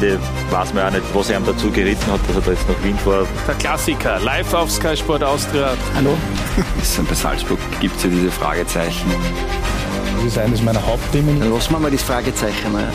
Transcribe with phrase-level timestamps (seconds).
[0.00, 0.18] Ende
[0.50, 2.82] weiß man auch nicht, was er ihm dazu geritten hat, dass er da jetzt nach
[2.82, 3.26] Wien fährt.
[3.46, 5.74] Der Klassiker, live auf Sky Sport Austria.
[5.94, 6.16] Hallo?
[7.08, 9.10] bei Salzburg gibt es ja diese Fragezeichen.
[10.16, 11.38] Das ist eines meiner Hauptthemen.
[11.38, 12.72] Dann lassen wir mal das Fragezeichen.
[12.72, 12.88] Ne?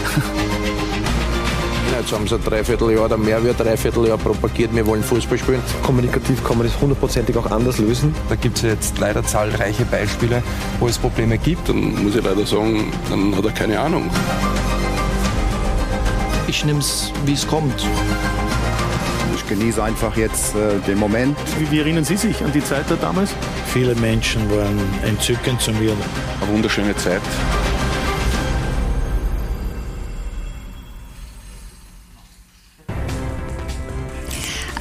[2.00, 5.62] Jetzt haben sie ein Dreivierteljahr oder mehr wie ein Dreivierteljahr propagiert, wir wollen Fußball spielen.
[5.84, 8.16] Kommunikativ kann man das hundertprozentig auch anders lösen.
[8.30, 10.44] Da gibt es ja jetzt leider zahlreiche Beispiele,
[10.80, 11.70] wo es Probleme gibt.
[11.70, 14.10] Dann muss ich leider sagen, dann hat er keine Ahnung.
[16.58, 17.86] Ich nehme es, wie es kommt.
[19.36, 21.38] Ich genieße einfach jetzt äh, den Moment.
[21.60, 23.32] Wie, wie, erinnern Sie sich an die Zeit da damals?
[23.74, 25.92] Viele Menschen waren entzückend zu mir.
[26.42, 27.22] Eine wunderschöne Zeit.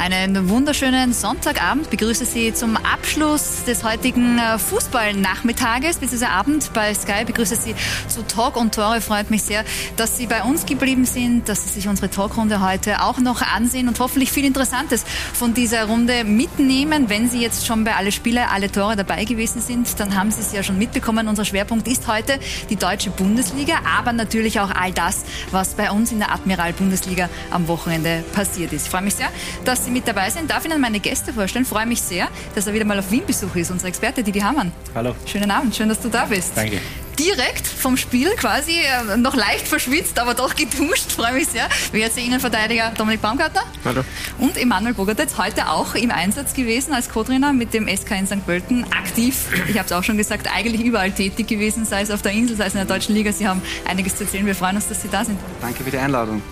[0.05, 1.89] Einen wunderschönen Sonntagabend.
[1.89, 6.27] Begrüße Sie zum Abschluss des heutigen äh, Fußballnachmittages, bzw.
[6.27, 7.25] Abend bei Sky.
[7.25, 7.75] Begrüße Sie
[8.07, 9.01] zu Talk und Tore.
[9.01, 9.65] Freut mich sehr,
[9.97, 13.89] dass Sie bei uns geblieben sind, dass Sie sich unsere Talkrunde heute auch noch ansehen
[13.89, 17.09] und hoffentlich viel Interessantes von dieser Runde mitnehmen.
[17.09, 20.43] Wenn Sie jetzt schon bei alle Spiele, alle Tore dabei gewesen sind, dann haben Sie
[20.43, 21.29] es ja schon mitbekommen.
[21.29, 26.13] Unser Schwerpunkt ist heute die deutsche Bundesliga, aber natürlich auch all das, was bei uns
[26.13, 28.85] in der Admiral Bundesliga am Wochenende passiert ist.
[28.85, 29.31] Ich freue mich sehr,
[29.65, 30.51] dass Sie mit dabei sind.
[30.51, 31.65] Darf Ihnen meine Gäste vorstellen.
[31.65, 34.73] Freue mich sehr, dass er wieder mal auf Wien-Besuch ist, unser Experte Didi Hamann.
[34.95, 35.15] Hallo.
[35.25, 36.53] Schönen Abend, schön, dass du da bist.
[36.55, 36.81] Danke.
[37.19, 41.13] Direkt vom Spiel quasi, äh, noch leicht verschwitzt, aber doch geduscht.
[41.13, 41.69] Freue mich sehr.
[41.93, 43.63] Der Innenverteidiger Dominik Baumgartner.
[43.85, 44.03] Hallo.
[44.39, 48.45] Und Emanuel Bogartetz, heute auch im Einsatz gewesen als Co-Trainer mit dem SK in St.
[48.45, 48.85] Pölten.
[48.93, 52.33] Aktiv, ich habe es auch schon gesagt, eigentlich überall tätig gewesen, sei es auf der
[52.33, 53.33] Insel, sei es in der Deutschen Liga.
[53.33, 54.45] Sie haben einiges zu erzählen.
[54.45, 55.39] Wir freuen uns, dass Sie da sind.
[55.61, 56.43] Danke für die Einladung.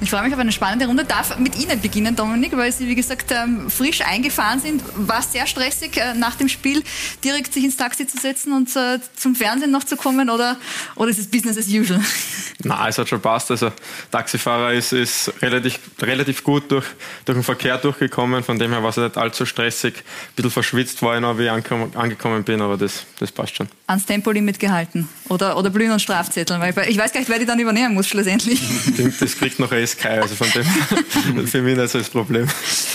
[0.00, 1.04] Ich freue mich auf eine spannende Runde.
[1.04, 4.82] Darf mit Ihnen beginnen, Dominik, weil Sie, wie gesagt, ähm, frisch eingefahren sind.
[4.96, 6.82] War sehr stressig, äh, nach dem Spiel
[7.22, 10.56] direkt sich ins Taxi zu setzen und äh, zum Fernsehen noch zu kommen oder,
[10.96, 12.00] oder ist es Business as usual?
[12.64, 13.50] Nein, es hat schon passt.
[13.50, 13.72] Also,
[14.10, 16.86] Taxifahrer ist, ist relativ, relativ gut durch,
[17.24, 18.42] durch den Verkehr durchgekommen.
[18.42, 19.94] Von dem her war es nicht allzu stressig.
[19.96, 20.02] Ein
[20.36, 23.68] bisschen verschwitzt war ich noch, wie ich angekommen, bin, aber das, das passt schon.
[23.86, 27.46] Ans Tempolimit gehalten oder, oder Blühen und Strafzetteln, weil ich weiß gar nicht, wer die
[27.46, 28.60] dann übernehmen muss schlussendlich.
[29.20, 32.46] Das kriegt noch eh Sky, also von dem für mich nicht so das Problem.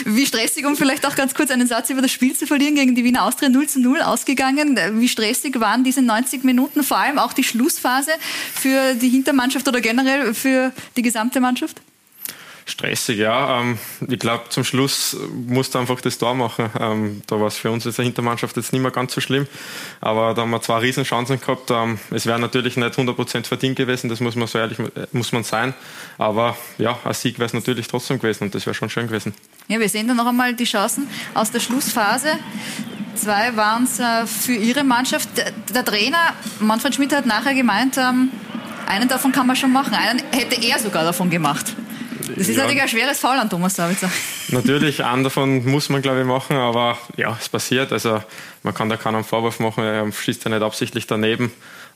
[0.06, 2.96] Wie stressig, um vielleicht auch ganz kurz einen Satz über das Spiel zu verlieren, gegen
[2.96, 4.78] die Wiener Austria 0 zu 0 ausgegangen.
[5.00, 8.12] Wie stressig waren diese 90 Minuten, vor allem auch die Schlussphase
[8.54, 11.82] für die Hintermannschaft oder generell für die gesamte Mannschaft?
[12.70, 13.62] Stressig, ja.
[13.62, 16.70] Ähm, ich glaube, zum Schluss musste einfach das Tor machen.
[16.80, 19.48] Ähm, da war es für uns als Hintermannschaft jetzt nicht mehr ganz so schlimm.
[20.02, 21.72] Aber da haben wir zwei Riesenchancen gehabt.
[21.72, 24.78] Ähm, es wäre natürlich nicht 100% verdient gewesen, das muss man so ehrlich
[25.12, 25.74] muss man sein.
[26.20, 29.34] Aber ja, ein Sieg wäre es natürlich trotzdem gewesen und das wäre schon schön gewesen.
[29.68, 32.38] Ja, wir sehen dann noch einmal die Chancen aus der Schlussphase.
[33.16, 35.30] Zwei waren es äh, für Ihre Mannschaft.
[35.74, 39.96] Der Trainer Manfred Schmidt hat nachher gemeint, einen davon kann man schon machen.
[39.96, 41.76] Einen hätte er sogar davon gemacht.
[42.36, 42.64] Das ist ja.
[42.64, 44.12] natürlich ein schweres Foul an Thomas Sabitzer.
[44.50, 47.92] Natürlich, einen davon muss man, glaube ich, machen, aber ja, es passiert.
[47.92, 48.22] Also
[48.64, 51.52] man kann da keinen Vorwurf machen, er schießt ja nicht absichtlich daneben.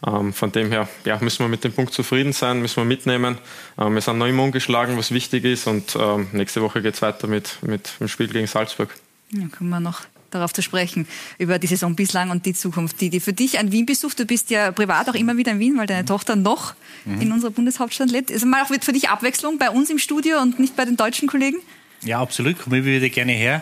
[0.06, 3.38] Ähm, von dem her ja, müssen wir mit dem Punkt zufrieden sein, müssen wir mitnehmen.
[3.78, 7.02] Ähm, wir sind noch immer ungeschlagen, was wichtig ist und ähm, nächste Woche geht es
[7.02, 8.90] weiter mit, mit dem Spiel gegen Salzburg.
[9.32, 10.02] Ja, können wir noch
[10.34, 11.08] darauf zu sprechen,
[11.38, 13.02] über die Saison bislang und die Zukunft.
[13.02, 15.78] Die, die für dich ein Wien-Besuch, du bist ja privat auch immer wieder in Wien,
[15.78, 17.22] weil deine Tochter noch mhm.
[17.22, 18.32] in unserer Bundeshauptstadt lebt.
[18.32, 21.28] Also mal auch für dich Abwechslung bei uns im Studio und nicht bei den deutschen
[21.28, 21.58] Kollegen?
[22.04, 22.60] Ja, absolut.
[22.60, 23.62] Komme ich wieder gerne her.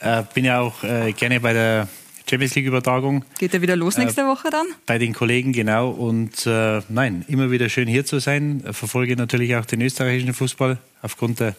[0.00, 1.88] Äh, bin ja auch äh, gerne bei der
[2.28, 3.24] Champions League Übertragung.
[3.38, 4.66] Geht er wieder los äh, nächste äh, Woche dann?
[4.86, 5.90] Bei den Kollegen, genau.
[5.90, 8.62] Und äh, nein, immer wieder schön hier zu sein.
[8.70, 11.56] Verfolge natürlich auch den österreichischen Fußball aufgrund der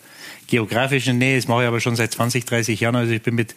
[0.51, 1.37] geografischen Nähe.
[1.37, 2.95] Das mache ich aber schon seit 20, 30 Jahren.
[2.95, 3.55] Also ich bin mit,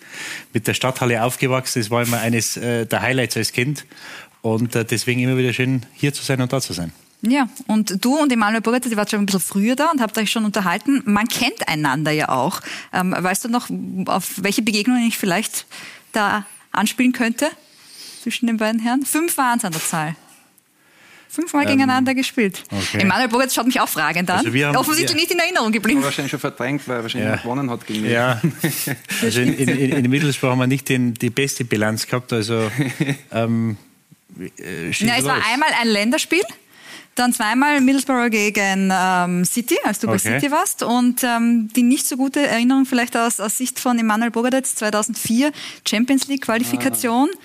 [0.54, 1.82] mit der Stadthalle aufgewachsen.
[1.82, 3.84] Das war immer eines äh, der Highlights als Kind.
[4.40, 6.92] Und äh, deswegen immer wieder schön, hier zu sein und da zu sein.
[7.22, 10.16] Ja, und du und Emanuel Burger, ihr wart schon ein bisschen früher da und habt
[10.18, 11.02] euch schon unterhalten.
[11.04, 12.60] Man kennt einander ja auch.
[12.92, 13.68] Ähm, weißt du noch,
[14.06, 15.66] auf welche Begegnungen ich vielleicht
[16.12, 17.48] da anspielen könnte
[18.22, 19.04] zwischen den beiden Herren?
[19.04, 20.16] Fünf waren es an der Zahl.
[21.28, 22.62] Fünfmal ähm, gegeneinander gespielt.
[22.70, 23.02] Okay.
[23.02, 24.46] Emanuel Bogatz schaut mich auch fragend an.
[24.46, 25.16] Also haben, Offensichtlich ja.
[25.16, 26.00] nicht in Erinnerung geblieben.
[26.00, 27.36] War wahrscheinlich schon verdrängt, weil er wahrscheinlich ja.
[27.36, 28.12] gewonnen hat gegen mich.
[28.12, 28.40] Ja.
[29.22, 32.32] Also in, in, in, in Middlesbrough haben wir nicht den, die beste Bilanz gehabt.
[32.32, 32.70] Also,
[33.32, 33.76] ähm,
[34.38, 36.42] äh, ja, es war einmal ein Länderspiel.
[37.14, 40.16] Dann zweimal Middlesbrough gegen ähm, City, als du okay.
[40.16, 40.82] bei City warst.
[40.82, 45.52] Und ähm, die nicht so gute Erinnerung vielleicht aus, aus Sicht von Emanuel Bogadetz 2004,
[45.88, 47.30] Champions League Qualifikation.
[47.32, 47.38] Ah.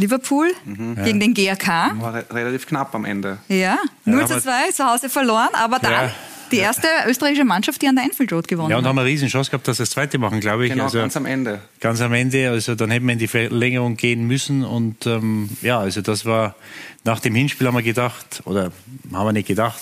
[0.00, 0.96] Liverpool mhm.
[1.04, 1.92] gegen den GRK.
[2.00, 3.38] War re relativ knapp am Ende.
[3.48, 6.10] Ja, 0 zu 2 zu Hause verloren, aber dann ja.
[6.50, 8.70] die erste österreichische Mannschaft, die an der Enfield Road gewonnen hat.
[8.72, 10.72] Ja, und haben eine riesen Chance gehabt, dass sie das zweite machen, glaube ich.
[10.72, 11.60] Genau, also, ganz am Ende.
[11.80, 15.78] Ganz am Ende, also dann hätten wir in die Verlängerung gehen müssen und ähm, ja,
[15.78, 16.56] also das war,
[17.04, 18.72] nach dem Hinspiel haben wir gedacht, oder
[19.12, 19.80] haben wir nicht gedacht,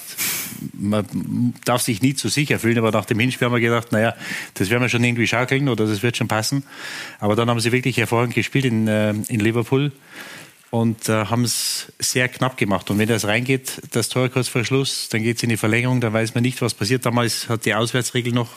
[0.72, 4.14] man darf sich nie zu sicher fühlen, aber nach dem Hinspiel haben wir gedacht, naja,
[4.54, 6.64] das werden wir schon irgendwie schaukeln oder das wird schon passen.
[7.18, 9.92] Aber dann haben sie wirklich hervorragend gespielt in, äh, in Liverpool
[10.70, 12.90] und äh, haben es sehr knapp gemacht.
[12.90, 16.00] Und wenn das reingeht, das Tor kurz vor Schluss, dann geht es in die Verlängerung,
[16.00, 17.06] dann weiß man nicht, was passiert.
[17.06, 18.50] Damals hat die Auswärtsregel noch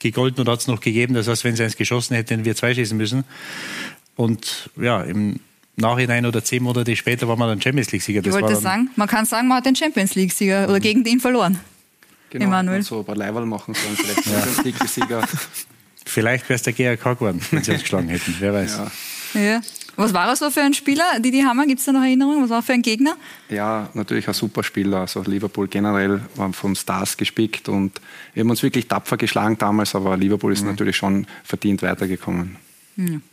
[0.00, 1.14] gegolten oder hat es noch gegeben.
[1.14, 3.24] Das heißt, wenn sie eins geschossen hätten, hätten wir zwei schießen müssen.
[4.16, 5.40] Und ja, im
[5.76, 8.24] Nachhinein oder zehn Monate später war man dann Champions League-Sieger.
[8.24, 11.58] Ich wollte sagen, man kann sagen, man hat den Champions League-Sieger oder gegen den verloren.
[12.30, 12.82] Genau, Emanuel.
[12.82, 15.28] so ein paar Leiberl machen sollen, vielleicht Champions League-Sieger.
[16.04, 18.80] Vielleicht wäre es der GRK geworden, wenn sie uns geschlagen hätten, wer weiß.
[19.34, 19.40] Ja.
[19.40, 19.60] ja.
[19.96, 21.66] Was war er so für ein Spieler, Didi Hammer?
[21.66, 22.42] Gibt es da noch Erinnerungen?
[22.42, 23.16] Was war er für ein Gegner?
[23.50, 25.00] Ja, natürlich ein super Spieler.
[25.00, 28.00] Also Liverpool generell war von Stars gespickt und
[28.32, 30.70] wir haben uns wirklich tapfer geschlagen damals, aber Liverpool ist mhm.
[30.70, 32.56] natürlich schon verdient weitergekommen.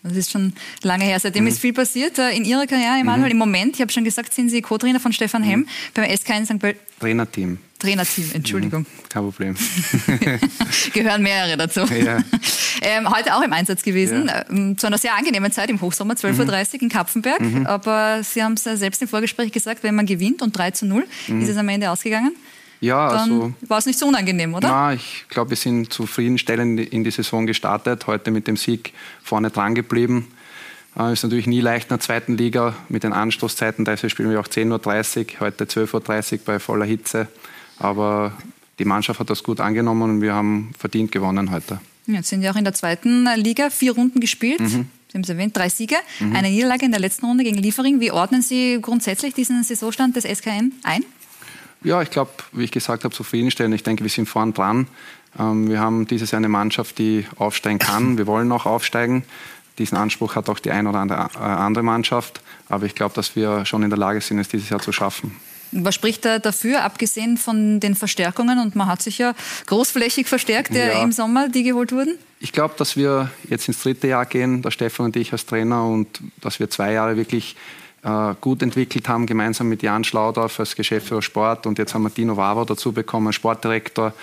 [0.03, 0.53] Das ist schon
[0.83, 1.19] lange her.
[1.19, 1.49] Seitdem mhm.
[1.49, 3.25] ist viel passiert äh, in Ihrer Karriere, Emanuel.
[3.25, 3.31] Mhm.
[3.31, 5.67] Im Moment, ich habe schon gesagt, sind Sie Co-Trainer von Stefan Hemm mhm.
[5.93, 6.59] beim SK in St.
[6.59, 6.79] Pölten.
[6.99, 7.57] Trainerteam.
[7.79, 8.81] Trainerteam, Entschuldigung.
[8.81, 9.09] Mhm.
[9.09, 9.55] Kein Problem.
[10.93, 11.81] Gehören mehrere dazu.
[11.99, 12.23] Ja.
[12.81, 14.45] ähm, heute auch im Einsatz gewesen, ja.
[14.49, 16.79] ähm, zu einer sehr angenehmen Zeit im Hochsommer, 12.30 Uhr mhm.
[16.79, 17.41] in Kapfenberg.
[17.41, 17.65] Mhm.
[17.65, 21.05] Aber Sie haben es selbst im Vorgespräch gesagt, wenn man gewinnt und 3 zu 0,
[21.41, 22.33] ist es am Ende ausgegangen.
[22.81, 23.53] Ja, dann also.
[23.67, 24.69] War es nicht so unangenehm, oder?
[24.69, 28.07] Nein, ich glaube, wir sind zufriedenstellend in die Saison gestartet.
[28.07, 30.27] Heute mit dem Sieg vorne dran geblieben.
[30.97, 33.85] Äh, ist natürlich nie leicht in der zweiten Liga mit den Anstoßzeiten.
[33.85, 37.27] Teilweise spielen wir auch 10.30 Uhr, heute 12.30 Uhr bei voller Hitze.
[37.77, 38.33] Aber
[38.79, 41.79] die Mannschaft hat das gut angenommen und wir haben verdient gewonnen heute.
[42.07, 44.61] Jetzt sind ja auch in der zweiten Liga vier Runden gespielt.
[44.61, 44.87] Mhm.
[45.09, 46.35] Sie haben es erwähnt, drei Siege, mhm.
[46.35, 47.99] eine Niederlage in der letzten Runde gegen Liefering.
[47.99, 51.03] Wie ordnen Sie grundsätzlich diesen Saisonstand des SKN ein?
[51.83, 53.73] Ja, ich glaube, wie ich gesagt habe, zufriedenstellend.
[53.75, 54.87] Ich denke, wir sind vorn dran.
[55.37, 58.17] Ähm, wir haben dieses Jahr eine Mannschaft, die aufsteigen kann.
[58.17, 59.23] Wir wollen auch aufsteigen.
[59.77, 62.41] Diesen Anspruch hat auch die eine oder andere, äh, andere Mannschaft.
[62.67, 65.35] Aber ich glaube, dass wir schon in der Lage sind, es dieses Jahr zu schaffen.
[65.71, 68.59] Was spricht da dafür, abgesehen von den Verstärkungen?
[68.59, 69.33] Und man hat sich ja
[69.67, 71.01] großflächig verstärkt ja.
[71.03, 72.17] im Sommer, die geholt wurden.
[72.39, 75.85] Ich glaube, dass wir jetzt ins dritte Jahr gehen, der Stefan und ich als Trainer,
[75.85, 76.07] und
[76.41, 77.55] dass wir zwei Jahre wirklich
[78.41, 81.65] gut entwickelt haben, gemeinsam mit Jan Schlaudorf als Geschäftsführer Sport.
[81.65, 84.13] Und jetzt haben wir Dino Wavo dazu bekommen, Sportdirektor.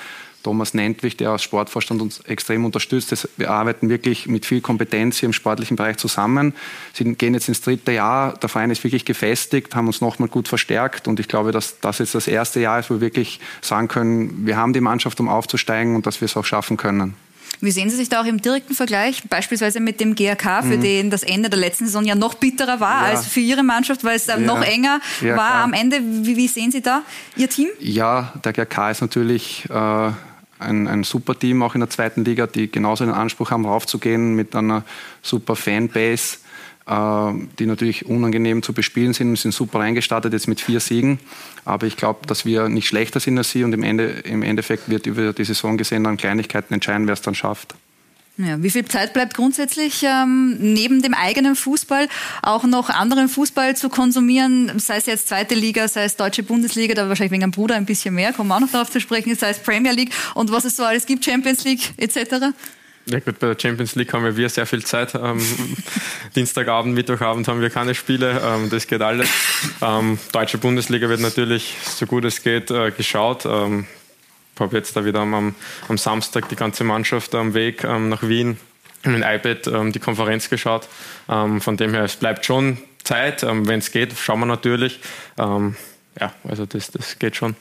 [0.46, 3.28] Thomas Nentwich, der als Sportvorstand uns extrem unterstützt.
[3.36, 6.54] Wir arbeiten wirklich mit viel Kompetenz hier im sportlichen Bereich zusammen.
[6.92, 8.34] Sie gehen jetzt ins dritte Jahr.
[8.34, 11.08] Der Verein ist wirklich gefestigt, haben uns nochmal gut verstärkt.
[11.08, 14.46] Und ich glaube, dass das jetzt das erste Jahr ist, wo wir wirklich sagen können,
[14.46, 17.16] wir haben die Mannschaft, um aufzusteigen und dass wir es auch schaffen können.
[17.60, 20.82] Wie sehen Sie sich da auch im direkten Vergleich, beispielsweise mit dem GRK, für mhm.
[20.82, 23.08] den das Ende der letzten Saison ja noch bitterer war ja.
[23.10, 24.36] als für Ihre Mannschaft, weil es ja.
[24.38, 25.64] noch enger ja, war klar.
[25.64, 26.00] am Ende?
[26.00, 27.02] Wie, wie, sehen Sie da
[27.36, 27.68] Ihr Team?
[27.78, 30.10] Ja, der GRK ist natürlich äh,
[30.58, 34.34] ein, ein super Team auch in der zweiten Liga, die genauso den Anspruch haben, raufzugehen
[34.34, 34.84] mit einer
[35.22, 36.45] super Fanbase äh,
[36.88, 39.30] die natürlich unangenehm zu bespielen sind.
[39.30, 41.18] Wir sind super eingestartet jetzt mit vier Siegen.
[41.64, 44.88] Aber ich glaube, dass wir nicht schlechter sind als sie und im, Ende, im Endeffekt
[44.88, 47.74] wird über die Saison gesehen dann Kleinigkeiten entscheiden, wer es dann schafft.
[48.38, 52.06] Ja, wie viel Zeit bleibt grundsätzlich ähm, neben dem eigenen Fußball
[52.42, 56.94] auch noch anderen Fußball zu konsumieren, sei es jetzt zweite Liga, sei es deutsche Bundesliga,
[56.94, 59.34] da wahrscheinlich wegen einem Bruder ein bisschen mehr, kommen wir auch noch darauf zu sprechen,
[59.36, 62.52] sei es Premier League und was es so alles gibt, Champions League etc.?
[63.08, 65.14] Ja gut, bei der Champions League haben wir sehr viel Zeit.
[65.14, 65.40] Ähm,
[66.34, 68.40] Dienstagabend, Mittwochabend haben wir keine Spiele.
[68.44, 69.28] Ähm, das geht alles.
[69.80, 73.46] Ähm, Deutsche Bundesliga wird natürlich, so gut es geht, äh, geschaut.
[73.46, 73.86] Ähm,
[74.56, 75.54] ich habe jetzt da wieder am,
[75.88, 78.58] am, Samstag die ganze Mannschaft am Weg ähm, nach Wien
[79.04, 80.88] mit dem iPad ähm, die Konferenz geschaut.
[81.28, 83.42] von dem her, es bleibt schon Zeit.
[83.42, 84.98] Wenn es geht, schauen wir natürlich.
[85.38, 87.54] ja, also das, das geht schon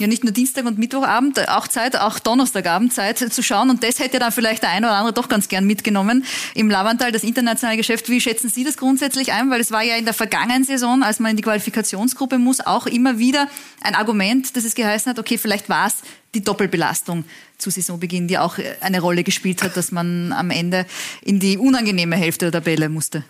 [0.00, 3.70] ja nicht nur Dienstag und Mittwochabend, auch Zeit, auch Donnerstagabend Zeit zu schauen.
[3.70, 7.12] Und das hätte dann vielleicht der eine oder andere doch ganz gern mitgenommen im Lavantal,
[7.12, 8.08] das internationale Geschäft.
[8.08, 9.50] Wie schätzen Sie das grundsätzlich ein?
[9.50, 12.86] Weil es war ja in der vergangenen Saison, als man in die Qualifikationsgruppe muss, auch
[12.86, 13.48] immer wieder
[13.82, 15.96] ein Argument, dass es geheißen hat, okay, vielleicht war es
[16.34, 17.24] die Doppelbelastung
[17.58, 20.86] zu Saisonbeginn, die auch eine Rolle gespielt hat, dass man am Ende
[21.22, 23.24] in die unangenehme Hälfte der Tabelle musste.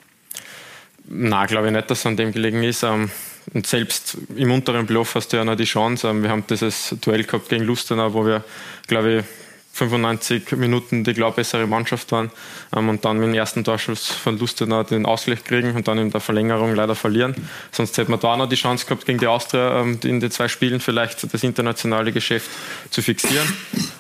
[1.09, 2.83] Na, glaube ich nicht, dass es an dem gelegen ist.
[2.83, 3.11] Ähm,
[3.53, 6.09] und selbst im unteren Bluff hast du ja noch die Chance.
[6.09, 8.45] Ähm, wir haben dieses Duell gehabt gegen Lustenau, wo wir,
[8.87, 9.25] glaube ich,
[9.73, 12.31] 95 Minuten die klar bessere Mannschaft waren
[12.77, 16.11] ähm, und dann mit dem ersten Torschuss von Lustenau den Ausgleich kriegen und dann in
[16.11, 17.35] der Verlängerung leider verlieren.
[17.71, 20.31] Sonst hätte man da auch noch die Chance gehabt, gegen die Austria ähm, in den
[20.31, 22.51] zwei Spielen vielleicht das internationale Geschäft
[22.91, 23.49] zu fixieren.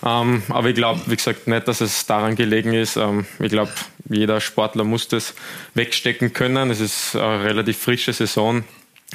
[0.02, 2.99] aber ich glaube, wie gesagt, nicht, dass es daran gelegen ist.
[3.38, 3.71] ich glaube,
[4.09, 5.35] jeder Sportler muss das
[5.75, 6.71] wegstecken können.
[6.71, 8.64] Es ist eine relativ frische Saison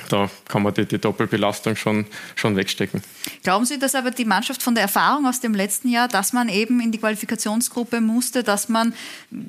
[0.10, 3.02] da kann man die, die, Doppelbelastung schon, schon wegstecken.
[3.44, 6.50] Glauben Sie, dass aber die Mannschaft von der Erfahrung aus dem letzten Jahr, dass man
[6.50, 8.94] eben in die Qualifikationsgruppe musste, dass man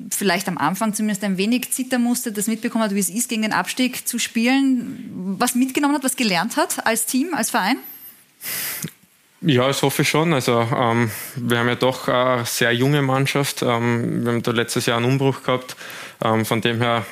[0.09, 3.41] vielleicht am Anfang zumindest ein wenig zittern musste, das mitbekommen hat, wie es ist, gegen
[3.41, 7.77] den Abstieg zu spielen, was mitgenommen hat, was gelernt hat als Team, als Verein?
[9.41, 10.33] Ja, das hoffe ich schon.
[10.33, 13.61] Also ähm, wir haben ja doch eine sehr junge Mannschaft.
[13.61, 15.75] Ähm, wir haben da letztes Jahr einen Umbruch gehabt.
[16.23, 17.05] Ähm, von dem her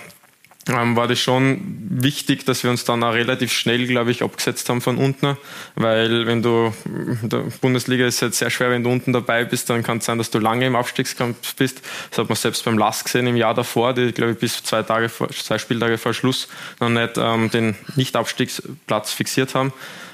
[0.67, 4.67] ähm, war das schon wichtig, dass wir uns dann auch relativ schnell, glaube ich, abgesetzt
[4.69, 5.37] haben von unten.
[5.75, 6.73] Weil wenn du,
[7.21, 9.99] in der Bundesliga ist es jetzt sehr schwer, wenn du unten dabei bist, dann kann
[9.99, 11.81] es sein, dass du lange im Abstiegskampf bist.
[12.09, 14.81] Das hat man selbst beim Last gesehen im Jahr davor, die, glaube ich, bis zwei,
[14.81, 16.47] Tage vor, zwei Spieltage vor Schluss
[16.79, 19.71] noch nicht ähm, den Nicht-Abstiegsplatz fixiert haben.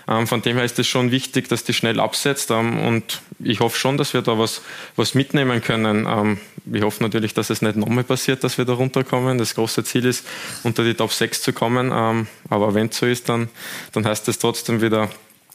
[0.07, 2.51] Ähm, von dem her ist es schon wichtig, dass die schnell absetzt.
[2.51, 4.61] Ähm, und ich hoffe schon, dass wir da was,
[4.95, 6.05] was mitnehmen können.
[6.07, 6.37] Ähm,
[6.71, 9.37] ich hoffe natürlich, dass es nicht nochmal passiert, dass wir da runterkommen.
[9.37, 10.25] Das große Ziel ist,
[10.63, 11.91] unter die Top 6 zu kommen.
[12.49, 13.49] aber wenn es so ist, dann,
[13.93, 15.09] dann heißt es trotzdem wieder,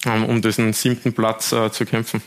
[0.04, 2.22] um diesen siebten Platz äh, zu kämpfen.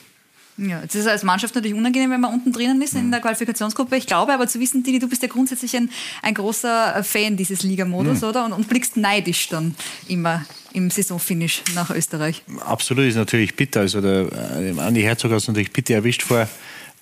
[0.61, 3.95] Ja, es ist als Mannschaft natürlich unangenehm, wenn man unten drinnen ist in der Qualifikationsgruppe.
[3.95, 5.89] Ich glaube aber zu wissen, Dini, du bist ja grundsätzlich ein,
[6.21, 8.27] ein großer Fan dieses Ligamodus, mhm.
[8.27, 8.45] oder?
[8.45, 9.75] Und, und blickst neidisch dann
[10.07, 12.43] immer im Saisonfinish nach Österreich.
[12.65, 13.81] Absolut, ist natürlich bitter.
[13.81, 14.27] Also der
[14.59, 16.49] äh, Andi Herzog hat es natürlich bitter erwischt vor,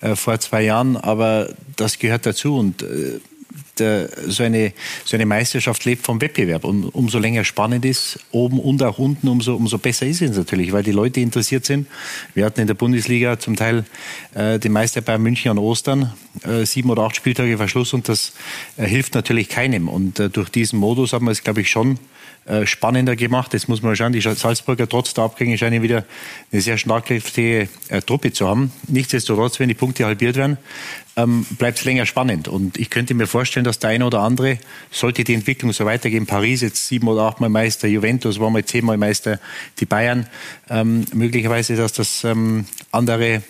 [0.00, 3.18] äh, vor zwei Jahren, aber das gehört dazu und äh,
[3.80, 4.72] der, so, eine,
[5.04, 6.64] so eine Meisterschaft lebt vom Wettbewerb.
[6.64, 10.72] Und umso länger spannend ist, oben und auch unten, umso, umso besser ist es natürlich,
[10.72, 11.86] weil die Leute interessiert sind.
[12.34, 13.84] Wir hatten in der Bundesliga zum Teil
[14.34, 16.12] äh, den Meister bei München an Ostern,
[16.44, 18.32] äh, sieben oder acht Spieltage Verschluss und das
[18.76, 19.88] äh, hilft natürlich keinem.
[19.88, 21.98] Und äh, durch diesen Modus haben wir es, glaube ich, schon
[22.48, 23.52] äh, spannender gemacht.
[23.52, 26.06] Jetzt muss man schauen, die Salzburger trotz der Abgänge scheinen wieder
[26.50, 28.72] eine sehr schlagkräftige äh, Truppe zu haben.
[28.86, 30.56] Nichtsdestotrotz, wenn die Punkte halbiert werden,
[31.18, 32.46] ähm, bleibt es länger spannend.
[32.46, 34.58] Und ich könnte mir vorstellen, dass der eine oder andere,
[34.90, 38.96] sollte die Entwicklung so weitergehen, Paris jetzt sieben oder achtmal Meister, Juventus war mal zehnmal
[38.96, 39.40] Meister,
[39.80, 40.28] die Bayern,
[40.70, 43.42] ähm, möglicherweise, dass das ähm, andere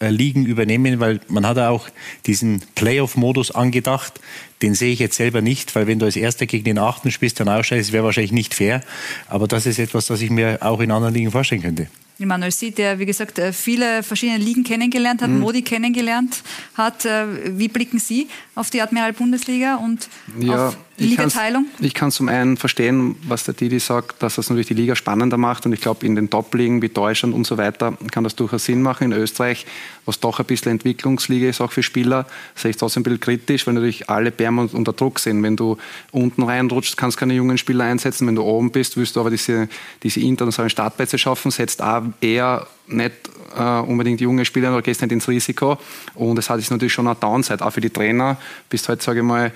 [0.00, 1.88] äh, Ligen übernehmen, weil man hat auch
[2.26, 4.20] diesen Playoff-Modus angedacht.
[4.60, 7.38] Den sehe ich jetzt selber nicht, weil wenn du als Erster gegen den Achten spielst,
[7.38, 8.82] dann ausscheidest, wäre wahrscheinlich nicht fair.
[9.28, 11.86] Aber das ist etwas, das ich mir auch in anderen Ligen vorstellen könnte.
[12.18, 15.40] Manuel Sieht, der, wie gesagt, äh, viele verschiedene Ligen kennengelernt hat, mhm.
[15.40, 16.42] Modi kennengelernt
[16.74, 17.04] hat.
[17.04, 21.66] Äh, wie blicken Sie auf die Admiral-Bundesliga und ja, auf Ligateilung?
[21.80, 25.36] Ich kann zum einen verstehen, was der Didi sagt, dass das natürlich die Liga spannender
[25.36, 25.66] macht.
[25.66, 28.82] Und ich glaube, in den Top-Ligen wie Deutschland und so weiter kann das durchaus Sinn
[28.82, 29.12] machen.
[29.12, 29.66] In Österreich,
[30.06, 33.66] was doch ein bisschen Entwicklungsliga ist, auch für Spieler, sehe ich trotzdem ein bisschen kritisch,
[33.66, 35.42] weil natürlich alle permanent unter Druck sind.
[35.42, 35.76] Wenn du
[36.12, 38.26] unten reinrutschst, kannst du keine jungen Spieler einsetzen.
[38.26, 39.68] Wenn du oben bist, willst du aber diese,
[40.02, 43.12] diese internationalen Startplätze schaffen, setzt auch eher nicht
[43.56, 45.78] äh, unbedingt junge Spieler oder gehst nicht ins Risiko.
[46.14, 48.36] Und es hat jetzt natürlich schon eine Downside, auch für die Trainer.
[48.68, 49.52] Bist halt, sage ich mal,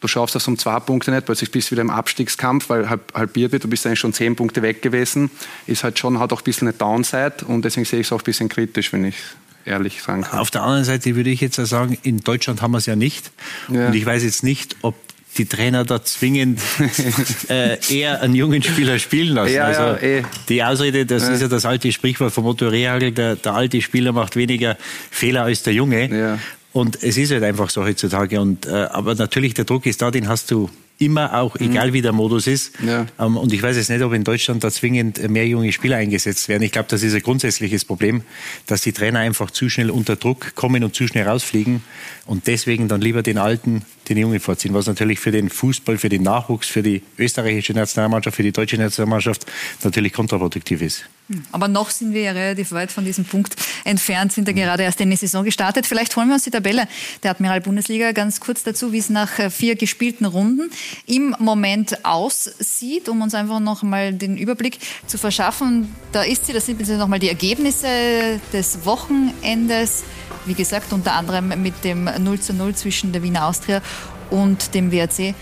[0.00, 3.52] du schaffst das um zwei Punkte nicht, plötzlich bist du wieder im Abstiegskampf, weil halbiert
[3.52, 5.30] wird, du bist eigentlich schon zehn Punkte weg gewesen.
[5.66, 8.20] Ist halt schon, hat auch ein bisschen eine Downside und deswegen sehe ich es auch
[8.20, 9.16] ein bisschen kritisch, wenn ich
[9.64, 10.38] ehrlich sagen kann.
[10.38, 13.30] Auf der anderen Seite würde ich jetzt sagen, in Deutschland haben wir es ja nicht.
[13.68, 13.88] Ja.
[13.88, 14.94] Und ich weiß jetzt nicht, ob
[15.36, 16.60] die Trainer da zwingend
[17.48, 19.54] äh, eher einen jungen Spieler spielen lassen.
[19.54, 20.22] Ja, also ja, eh.
[20.48, 21.30] die Ausrede, das ja.
[21.30, 24.76] ist ja das alte Sprichwort vom Otto Rehagel, der, der alte Spieler macht weniger
[25.10, 26.40] Fehler als der Junge.
[26.72, 28.40] Und es ist halt einfach so heutzutage.
[28.40, 31.70] Und, äh, aber natürlich, der Druck ist da, den hast du immer auch, mhm.
[31.70, 32.72] egal wie der Modus ist.
[32.84, 33.06] Ja.
[33.18, 36.48] Ähm, und ich weiß jetzt nicht, ob in Deutschland da zwingend mehr junge Spieler eingesetzt
[36.48, 36.62] werden.
[36.62, 38.22] Ich glaube, das ist ein grundsätzliches Problem,
[38.66, 41.82] dass die Trainer einfach zu schnell unter Druck kommen und zu schnell rausfliegen
[42.26, 46.08] und deswegen dann lieber den Alten, den Jungen vorziehen, was natürlich für den Fußball, für
[46.08, 49.46] den Nachwuchs, für die österreichische Nationalmannschaft, für die deutsche Nationalmannschaft
[49.84, 51.04] natürlich kontraproduktiv ist.
[51.52, 53.54] Aber noch sind wir ja relativ weit von diesem Punkt
[53.84, 55.86] entfernt, sind ja gerade erst in die Saison gestartet.
[55.86, 56.88] Vielleicht holen wir uns die Tabelle
[57.22, 60.70] der Admiral Bundesliga ganz kurz dazu, wie es nach äh, vier gespielten Runden
[61.06, 65.94] im Moment aussieht, um uns einfach noch mal den Überblick zu verschaffen.
[66.12, 70.04] Da ist sie, das sind jetzt noch mal die Ergebnisse des Wochenendes.
[70.46, 73.82] Wie gesagt, unter anderem mit dem 0 zu 0 zwischen der Wiener Austria
[74.30, 75.34] und dem WRC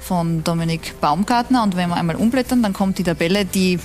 [0.00, 1.62] von Dominik Baumgartner.
[1.62, 3.78] Und wenn wir einmal umblättern, dann kommt die Tabelle, die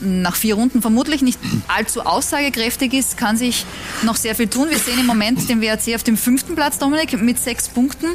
[0.00, 3.64] nach vier Runden vermutlich nicht allzu aussagekräftig ist, kann sich
[4.02, 4.70] noch sehr viel tun.
[4.70, 8.08] Wir sehen im Moment den WRC auf dem fünften Platz, Dominik, mit sechs Punkten.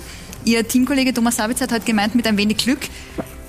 [0.44, 2.82] Ihr Teamkollege Thomas Sabitzer hat gemeint, mit ein wenig Glück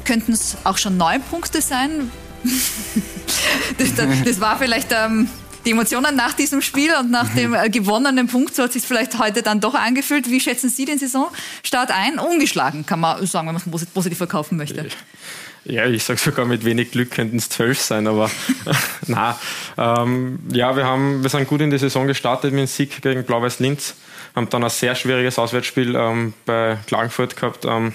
[0.06, 2.10] könnten es auch schon neun Punkte sein.
[3.78, 3.94] das,
[4.24, 5.28] das, war vielleicht ähm,
[5.66, 9.18] die Emotionen nach diesem Spiel und nach dem äh, gewonnenen Punkt, so hat sich vielleicht
[9.18, 10.30] heute dann doch angefühlt.
[10.30, 12.18] Wie schätzen Sie den Saisonstart ein?
[12.18, 14.88] Ungeschlagen, kann man sagen, wenn man es positiv verkaufen möchte.
[15.68, 18.30] Ja, ich sage sogar mit wenig Glück könnten es zwölf sein, aber
[19.08, 19.38] na,
[19.76, 23.24] ähm, ja, wir haben, wir sind gut in die Saison gestartet mit dem Sieg gegen
[23.24, 23.96] Blau-Weiß Linz,
[24.36, 27.94] haben dann ein sehr schwieriges Auswärtsspiel ähm, bei Klagenfurt gehabt, ähm,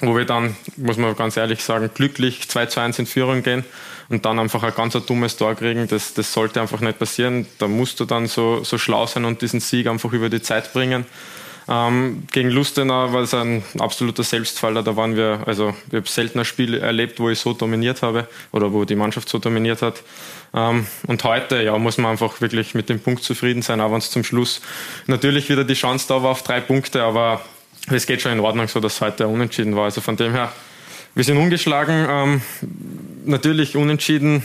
[0.00, 3.64] wo wir dann, muss man ganz ehrlich sagen, glücklich 2 zu 1 in Führung gehen
[4.08, 5.86] und dann einfach ein ganz dummes Tor kriegen.
[5.86, 7.46] Das, das sollte einfach nicht passieren.
[7.58, 10.72] Da musst du dann so, so schlau sein und diesen Sieg einfach über die Zeit
[10.72, 11.06] bringen.
[11.72, 14.82] Ähm, gegen Lustenau war es ein absoluter Selbstfaller.
[14.82, 18.28] Da waren wir, also ich habe selten ein Spiel erlebt, wo ich so dominiert habe
[18.50, 20.02] oder wo die Mannschaft so dominiert hat.
[20.54, 23.98] Ähm, und heute ja, muss man einfach wirklich mit dem Punkt zufrieden sein, auch wenn
[23.98, 24.60] es zum Schluss
[25.06, 27.40] natürlich wieder die Chance da war auf drei Punkte, aber
[27.90, 29.84] es geht schon in Ordnung, so dass heute unentschieden war.
[29.84, 30.52] Also von dem her,
[31.14, 32.06] wir sind ungeschlagen.
[32.06, 32.42] Ähm,
[33.24, 34.44] natürlich unentschieden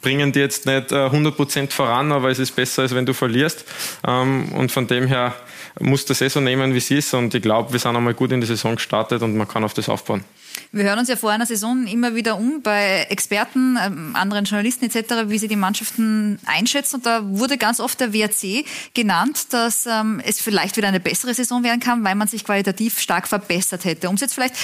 [0.00, 3.66] bringen die jetzt nicht äh, 100% voran, aber es ist besser, als wenn du verlierst.
[4.06, 5.34] Ähm, und von dem her
[5.80, 7.12] muss der Saison nehmen, wie sie ist.
[7.14, 9.74] Und ich glaube, wir sind einmal gut in die Saison gestartet und man kann auf
[9.74, 10.24] das aufbauen.
[10.72, 14.86] Wir hören uns ja vor einer Saison immer wieder um bei Experten, ähm, anderen Journalisten
[14.86, 16.96] etc., wie sie die Mannschaften einschätzen.
[16.96, 18.64] Und da wurde ganz oft der WRC
[18.94, 22.98] genannt, dass ähm, es vielleicht wieder eine bessere Saison werden kann, weil man sich qualitativ
[22.98, 24.08] stark verbessert hätte.
[24.08, 24.56] Um es jetzt vielleicht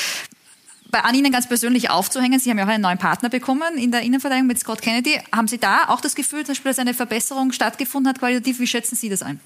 [0.90, 3.92] bei an Ihnen ganz persönlich aufzuhängen, Sie haben ja auch einen neuen Partner bekommen in
[3.92, 5.18] der Innenverteidigung mit Scott Kennedy.
[5.34, 8.60] Haben Sie da auch das Gefühl, zum Beispiel, dass eine Verbesserung stattgefunden hat qualitativ?
[8.60, 9.40] Wie schätzen Sie das ein?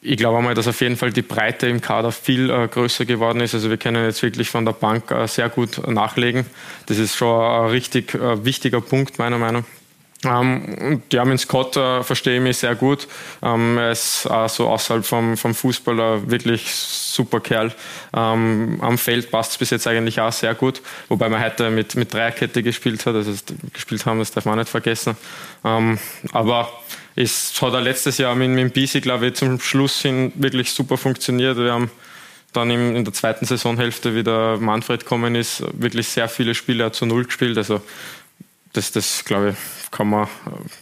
[0.00, 3.40] Ich glaube einmal, dass auf jeden Fall die Breite im Kader viel äh, größer geworden
[3.40, 3.54] ist.
[3.54, 6.46] Also wir können jetzt wirklich von der Bank äh, sehr gut nachlegen.
[6.86, 9.64] Das ist schon ein richtig äh, wichtiger Punkt meiner Meinung
[10.24, 13.06] ähm, ja, mit Scott äh, verstehe ich mich sehr gut.
[13.40, 17.72] Ähm, er ist äh, so außerhalb vom, vom Fußballer wirklich super Kerl.
[18.14, 21.94] Ähm, am Feld passt es bis jetzt eigentlich auch sehr gut, wobei man heute mit,
[21.94, 23.32] mit Dreierkette gespielt hat, also
[23.72, 25.16] gespielt haben, das darf man nicht vergessen.
[25.64, 25.98] Ähm,
[26.32, 26.72] aber
[27.22, 30.96] es hat er letztes Jahr mit, mit Bisi, glaube ich, zum Schluss hin wirklich super
[30.96, 31.56] funktioniert.
[31.56, 31.90] Wir haben
[32.52, 37.24] dann in der zweiten Saisonhälfte wieder Manfred gekommen ist, wirklich sehr viele Spiele zu Null
[37.24, 37.58] gespielt.
[37.58, 37.82] Also
[38.72, 40.28] das, das glaube ich, kann man,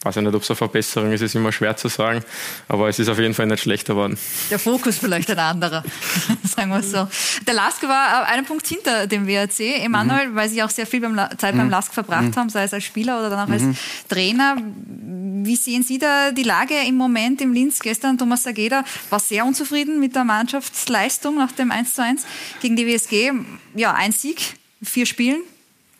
[0.02, 2.24] weiß ich nicht, ob es eine Verbesserung ist, ist immer schwer zu sagen,
[2.68, 4.18] aber es ist auf jeden Fall nicht schlechter geworden.
[4.50, 5.84] Der Fokus vielleicht ein anderer,
[6.44, 7.08] sagen wir so.
[7.46, 10.34] Der Lask war einen Punkt hinter dem WRC, Emanuel, mhm.
[10.34, 11.58] weil Sie auch sehr viel beim, Zeit mhm.
[11.58, 12.36] beim Lask verbracht mhm.
[12.36, 13.76] haben, sei es als Spieler oder dann auch als mhm.
[14.08, 14.56] Trainer.
[14.56, 17.78] Wie sehen Sie da die Lage im Moment im Linz?
[17.78, 22.22] Gestern Thomas Sageda war sehr unzufrieden mit der Mannschaftsleistung nach dem 1:1
[22.60, 23.32] gegen die WSG.
[23.74, 25.42] Ja, ein Sieg, vier Spielen.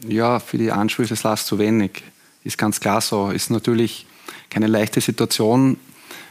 [0.01, 2.03] Ja, für die Ansprüche ist das zu wenig
[2.47, 3.31] ist ganz klar so.
[3.31, 4.07] Ist natürlich
[4.51, 5.79] keine leichte Situation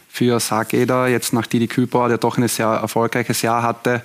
[0.08, 4.01] für Sargeder, jetzt nach Didi Kübauer, der doch ein sehr erfolgreiches Jahr hatte,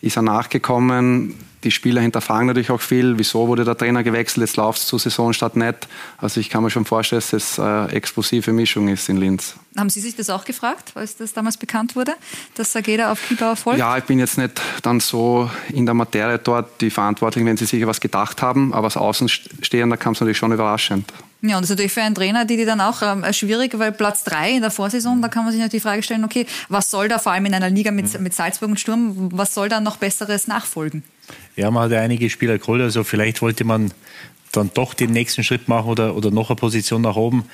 [0.00, 1.34] ist er nachgekommen.
[1.62, 4.98] Die Spieler hinterfragen natürlich auch viel, wieso wurde der Trainer gewechselt, jetzt läuft es zur
[4.98, 5.88] Saisonstart nicht.
[6.16, 9.56] Also ich kann mir schon vorstellen, dass das eine explosive Mischung ist in Linz.
[9.76, 12.12] Haben Sie sich das auch gefragt, als das damals bekannt wurde,
[12.54, 13.78] dass Sageda auf Kübauer folgt?
[13.78, 17.66] Ja, ich bin jetzt nicht dann so in der Materie dort, die Verantwortlichen, wenn sie
[17.66, 21.12] sicher was gedacht haben, aber als Außenstehender kam es natürlich schon überraschend.
[21.42, 23.92] Ja, und das ist natürlich für einen Trainer, die, die dann auch ähm, schwierig, weil
[23.92, 26.90] Platz drei in der Vorsaison, da kann man sich natürlich die Frage stellen, okay, was
[26.90, 29.80] soll da vor allem in einer Liga mit, mit Salzburg und Sturm, was soll da
[29.80, 31.02] noch Besseres nachfolgen?
[31.56, 33.90] Ja, man hat ja einige Spieler geholt, also vielleicht wollte man
[34.52, 37.44] dann doch den nächsten Schritt machen oder, oder noch eine Position nach oben.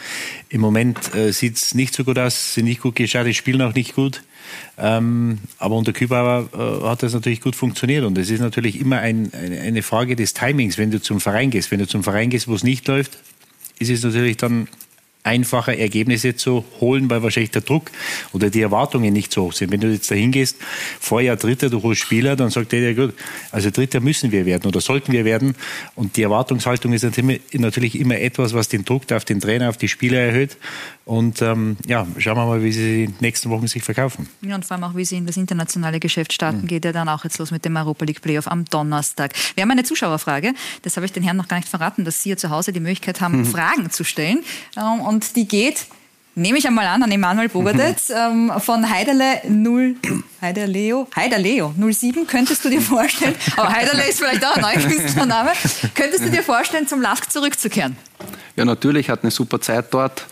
[0.49, 3.75] Im Moment äh, sieht es nicht so gut aus, sind nicht gut gestartet, spielen auch
[3.75, 4.23] nicht gut.
[4.79, 8.99] Ähm, aber unter Kübauer äh, hat das natürlich gut funktioniert und es ist natürlich immer
[8.99, 11.71] ein, eine, eine Frage des Timings, wenn du zum Verein gehst.
[11.71, 13.19] Wenn du zum Verein gehst, wo es nicht läuft,
[13.79, 14.69] ist es natürlich dann
[15.27, 17.91] einfacher, Ergebnisse zu holen, weil wahrscheinlich der Druck
[18.33, 19.73] oder die Erwartungen nicht so hoch sind.
[19.73, 20.57] Wenn du jetzt dahin gehst,
[21.01, 23.13] Vorjahr Dritter, du holst Spieler, dann sagt der, ja gut,
[23.51, 25.57] also Dritter müssen wir werden oder sollten wir werden.
[25.97, 29.89] Und die Erwartungshaltung ist natürlich immer etwas, was den Druck auf den Trainer, auf die
[29.89, 30.57] Spieler erhöht.
[31.07, 34.29] Und ähm, ja, schauen wir mal, wie sie in den nächsten Wochen sich verkaufen.
[34.43, 36.67] Ja, und vor allem auch, wie sie in das internationale Geschäft starten, mhm.
[36.67, 39.33] geht ja dann auch jetzt los mit dem Europa League Playoff am Donnerstag.
[39.55, 42.31] Wir haben eine Zuschauerfrage, das habe ich den Herren noch gar nicht verraten, dass Sie
[42.31, 43.47] ja zu Hause die Möglichkeit haben, mhm.
[43.47, 44.43] Fragen zu stellen.
[44.77, 45.87] Ähm, und die geht
[46.35, 49.95] nehme ich einmal an, an Emanuel Bogadetz ähm, von Heiderle 0,
[50.43, 52.27] Heiderleo, Heiderleo 07.
[52.27, 55.53] Könntest du dir vorstellen, aber Heiderle ist vielleicht auch ein neuer Künstlername,
[55.95, 57.97] könntest du dir vorstellen, zum LASK zurückzukehren?
[58.57, 60.27] Ja, natürlich, hat eine super Zeit dort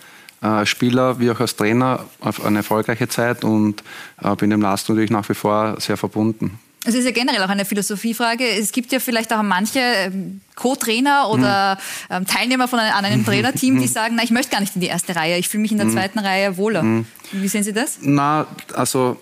[0.44, 3.82] äh, Spieler wie auch als Trainer auf eine erfolgreiche Zeit und
[4.22, 6.58] äh, bin dem Last natürlich nach wie vor sehr verbunden.
[6.86, 8.44] Es ist ja generell auch eine Philosophiefrage.
[8.46, 11.78] Es gibt ja vielleicht auch manche ähm, Co-Trainer oder
[12.10, 12.26] mhm.
[12.26, 14.88] Teilnehmer von einem, an einem Trainerteam, die sagen, na, ich möchte gar nicht in die
[14.88, 15.92] erste Reihe, ich fühle mich in der mhm.
[15.92, 16.82] zweiten Reihe wohler.
[16.82, 17.06] Mhm.
[17.32, 17.98] Wie sehen Sie das?
[18.02, 19.16] Na, also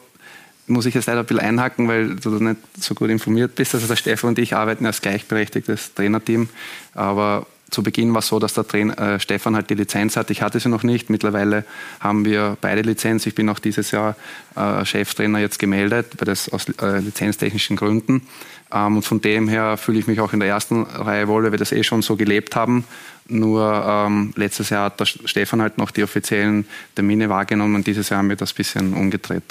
[0.66, 3.76] muss ich jetzt leider ein bisschen einhaken, weil du nicht so gut informiert bist.
[3.76, 6.48] Also der Stefan und ich arbeiten als gleichberechtigtes Trainerteam,
[6.94, 10.30] aber zu Beginn war es so, dass der Trainer, äh, Stefan halt die Lizenz hat.
[10.30, 11.10] Ich hatte sie noch nicht.
[11.10, 11.64] Mittlerweile
[12.00, 13.26] haben wir beide Lizenz.
[13.26, 14.14] Ich bin auch dieses Jahr
[14.54, 18.26] äh, Cheftrainer jetzt gemeldet, weil das aus äh, lizenztechnischen Gründen.
[18.70, 21.52] Ähm, und von dem her fühle ich mich auch in der ersten Reihe wohl, weil
[21.52, 22.84] wir das eh schon so gelebt haben.
[23.26, 28.10] Nur ähm, letztes Jahr hat der Stefan halt noch die offiziellen Termine wahrgenommen und dieses
[28.10, 29.44] Jahr haben wir das ein bisschen umgedreht.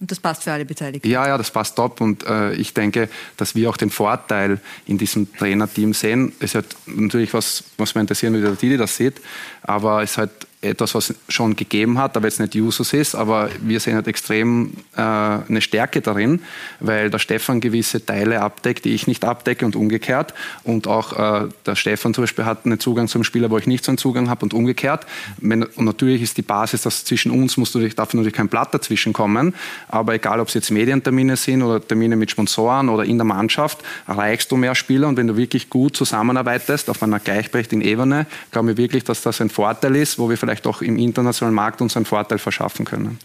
[0.00, 1.08] Und das passt für alle Beteiligten.
[1.08, 2.00] Ja, ja, das passt top.
[2.00, 6.32] Und äh, ich denke, dass wir auch den Vorteil in diesem Trainerteam sehen.
[6.40, 9.20] Es ist halt natürlich was, was man interessieren, wie der Didi das sieht.
[9.62, 10.30] Aber es ist halt
[10.64, 14.72] etwas, was schon gegeben hat, aber jetzt nicht Jusos ist, aber wir sehen halt extrem
[14.96, 16.40] äh, eine Stärke darin,
[16.80, 20.34] weil der Stefan gewisse Teile abdeckt, die ich nicht abdecke und umgekehrt.
[20.62, 23.84] Und auch äh, der Stefan zum Beispiel hat einen Zugang zum Spieler, wo ich nicht
[23.84, 25.06] so einen Zugang habe und umgekehrt.
[25.40, 29.12] Und natürlich ist die Basis, dass zwischen uns muss natürlich, darf natürlich kein Blatt dazwischen
[29.12, 29.54] kommen,
[29.88, 33.78] aber egal, ob es jetzt Medientermine sind oder Termine mit Sponsoren oder in der Mannschaft,
[34.06, 38.72] erreichst du mehr Spieler und wenn du wirklich gut zusammenarbeitest auf einer gleichberechtigten Ebene, glaube
[38.72, 41.96] ich wirklich, dass das ein Vorteil ist, wo wir vielleicht auch im internationalen Markt uns
[41.96, 43.18] einen Vorteil verschaffen können.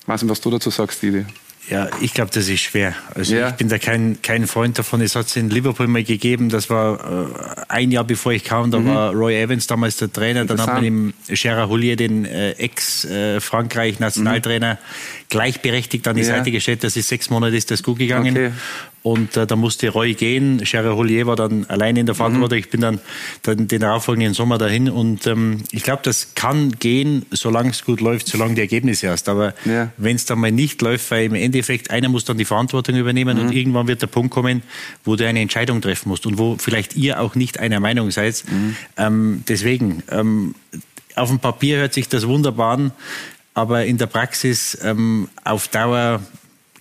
[0.00, 1.26] Ich weiß nicht, was du dazu sagst, Didi.
[1.70, 2.96] Ja, ich glaube, das ist schwer.
[3.14, 3.50] Also ja.
[3.50, 5.00] ich bin da kein, kein Freund davon.
[5.00, 7.26] Es hat es in Liverpool mal gegeben, das war äh,
[7.68, 8.88] ein Jahr bevor ich kam, da mhm.
[8.88, 10.44] war Roy Evans damals der Trainer.
[10.44, 14.76] Dann hat man ihm Gerard Houllier, den äh, Ex-Frankreich-Nationaltrainer, äh,
[15.28, 16.28] gleichberechtigt an die ja.
[16.28, 16.82] Seite gestellt.
[16.82, 18.36] Das ist sechs Monate ist das gut gegangen.
[18.36, 18.50] Okay.
[19.02, 20.58] Und äh, da musste Roy gehen.
[20.58, 22.58] Gerard Houllier war dann allein in der Verantwortung.
[22.58, 22.60] Mhm.
[22.60, 23.00] Ich bin dann,
[23.42, 24.88] dann den darauffolgenden Sommer dahin.
[24.88, 29.28] Und ähm, ich glaube, das kann gehen, solange es gut läuft, solange die Ergebnisse hast.
[29.28, 29.90] Aber ja.
[29.96, 33.38] wenn es dann mal nicht läuft, weil im Endeffekt einer muss dann die Verantwortung übernehmen
[33.38, 33.46] mhm.
[33.46, 34.62] und irgendwann wird der Punkt kommen,
[35.04, 38.44] wo du eine Entscheidung treffen musst und wo vielleicht ihr auch nicht einer Meinung seid.
[38.48, 38.76] Mhm.
[38.96, 40.54] Ähm, deswegen, ähm,
[41.16, 42.92] auf dem Papier hört sich das wunderbar an,
[43.54, 46.20] aber in der Praxis ähm, auf Dauer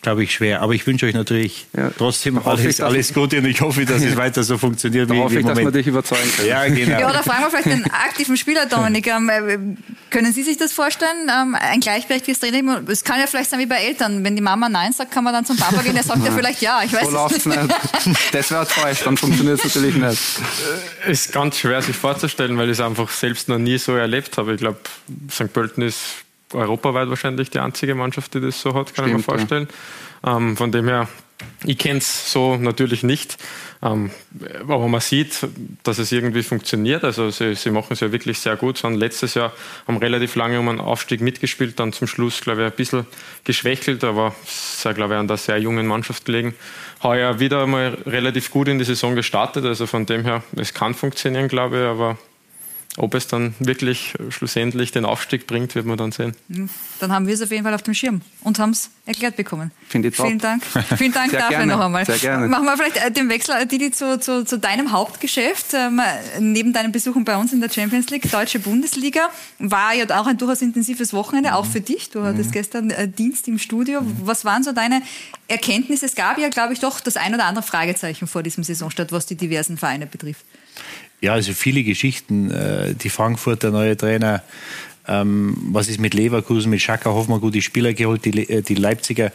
[0.02, 0.62] glaube ich, schwer.
[0.62, 1.92] Aber ich wünsche euch natürlich ja.
[1.96, 5.20] trotzdem alles, ich, alles Gute und ich hoffe, dass es weiter so funktioniert da wie,
[5.20, 6.50] hoffe wie ich, dass wir dich überzeugen können.
[6.50, 7.00] Ja, genau.
[7.00, 9.08] Ja, oder fragen wir vielleicht den aktiven Spieler, Dominik.
[9.08, 9.58] Ähm, äh,
[10.10, 11.30] können Sie sich das vorstellen?
[11.30, 12.88] Ähm, ein gleichberechtigtes Training?
[12.88, 14.24] Es kann ja vielleicht sein wie bei Eltern.
[14.24, 16.62] Wenn die Mama Nein sagt, kann man dann zum Papa gehen, der sagt ja vielleicht
[16.62, 16.82] Ja.
[16.84, 17.60] Ich weiß so läuft's nicht.
[18.32, 20.22] Das wäre falsch, dann funktioniert es natürlich nicht.
[21.06, 24.38] Äh, ist ganz schwer sich vorzustellen, weil ich es einfach selbst noch nie so erlebt
[24.38, 24.54] habe.
[24.54, 24.80] Ich glaube,
[25.30, 25.52] St.
[25.54, 26.00] Pölten ist
[26.54, 29.68] europaweit wahrscheinlich die einzige Mannschaft, die das so hat, kann Stimmt, ich mir vorstellen.
[30.24, 30.38] Ja.
[30.38, 31.08] Ähm, von dem her,
[31.66, 33.38] ich kenne es so natürlich nicht,
[33.82, 34.12] ähm,
[34.62, 35.48] aber man sieht,
[35.84, 37.04] dass es irgendwie funktioniert.
[37.04, 38.78] Also sie, sie machen es ja wirklich sehr gut.
[38.78, 39.52] Sie haben letztes Jahr
[39.88, 43.08] haben relativ lange um einen Aufstieg mitgespielt, dann zum Schluss, glaube ich, ein bisschen
[43.44, 46.54] geschwächelt, aber es ist, glaube ich, an der sehr jungen Mannschaft gelegen.
[47.02, 50.94] Heuer wieder mal relativ gut in die Saison gestartet, also von dem her, es kann
[50.94, 52.18] funktionieren, glaube ich, aber
[52.97, 56.36] ob es dann wirklich schlussendlich den Aufstieg bringt, wird man dann sehen.
[56.54, 59.38] Hm, dann haben wir es auf jeden Fall auf dem Schirm und haben es erklärt
[59.38, 59.71] bekommen.
[59.88, 60.27] Finde ich top.
[60.27, 60.63] Vielen Dank.
[60.97, 61.73] Vielen Dank dafür gerne.
[61.73, 62.06] noch einmal.
[62.06, 62.47] Sehr gerne.
[62.47, 65.73] Machen wir vielleicht äh, den Wechsel, äh, Didi, zu, zu, zu deinem Hauptgeschäft.
[65.73, 66.01] Ähm,
[66.39, 70.38] neben deinen Besuchen bei uns in der Champions League, Deutsche Bundesliga, war ja auch ein
[70.38, 72.10] durchaus intensives Wochenende, auch für dich.
[72.10, 72.54] Du hattest mhm.
[72.54, 74.01] gestern äh, Dienst im Studio.
[74.01, 74.17] Mhm.
[74.23, 75.01] Was waren so deine
[75.47, 76.06] Erkenntnisse?
[76.06, 79.25] Es gab ja, glaube ich, doch das ein oder andere Fragezeichen vor diesem Saisonstart, was
[79.25, 80.45] die diversen Vereine betrifft.
[81.21, 82.49] Ja, also viele Geschichten.
[82.51, 84.41] Äh, die Frankfurter neue Trainer,
[85.07, 89.31] ähm, was ist mit Leverkusen, mit Schaka Hoffmann gute Spieler geholt, die, äh, die Leipziger,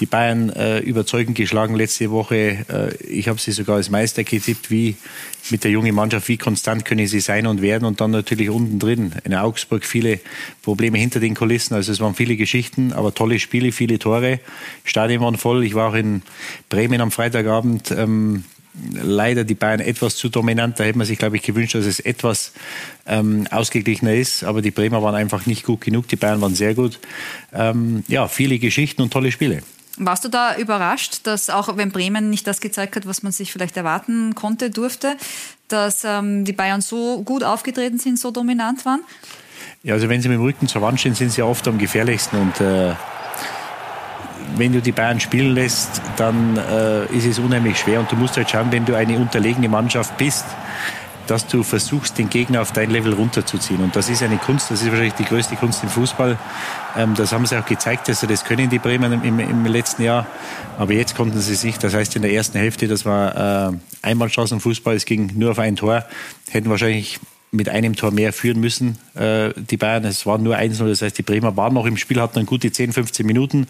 [0.00, 2.64] die Bayern äh, überzeugend geschlagen letzte Woche.
[2.68, 4.96] Äh, ich habe sie sogar als Meister getippt, wie
[5.50, 8.78] mit der jungen Mannschaft, wie konstant können sie sein und werden und dann natürlich unten
[8.78, 9.12] drin.
[9.24, 10.20] In Augsburg viele
[10.62, 14.40] Probleme hinter den Kulissen, also es waren viele Geschichten, aber tolle Spiele, viele Tore.
[14.84, 15.64] Stadion waren voll.
[15.64, 16.22] Ich war auch in
[16.68, 17.90] Bremen am Freitagabend.
[17.90, 18.44] Ähm,
[18.92, 20.78] leider die Bayern etwas zu dominant.
[20.78, 22.52] Da hätte man sich, glaube ich, gewünscht, dass es etwas
[23.06, 24.44] ähm, ausgeglichener ist.
[24.44, 26.08] Aber die Bremer waren einfach nicht gut genug.
[26.08, 26.98] Die Bayern waren sehr gut.
[27.52, 29.62] Ähm, ja, viele Geschichten und tolle Spiele.
[30.00, 33.52] Warst du da überrascht, dass auch wenn Bremen nicht das gezeigt hat, was man sich
[33.52, 35.16] vielleicht erwarten konnte, durfte,
[35.66, 39.00] dass ähm, die Bayern so gut aufgetreten sind, so dominant waren?
[39.82, 42.38] Ja, also wenn sie mit dem Rücken zur Wand stehen, sind sie oft am gefährlichsten
[42.38, 42.94] und äh,
[44.56, 48.00] wenn du die Bayern spielen lässt, dann äh, ist es unheimlich schwer.
[48.00, 50.44] Und du musst halt schauen, wenn du eine unterlegene Mannschaft bist,
[51.28, 53.80] dass du versuchst, den Gegner auf dein Level runterzuziehen.
[53.80, 56.38] Und das ist eine Kunst, das ist wahrscheinlich die größte Kunst im Fußball.
[56.96, 60.02] Ähm, das haben sie auch gezeigt, dass sie das können, die Bremer im, im, letzten
[60.02, 60.26] Jahr.
[60.78, 64.54] Aber jetzt konnten sie sich, das heißt in der ersten Hälfte, das war äh, Einmalchance
[64.54, 66.04] im Fußball, es ging nur auf ein Tor,
[66.50, 70.04] hätten wahrscheinlich mit einem Tor mehr führen müssen, äh, die Bayern.
[70.04, 72.70] Es waren nur 1-0, das heißt, die Bremer waren noch im Spiel, hatten dann gute
[72.70, 73.66] 10, 15 Minuten.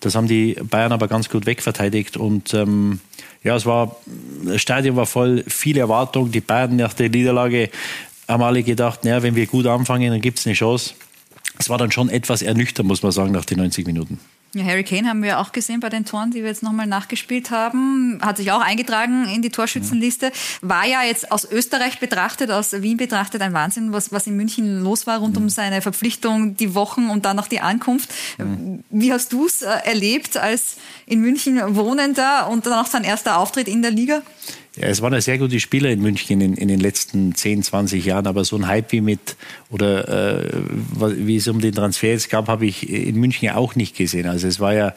[0.00, 3.00] Das haben die Bayern aber ganz gut wegverteidigt und ähm,
[3.42, 3.96] ja, es war,
[4.44, 6.32] das Stadion war voll, viele Erwartungen.
[6.32, 7.70] Die Bayern nach der Niederlage
[8.26, 10.94] haben alle gedacht, naja, wenn wir gut anfangen, dann gibt es eine Chance.
[11.58, 14.18] Es war dann schon etwas ernüchternd, muss man sagen, nach den 90 Minuten.
[14.54, 17.50] Ja, Harry Kane haben wir auch gesehen bei den Toren, die wir jetzt nochmal nachgespielt
[17.50, 18.20] haben.
[18.22, 20.30] Hat sich auch eingetragen in die Torschützenliste.
[20.60, 24.80] War ja jetzt aus Österreich betrachtet, aus Wien betrachtet ein Wahnsinn, was, was in München
[24.80, 28.10] los war rund um seine Verpflichtung, die Wochen und dann noch die Ankunft.
[28.90, 33.38] Wie hast du es äh, erlebt als in München Wohnender und dann auch sein erster
[33.38, 34.22] Auftritt in der Liga?
[34.76, 38.04] Ja, es waren ja sehr gute Spieler in München in, in den letzten 10, 20
[38.04, 39.36] Jahren, aber so ein Hype wie mit
[39.70, 40.62] oder äh,
[40.98, 44.26] wie es um den Transfer jetzt gab, habe ich in München auch nicht gesehen.
[44.26, 44.94] Also es war ja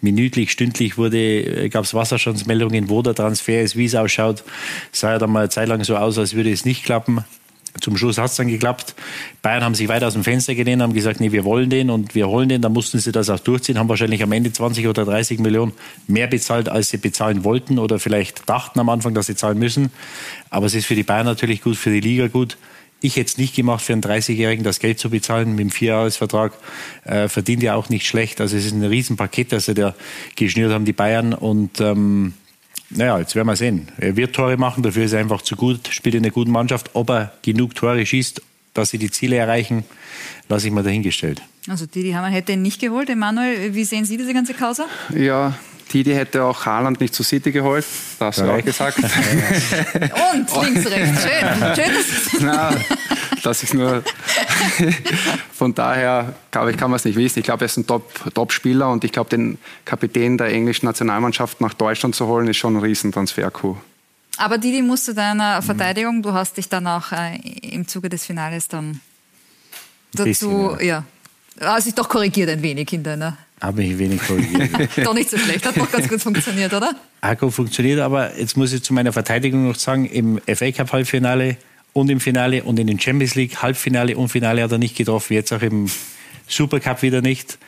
[0.00, 4.42] minütlich, stündlich wurde, äh, gab es Wasserstandsmeldungen, wo der Transfer ist, wie es ausschaut.
[4.90, 7.24] Sah ja dann mal eine Zeit lang so aus, als würde es nicht klappen.
[7.80, 8.94] Zum Schluss hat es dann geklappt.
[9.40, 12.14] Bayern haben sich weit aus dem Fenster gelehnt, haben gesagt, nee, wir wollen den und
[12.14, 12.60] wir holen den.
[12.60, 15.72] Dann mussten sie das auch durchziehen, haben wahrscheinlich am Ende 20 oder 30 Millionen
[16.06, 19.90] mehr bezahlt, als sie bezahlen wollten oder vielleicht dachten am Anfang, dass sie zahlen müssen.
[20.50, 22.58] Aber es ist für die Bayern natürlich gut, für die Liga gut.
[23.00, 26.52] Ich hätte es nicht gemacht, für einen 30-Jährigen das Geld zu bezahlen mit einem Vierjahresvertrag.
[27.04, 28.40] Äh, verdient ja auch nicht schlecht.
[28.40, 29.96] Also es ist ein Riesenpaket, das sie da
[30.36, 31.34] geschnürt haben, die Bayern.
[31.34, 32.34] Und ähm,
[32.94, 33.88] naja, jetzt werden wir sehen.
[33.98, 36.90] Er wird Tore machen, dafür ist er einfach zu gut, spielt in einer guten Mannschaft.
[36.94, 38.42] Ob er genug Tore schießt,
[38.74, 39.84] dass sie die Ziele erreichen,
[40.48, 41.42] lasse ich mal dahingestellt.
[41.68, 43.08] Also Didi Hamann hätte ihn nicht geholt.
[43.08, 44.86] Emanuel, wie sehen Sie diese ganze Causa?
[45.14, 45.54] Ja,
[45.92, 47.84] Didi hätte auch Haaland nicht zu City geholt,
[48.18, 48.98] das hast du auch gesagt.
[48.98, 52.40] Und links, rechts, schön.
[52.40, 52.84] schön
[53.44, 54.02] Na, das ist nur.
[55.52, 57.40] Von daher, glaube ich, kann man es nicht wissen.
[57.40, 61.60] Ich glaube, er ist ein Top-Spieler Top und ich glaube, den Kapitän der englischen Nationalmannschaft
[61.60, 63.76] nach Deutschland zu holen, ist schon ein Riesentransfer-Coup.
[64.38, 68.24] Aber Didi musst du deiner Verteidigung, du hast dich dann auch äh, im Zuge des
[68.24, 69.00] Finales dann
[70.14, 71.04] dazu, bisschen, ja.
[71.60, 74.90] ja, hast dich doch korrigiert ein wenig in deiner habe ich wenig korrigiert.
[75.06, 76.96] Doch nicht so schlecht, hat doch ganz gut funktioniert, oder?
[77.22, 80.92] Hat gut funktioniert, aber jetzt muss ich zu meiner Verteidigung noch sagen, im FA Cup
[80.92, 81.56] Halbfinale
[81.92, 85.34] und im Finale und in den Champions League Halbfinale und Finale hat er nicht getroffen,
[85.34, 85.90] jetzt auch im
[86.48, 87.58] Supercup wieder nicht.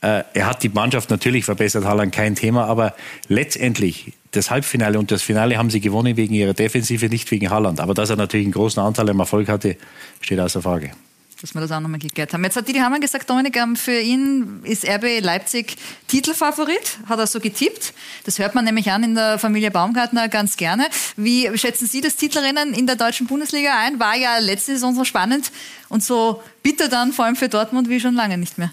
[0.00, 2.94] Äh, er hat die Mannschaft natürlich verbessert, Haaland kein Thema, aber
[3.28, 7.80] letztendlich das Halbfinale und das Finale haben sie gewonnen wegen ihrer Defensive, nicht wegen Haaland.
[7.80, 9.76] Aber dass er natürlich einen großen Anteil am Erfolg hatte,
[10.20, 10.92] steht außer Frage
[11.40, 12.42] dass wir das auch nochmal geklärt haben.
[12.42, 15.76] Jetzt hat Didi Hamann gesagt, Dominik, ähm, für ihn ist RB Leipzig
[16.08, 17.94] Titelfavorit, hat er so getippt.
[18.24, 20.88] Das hört man nämlich an in der Familie Baumgartner ganz gerne.
[21.16, 24.00] Wie schätzen Sie das Titelrennen in der deutschen Bundesliga ein?
[24.00, 25.52] War ja letzte Saison so spannend
[25.88, 28.72] und so bitter dann, vor allem für Dortmund, wie schon lange nicht mehr.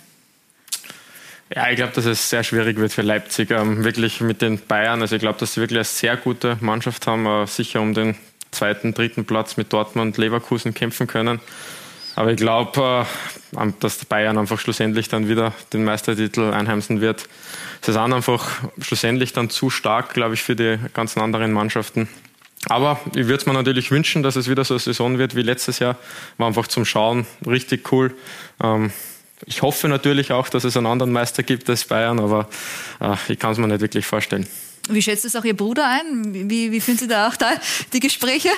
[1.54, 5.02] Ja, ich glaube, dass es sehr schwierig wird für Leipzig, ähm, wirklich mit den Bayern.
[5.02, 8.16] Also ich glaube, dass sie wirklich eine sehr gute Mannschaft haben, äh, sicher um den
[8.50, 11.40] zweiten, dritten Platz mit Dortmund, Leverkusen kämpfen können.
[12.16, 13.06] Aber ich glaube,
[13.58, 17.28] äh, dass Bayern einfach schlussendlich dann wieder den Meistertitel einheimsen wird.
[17.82, 22.08] Sie sind einfach schlussendlich dann zu stark, glaube ich, für die ganzen anderen Mannschaften.
[22.68, 25.42] Aber ich würde es mir natürlich wünschen, dass es wieder so eine Saison wird wie
[25.42, 25.98] letztes Jahr.
[26.38, 28.16] War einfach zum Schauen richtig cool.
[28.64, 28.92] Ähm,
[29.46, 32.48] ich hoffe natürlich auch, dass es einen anderen Meister gibt als Bayern, aber
[33.02, 34.48] äh, ich kann es mir nicht wirklich vorstellen.
[34.90, 36.50] Wie schätzt es auch Ihr Bruder ein?
[36.50, 37.52] Wie, wie finden Sie da auch da
[37.94, 38.50] die Gespräche?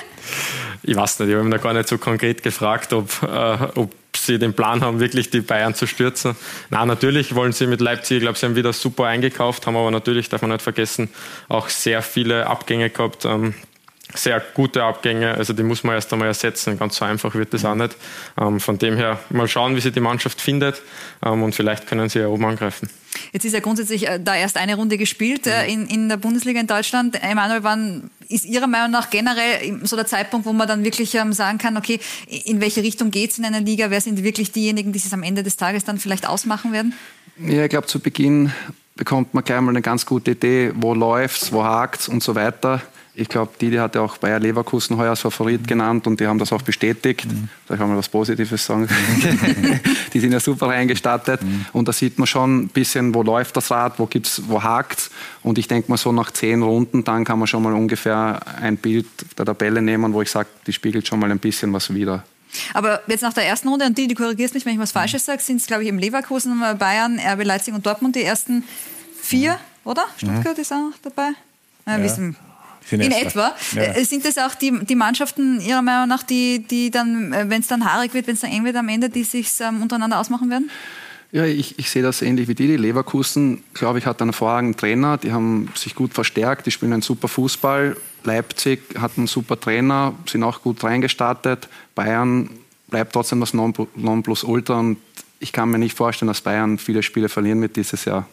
[0.82, 3.92] Ich weiß nicht, ich habe ihn da gar nicht so konkret gefragt, ob, äh, ob
[4.16, 6.36] sie den Plan haben, wirklich die Bayern zu stürzen.
[6.70, 9.90] Na, natürlich wollen sie mit Leipzig, ich glaube, sie haben wieder super eingekauft, haben aber
[9.90, 11.08] natürlich, darf man nicht vergessen,
[11.48, 13.24] auch sehr viele Abgänge gehabt.
[13.24, 13.54] Ähm,
[14.14, 16.78] sehr gute Abgänge, also die muss man erst einmal ersetzen.
[16.78, 17.96] Ganz so einfach wird das auch nicht.
[18.40, 20.82] Ähm, von dem her mal schauen, wie sich die Mannschaft findet
[21.24, 22.88] ähm, und vielleicht können sie ja oben angreifen.
[23.32, 26.60] Jetzt ist ja grundsätzlich äh, da erst eine Runde gespielt äh, in, in der Bundesliga
[26.60, 27.22] in Deutschland.
[27.22, 31.32] Emanuel, wann ist Ihrer Meinung nach generell so der Zeitpunkt, wo man dann wirklich ähm,
[31.32, 33.90] sagen kann, okay, in welche Richtung geht es in einer Liga?
[33.90, 36.94] Wer sind wirklich diejenigen, die es am Ende des Tages dann vielleicht ausmachen werden?
[37.38, 38.52] Ja, ich glaube, zu Beginn
[38.96, 42.82] bekommt man gleich mal eine ganz gute Idee, wo läuft's, wo hakt's und so weiter.
[43.20, 46.38] Ich glaube, Didi hat ja auch Bayer Leverkusen heuer als Favorit genannt und die haben
[46.38, 47.26] das auch bestätigt.
[47.26, 47.48] Mhm.
[47.66, 48.88] Da kann man was Positives sagen.
[50.12, 51.66] die sind ja super reingestartet mhm.
[51.72, 55.10] und da sieht man schon ein bisschen, wo läuft das Rad, wo gibt's, wo hakt's.
[55.42, 58.76] Und ich denke mal so nach zehn Runden, dann kann man schon mal ungefähr ein
[58.76, 62.22] Bild der Tabelle nehmen, wo ich sage, die spiegelt schon mal ein bisschen was wieder.
[62.72, 65.24] Aber jetzt nach der ersten Runde, und die, du korrigierst mich, wenn ich was Falsches
[65.24, 68.62] sage, sind es, glaube ich, im Leverkusen, Bayern, RB Leipzig und Dortmund die ersten
[69.20, 69.90] vier, mhm.
[69.90, 70.04] oder?
[70.16, 70.62] Stuttgart mhm.
[70.62, 71.30] ist auch dabei.
[71.86, 72.04] Ja, ja.
[72.04, 72.36] Wissen,
[72.90, 73.54] in etwa.
[73.74, 73.82] Ja.
[73.82, 77.60] Äh, sind das auch die, die Mannschaften Ihrer Meinung nach, die, die dann, äh, wenn
[77.60, 80.18] es dann haarig wird, wenn es dann eng wird am Ende, die sich ähm, untereinander
[80.18, 80.70] ausmachen werden?
[81.30, 82.66] Ja, ich, ich sehe das ähnlich wie die.
[82.66, 85.18] Die Leverkusen, glaube ich, hat einen hervorragenden Trainer.
[85.18, 87.96] Die haben sich gut verstärkt, die spielen einen super Fußball.
[88.24, 91.68] Leipzig hat einen super Trainer, sind auch gut reingestartet.
[91.94, 92.48] Bayern
[92.88, 94.96] bleibt trotzdem das Nonplusultra und
[95.38, 98.26] ich kann mir nicht vorstellen, dass Bayern viele Spiele verlieren wird dieses Jahr.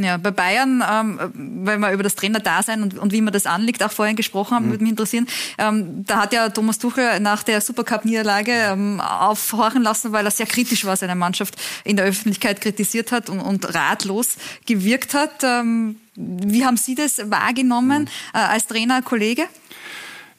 [0.00, 1.18] Ja, bei Bayern, ähm,
[1.64, 4.66] weil wir über das Trainerdasein und, und wie man das anliegt, auch vorhin gesprochen haben,
[4.66, 4.70] mhm.
[4.70, 5.26] würde mich interessieren.
[5.58, 10.46] Ähm, da hat ja Thomas Tuchel nach der Supercup-Niederlage ähm, aufhorchen lassen, weil er sehr
[10.46, 15.42] kritisch war, seine Mannschaft in der Öffentlichkeit kritisiert hat und, und ratlos gewirkt hat.
[15.42, 18.08] Ähm, wie haben Sie das wahrgenommen mhm.
[18.34, 19.46] äh, als Trainer, Kollege?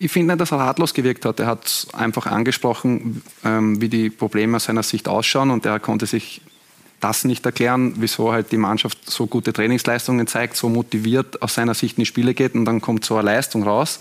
[0.02, 1.42] Ich finde nicht, dass er ratlos gewirkt hat.
[1.42, 6.06] Er hat einfach angesprochen, ähm, wie die Probleme aus seiner Sicht ausschauen und er konnte
[6.06, 6.42] sich
[7.00, 11.74] das nicht erklären, wieso halt die Mannschaft so gute Trainingsleistungen zeigt, so motiviert aus seiner
[11.74, 14.00] Sicht in die Spiele geht und dann kommt so eine Leistung raus.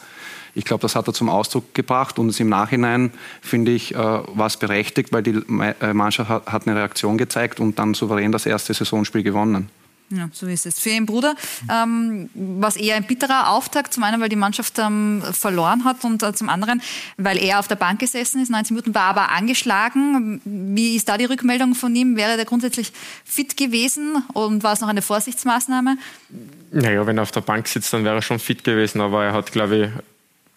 [0.55, 4.47] Ich glaube, das hat er zum Ausdruck gebracht und im Nachhinein, finde ich, äh, war
[4.47, 5.41] es berechtigt, weil die
[5.81, 9.71] äh, Mannschaft hat, hat eine Reaktion gezeigt und dann souverän das erste Saisonspiel gewonnen.
[10.11, 10.81] Ja, so ist es.
[10.81, 11.35] Für Ihren Bruder
[11.71, 16.03] ähm, war es eher ein bitterer Auftakt, zum einen, weil die Mannschaft ähm, verloren hat
[16.05, 16.81] und äh, zum anderen,
[17.19, 20.41] weil er auf der Bank gesessen ist, 90 Minuten war aber angeschlagen.
[20.45, 22.17] Wie ist da die Rückmeldung von ihm?
[22.17, 22.93] Wäre der grundsätzlich
[23.25, 25.99] fit gewesen und war es noch eine Vorsichtsmaßnahme?
[26.71, 29.33] Naja, wenn er auf der Bank sitzt, dann wäre er schon fit gewesen, aber er
[29.35, 29.91] hat, glaube ich,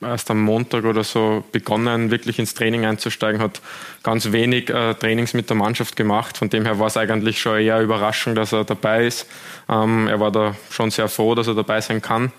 [0.01, 3.61] erst am Montag oder so begonnen, wirklich ins Training einzusteigen, hat
[4.03, 6.37] ganz wenig äh, Trainings mit der Mannschaft gemacht.
[6.37, 9.27] Von dem her war es eigentlich schon eher Überraschung, dass er dabei ist.
[9.69, 12.31] Ähm, er war da schon sehr froh, dass er dabei sein kann.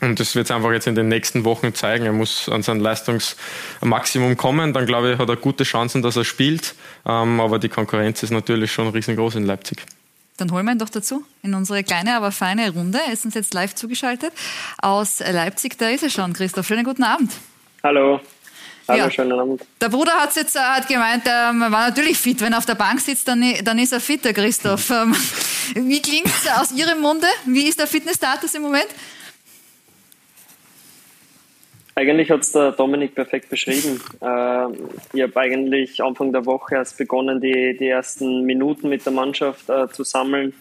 [0.00, 2.06] Und das wird es einfach jetzt in den nächsten Wochen zeigen.
[2.06, 4.72] Er muss an sein Leistungsmaximum kommen.
[4.72, 6.74] Dann glaube ich, hat er gute Chancen, dass er spielt.
[7.04, 9.84] Ähm, aber die Konkurrenz ist natürlich schon riesengroß in Leipzig.
[10.38, 12.98] Dann holen wir ihn doch dazu in unsere kleine, aber feine Runde.
[13.06, 14.32] Er ist uns jetzt live zugeschaltet
[14.80, 15.76] aus Leipzig.
[15.78, 16.66] Da ist er schon, Christoph.
[16.66, 17.32] Schönen guten Abend.
[17.82, 18.20] Hallo.
[18.86, 19.10] Hallo, Ja.
[19.10, 19.62] schönen Abend.
[19.80, 22.40] Der Bruder hat jetzt äh, hat gemeint, er ähm, war natürlich fit.
[22.40, 24.88] Wenn er auf der Bank sitzt, dann, dann ist er fit, der Christoph.
[24.90, 25.14] Ähm,
[25.74, 27.26] Wie klingt es aus Ihrem Munde?
[27.44, 28.86] Wie ist der Fitnessstatus im Moment?
[31.98, 34.00] Eigentlich hat es der Dominik perfekt beschrieben.
[34.20, 39.12] Ähm, ich habe eigentlich Anfang der Woche erst begonnen, die, die ersten Minuten mit der
[39.12, 40.54] Mannschaft äh, zu sammeln.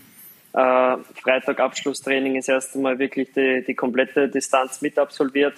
[0.53, 5.53] Äh, Freitag Abschlusstraining ist erst einmal wirklich die, die komplette Distanz mit absolviert.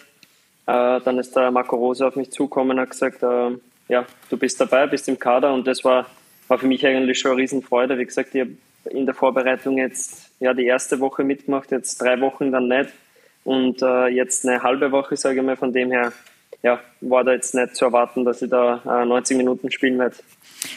[0.66, 3.52] Äh, dann ist der Marco Rose auf mich zugekommen und hat gesagt, äh,
[3.88, 6.08] ja, du bist dabei, bist im Kader und das war,
[6.50, 7.98] war für mich eigentlich schon eine Riesenfreude.
[7.98, 8.52] Wie gesagt, ich habe
[8.90, 12.90] in der Vorbereitung jetzt ja die erste Woche mitgemacht, jetzt drei Wochen dann nicht
[13.44, 16.12] und äh, jetzt eine halbe Woche, sage ich mal, von dem her
[16.62, 20.18] ja, war da jetzt nicht zu erwarten, dass ich da äh, 90 Minuten spielen werde.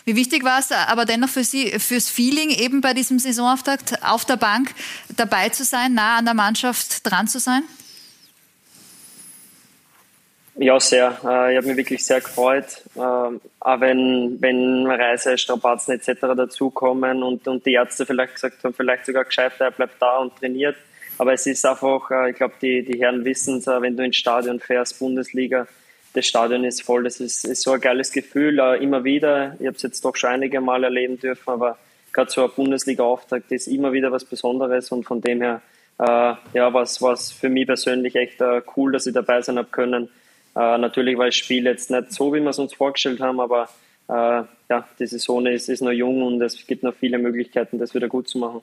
[0.04, 4.24] Wie wichtig war es aber dennoch für Sie, fürs Feeling eben bei diesem Saisonauftakt auf
[4.24, 4.74] der Bank
[5.16, 7.62] dabei zu sein, nah an der Mannschaft dran zu sein?
[10.54, 11.18] Ja, sehr.
[11.24, 12.82] Äh, ich habe mich wirklich sehr gefreut.
[12.94, 16.20] Ähm, auch wenn, wenn Reise, Strapazen etc.
[16.36, 20.36] dazukommen und, und die Ärzte vielleicht gesagt haben, vielleicht sogar gescheit, er bleibt da und
[20.36, 20.76] trainiert.
[21.22, 24.16] Aber es ist einfach, äh, ich glaube, die, die Herren wissen es, wenn du ins
[24.16, 25.68] Stadion fährst, Bundesliga,
[26.14, 27.04] das Stadion ist voll.
[27.04, 29.54] Das ist, ist so ein geiles Gefühl, äh, immer wieder.
[29.60, 31.78] Ich habe es jetzt doch schon einige Mal erleben dürfen, aber
[32.12, 35.62] gerade so ein Bundesliga-Auftakt ist immer wieder was Besonderes und von dem her,
[36.00, 39.68] äh, ja, was was für mich persönlich echt äh, cool, dass ich dabei sein habe
[39.70, 40.08] können.
[40.56, 43.68] Äh, natürlich war das Spiel jetzt nicht so, wie wir es uns vorgestellt haben, aber
[44.08, 47.94] äh, ja, die Saison ist, ist noch jung und es gibt noch viele Möglichkeiten, das
[47.94, 48.62] wieder gut zu machen.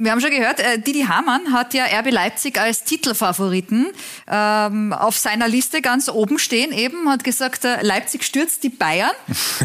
[0.00, 3.88] Wir haben schon gehört, äh, Didi Hamann hat ja RB Leipzig als Titelfavoriten
[4.30, 9.10] ähm, auf seiner Liste ganz oben stehen eben, hat gesagt, äh, Leipzig stürzt die Bayern.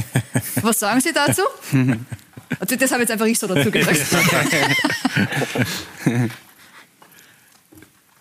[0.62, 1.44] Was sagen Sie dazu?
[2.60, 4.00] Also das habe jetzt einfach ich so dazu gesagt.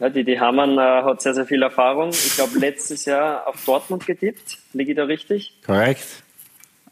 [0.01, 2.11] Ja, die Hamann äh, hat sehr, sehr viel Erfahrung.
[2.11, 4.59] Ich glaube, letztes Jahr auf Dortmund getippt.
[4.73, 5.53] Liege ich da richtig?
[5.65, 6.03] Korrekt.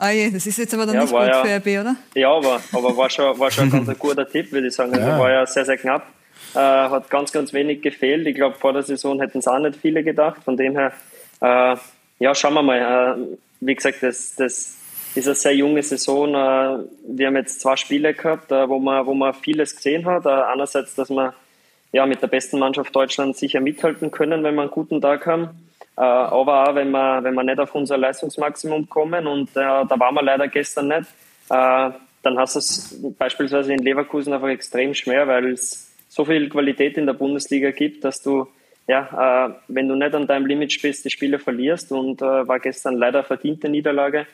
[0.02, 1.96] Ah je, das ist jetzt aber dann Ja, nicht gut ja- für RB, oder?
[2.14, 4.94] Ja, aber, aber war schon, war schon ein ganz ein guter Tipp, würde ich sagen.
[4.94, 5.18] Also Ja.
[5.18, 6.06] war ja sehr, sehr knapp.
[6.54, 8.26] Äh, hat ganz, ganz wenig gefehlt.
[8.26, 10.42] Ich glaube, vor der Saison hätten es auch nicht viele gedacht.
[10.42, 10.92] Von dem her,
[11.42, 11.76] äh,
[12.18, 12.78] ja, schauen wir mal.
[13.20, 14.76] Äh, wie gesagt, das, das
[15.14, 16.30] ist eine sehr junge Saison.
[16.30, 20.24] Äh, wir haben jetzt zwei Spiele gehabt, äh, wo, man, wo man vieles gesehen hat.
[20.24, 21.34] Äh, einerseits, dass wir
[21.92, 25.50] ja, mit der besten Mannschaft Deutschlands sicher mithalten können, wenn wir einen guten Tag haben.
[26.00, 29.94] Äh, aber auch, wenn wir, wenn wir nicht auf unser Leistungsmaximum kommen und äh, da
[29.98, 31.04] waren wir leider gestern nicht,
[31.50, 31.90] äh,
[32.22, 36.96] dann hast du es beispielsweise in Leverkusen einfach extrem schwer, weil es so viel Qualität
[36.96, 38.46] in der Bundesliga gibt, dass du,
[38.88, 43.22] ja, wenn du nicht an deinem Limit spielst, die Spiele verlierst und war gestern leider
[43.22, 44.26] verdiente Niederlage.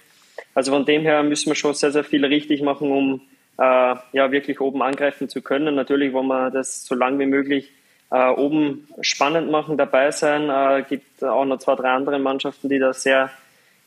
[0.54, 3.20] Also von dem her müssen wir schon sehr, sehr viel richtig machen, um
[3.58, 5.74] ja wirklich oben angreifen zu können.
[5.76, 7.70] Natürlich wollen wir das so lang wie möglich
[8.10, 10.48] äh, oben spannend machen, dabei sein.
[10.48, 13.30] Äh, gibt auch noch zwei, drei andere Mannschaften, die da sehr,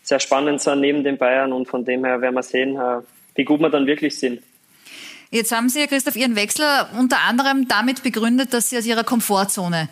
[0.04, 3.02] sehr spannend sind neben den Bayern und von dem her werden wir sehen, äh,
[3.36, 4.42] wie gut wir dann wirklich sind.
[5.32, 6.66] Jetzt haben Sie, Herr Christoph, Ihren Wechsel
[6.98, 9.88] unter anderem damit begründet, dass Sie aus Ihrer Komfortzone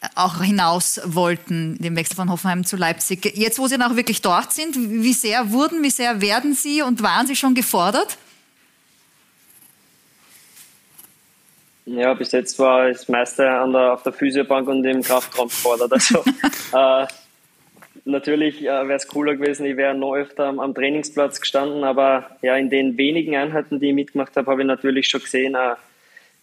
[0.00, 3.24] äh, auch hinaus wollten, den Wechsel von Hoffenheim zu Leipzig.
[3.36, 6.82] Jetzt, wo Sie dann auch wirklich dort sind, wie sehr wurden, wie sehr werden Sie
[6.82, 8.18] und waren Sie schon gefordert?
[11.96, 15.92] Ja, bis jetzt war das meiste an der, auf der Physiobank und im Kraftraum gefordert.
[15.92, 16.22] Also
[16.72, 17.06] äh,
[18.04, 22.36] natürlich äh, wäre es cooler gewesen, ich wäre noch öfter am, am Trainingsplatz gestanden, aber
[22.42, 25.74] ja, in den wenigen Einheiten, die ich mitgemacht habe, habe ich natürlich schon gesehen, äh,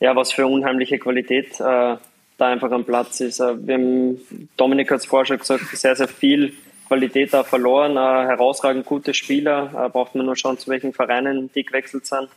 [0.01, 1.99] ja, was für unheimliche Qualität äh, da
[2.39, 3.39] einfach am Platz ist.
[3.39, 6.53] Äh, wir haben, Dominik hat es vorher schon gesagt, sehr, sehr viel
[6.87, 11.63] Qualität da verloren, äh, herausragend gute Spieler, braucht man nur schauen, zu welchen Vereinen die
[11.63, 12.27] gewechselt sind.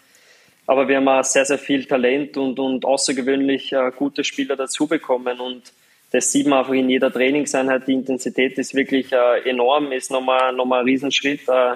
[0.70, 4.86] Aber wir haben auch sehr, sehr viel Talent und, und außergewöhnlich äh, gute Spieler dazu
[4.86, 5.40] bekommen.
[5.40, 5.64] Und
[6.12, 7.88] das sieht man einfach in jeder Trainingseinheit.
[7.88, 11.40] Die Intensität ist wirklich äh, enorm, ist nochmal, nochmal ein Riesenschritt.
[11.48, 11.74] Äh,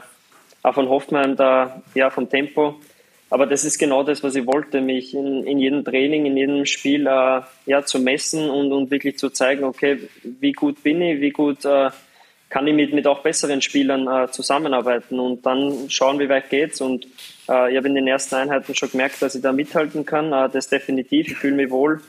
[0.63, 2.77] auch von Hoffmann, da, ja, vom Tempo.
[3.31, 6.65] Aber das ist genau das, was ich wollte, mich in, in jedem Training, in jedem
[6.65, 11.21] Spiel äh, ja, zu messen und, und wirklich zu zeigen, okay, wie gut bin ich,
[11.21, 11.91] wie gut äh,
[12.49, 16.81] kann ich mit, mit auch besseren Spielern äh, zusammenarbeiten und dann schauen, wie weit geht's.
[16.81, 17.09] Und
[17.47, 20.33] ich habe in den ersten Einheiten schon gemerkt, dass ich da mithalten kann.
[20.33, 21.29] Äh, das definitiv.
[21.29, 22.01] Ich fühle mich wohl,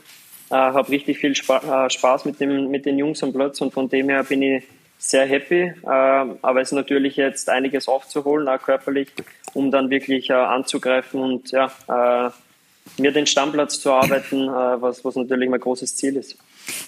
[0.50, 3.72] äh, habe richtig viel Spa äh, Spaß mit, dem, mit den Jungs am Platz und
[3.72, 4.64] von dem her bin ich
[4.98, 5.62] sehr happy.
[5.62, 9.08] Äh, aber es ist natürlich jetzt einiges aufzuholen, auch körperlich,
[9.54, 12.30] um dann wirklich äh, anzugreifen und ja, äh,
[13.00, 16.38] mir den Stammplatz zu arbeiten, äh, was, was natürlich mein großes Ziel ist.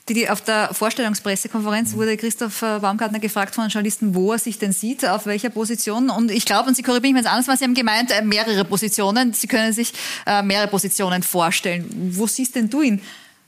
[0.08, 4.72] Die, auf der Vorstellungspressekonferenz wurde Christoph äh, Baumgartner gefragt von Journalisten, wo er sich denn
[4.72, 6.10] sieht, auf welcher Position.
[6.10, 8.22] Und ich glaube, und Sie korrigieren mich, wenn es anders war, Sie haben gemeint, äh,
[8.22, 9.32] mehrere Positionen.
[9.32, 9.92] Sie können sich
[10.26, 12.12] äh, mehrere Positionen vorstellen.
[12.14, 13.00] Wo siehst denn du ihn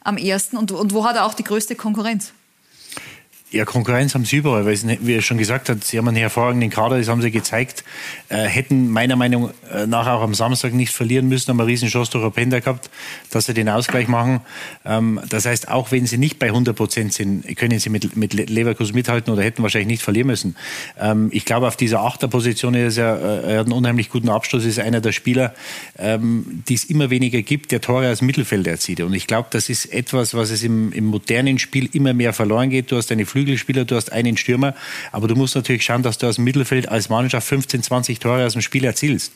[0.02, 2.32] am ersten und, und wo hat er auch die größte Konkurrenz?
[3.50, 6.70] Ja, Konkurrenz haben sie überall, weil, wie er schon gesagt hat, sie haben einen hervorragenden
[6.70, 7.84] Kader, das haben sie gezeigt.
[8.28, 9.50] Äh, hätten meiner Meinung
[9.86, 12.90] nach auch am Samstag nicht verlieren müssen, haben eine riesen Chance durch Openda gehabt,
[13.30, 14.40] dass sie den Ausgleich machen.
[14.84, 18.32] Ähm, das heißt, auch wenn sie nicht bei 100 Prozent sind, können sie mit, mit
[18.32, 20.56] Leverkusen mithalten oder hätten wahrscheinlich nicht verlieren müssen.
[20.98, 24.64] Ähm, ich glaube, auf dieser Achterposition ist er, äh, er hat einen unheimlich guten Abschluss,
[24.64, 25.54] ist einer der Spieler,
[25.98, 29.00] ähm, die es immer weniger gibt, der Tore dem Mittelfeld erzielt.
[29.00, 32.70] Und ich glaube, das ist etwas, was es im, im modernen Spiel immer mehr verloren
[32.70, 32.90] geht.
[32.90, 34.74] Du hast eine Flügel Flügelspieler, du hast einen Stürmer,
[35.12, 38.44] aber du musst natürlich schauen, dass du aus dem Mittelfeld als Mannschaft 15, 20 Tore
[38.44, 39.32] aus dem Spiel erzielst.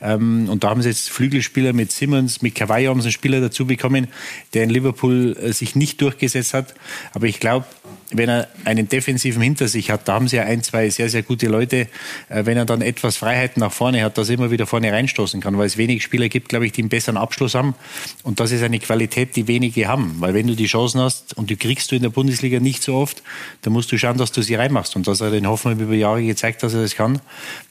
[0.00, 3.42] Ähm, und da haben sie jetzt Flügelspieler mit Simmons, mit Cavallo haben sie einen Spieler
[3.42, 4.08] dazu bekommen,
[4.54, 6.74] der in Liverpool äh, sich nicht durchgesetzt hat.
[7.12, 7.66] Aber ich glaube,
[8.10, 11.22] wenn er einen defensiven hinter sich hat, da haben sie ja ein, zwei sehr, sehr
[11.22, 11.88] gute Leute,
[12.28, 15.40] äh, wenn er dann etwas Freiheiten nach vorne hat, dass er immer wieder vorne reinstoßen
[15.40, 17.74] kann, weil es wenig Spieler gibt, glaube ich, die einen besseren Abschluss haben.
[18.22, 20.16] Und das ist eine Qualität, die wenige haben.
[20.20, 22.94] Weil wenn du die Chancen hast und die kriegst du in der Bundesliga nicht so
[22.94, 23.22] oft,
[23.62, 24.96] dann musst du schauen, dass du sie reinmachst.
[24.96, 27.20] Und das hat er in Hoffenheim über Jahre gezeigt, dass er das kann.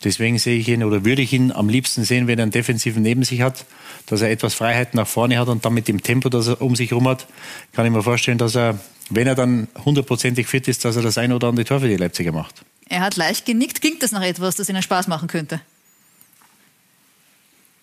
[0.04, 3.04] Deswegen sehe ich ihn oder würde ich ihn am liebsten sehen, wenn er einen defensiven
[3.04, 3.66] neben sich hat,
[4.06, 6.76] dass er etwas Freiheit nach vorne hat und dann mit dem Tempo, das er um
[6.76, 7.28] sich herum hat,
[7.74, 8.80] kann ich mir vorstellen, dass er
[9.12, 11.98] wenn er dann hundertprozentig fit ist, dass er das ein oder andere Tor für die
[11.98, 12.64] Leipziger macht.
[12.90, 13.82] Er hat leicht genickt.
[13.82, 15.62] Klingt das nach etwas, das Ihnen Spaß machen könnte?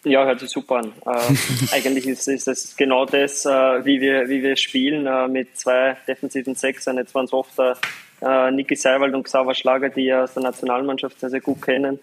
[0.09, 0.92] Ja, hört sich super an.
[1.06, 5.56] Äh, eigentlich ist, ist es genau das, äh, wie, wir, wie wir spielen, äh, mit
[5.56, 6.96] zwei defensiven Sechsern.
[6.96, 11.20] Jetzt waren es oft äh, Niki Seiwald und Xaver Schlager, die ja aus der Nationalmannschaft
[11.20, 11.98] sehr, sehr gut kennen.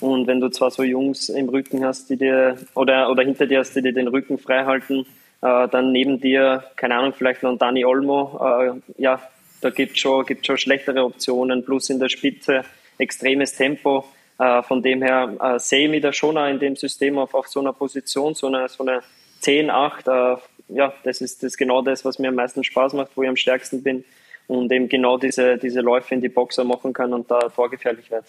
[0.00, 3.58] Und wenn du zwar so Jungs im Rücken hast, die dir, oder, oder hinter dir
[3.58, 5.06] hast, die dir den Rücken frei halten,
[5.42, 8.40] äh, dann neben dir, keine Ahnung, vielleicht noch Dani Olmo.
[8.42, 9.20] Äh, ja,
[9.60, 12.64] da gibt es schon, gibt schon schlechtere Optionen, plus in der Spitze
[12.98, 14.04] extremes Tempo.
[14.40, 17.34] Äh, von dem her äh, sehe ich mich da schon auch in dem System auf,
[17.34, 19.02] auf so einer Position, so eine, so eine
[19.40, 20.08] 10, 8.
[20.08, 20.36] Äh,
[20.68, 23.28] ja, das ist, das ist genau das, was mir am meisten Spaß macht, wo ich
[23.28, 24.02] am stärksten bin
[24.46, 28.24] und eben genau diese, diese Läufe in die Boxer machen kann und da torgefährlich wird.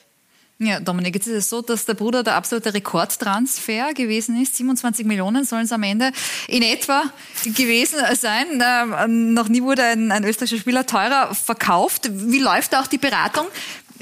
[0.59, 4.57] Ja, Dominik, jetzt ist es so, dass der Bruder der absolute Rekordtransfer gewesen ist.
[4.57, 6.11] 27 Millionen sollen es am Ende
[6.47, 7.03] in etwa
[7.45, 8.45] gewesen sein.
[8.59, 12.11] Äh, noch nie wurde ein, ein österreichischer Spieler teurer verkauft.
[12.11, 13.47] Wie läuft auch die Beratung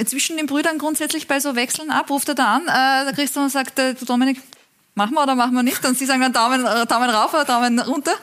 [0.05, 2.09] zwischen den Brüdern grundsätzlich bei so Wechseln ab?
[2.09, 4.41] Ruft er da an, äh, der Christian sagt, äh, du Dominik,
[4.95, 5.83] machen wir oder machen wir nicht?
[5.85, 8.13] Und Sie sagen dann Daumen, äh, Daumen rauf oder Daumen runter?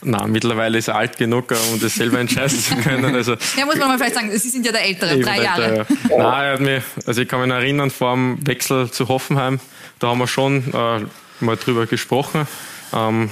[0.00, 3.14] Na, mittlerweile ist er alt genug, um das selber entscheiden zu können.
[3.14, 5.86] Also, ja, muss man mal vielleicht sagen, Sie sind ja der Ältere, drei Jahre.
[6.08, 6.16] Ja.
[6.16, 9.58] Nein, er hat mich, also ich kann mich erinnern, vor dem Wechsel zu Hoffenheim,
[9.98, 11.04] da haben wir schon äh,
[11.40, 12.46] mal drüber gesprochen.
[12.92, 13.30] Ähm,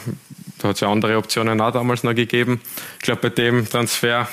[0.58, 2.60] da hat es ja andere Optionen auch damals noch gegeben.
[2.98, 4.28] Ich glaube, bei dem Transfer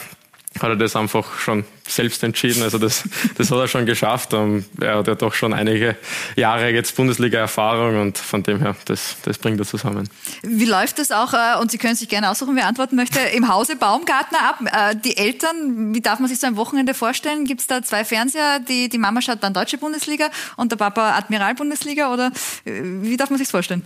[0.59, 2.63] hat er das einfach schon selbst entschieden.
[2.63, 3.03] Also das,
[3.37, 4.33] das hat er schon geschafft.
[4.33, 5.95] Ähm, er hat ja doch schon einige
[6.35, 10.07] Jahre jetzt Bundesliga-Erfahrung und von dem her, das, das bringt er zusammen.
[10.43, 13.47] Wie läuft das auch, äh, und Sie können sich gerne aussuchen, wer antworten möchte, im
[13.47, 14.59] Hause Baumgartner ab?
[14.65, 17.45] Äh, die Eltern, wie darf man sich so ein Wochenende vorstellen?
[17.45, 18.59] Gibt es da zwei Fernseher?
[18.59, 22.31] Die, die Mama schaut dann Deutsche Bundesliga und der Papa Admiral-Bundesliga oder
[22.65, 23.85] äh, wie darf man sich vorstellen?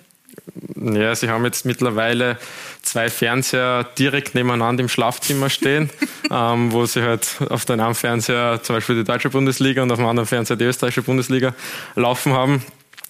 [0.81, 2.37] Ja, sie haben jetzt mittlerweile
[2.81, 5.89] zwei Fernseher direkt nebeneinander im Schlafzimmer stehen,
[6.31, 9.97] ähm, wo sie halt auf dem einen Fernseher zum Beispiel die deutsche Bundesliga und auf
[9.97, 11.53] dem anderen Fernseher die österreichische Bundesliga
[11.95, 12.63] laufen haben.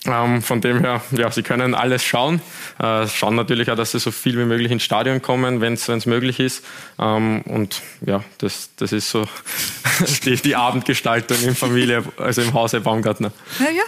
[0.05, 2.41] Ähm, von dem her, ja, sie können alles schauen.
[2.79, 6.05] Äh, schauen natürlich auch, dass sie so viel wie möglich ins Stadion kommen, wenn es
[6.05, 6.63] möglich ist.
[6.97, 9.27] Ähm, und ja, das, das ist so
[10.23, 13.31] die, die Abendgestaltung in Familie, also im Hause Baumgartner.
[13.59, 13.83] Ja, ja.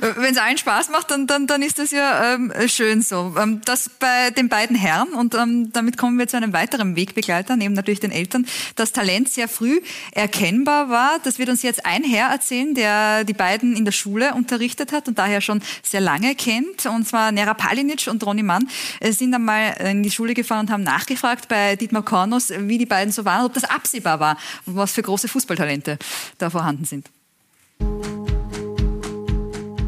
[0.00, 3.34] Wenn es allen Spaß macht, dann, dann, dann ist das ja ähm, schön so.
[3.38, 7.56] Ähm, das bei den beiden Herren, und ähm, damit kommen wir zu einem weiteren Wegbegleiter,
[7.56, 8.46] neben natürlich den Eltern,
[8.76, 9.80] das Talent sehr früh
[10.12, 11.18] erkennbar war.
[11.22, 15.08] Das wird uns jetzt ein Herr erzählen, der die beiden in der Schule unterrichtet hat
[15.08, 16.86] und daher schon sehr lange kennt.
[16.86, 18.68] Und zwar Nera Palinic und Ronny Mann
[19.00, 22.86] äh, sind einmal in die Schule gefahren und haben nachgefragt bei Dietmar Kornos, wie die
[22.86, 25.98] beiden so waren, ob das absehbar war, was für große Fußballtalente
[26.38, 27.08] da vorhanden sind.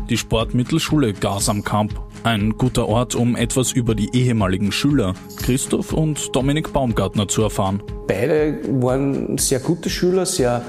[0.09, 6.73] Die Sportmittelschule Gasamkamp Ein guter Ort, um etwas über die ehemaligen Schüler Christoph und Dominik
[6.73, 7.83] Baumgartner zu erfahren.
[8.07, 10.63] Beide waren sehr gute Schüler, sehr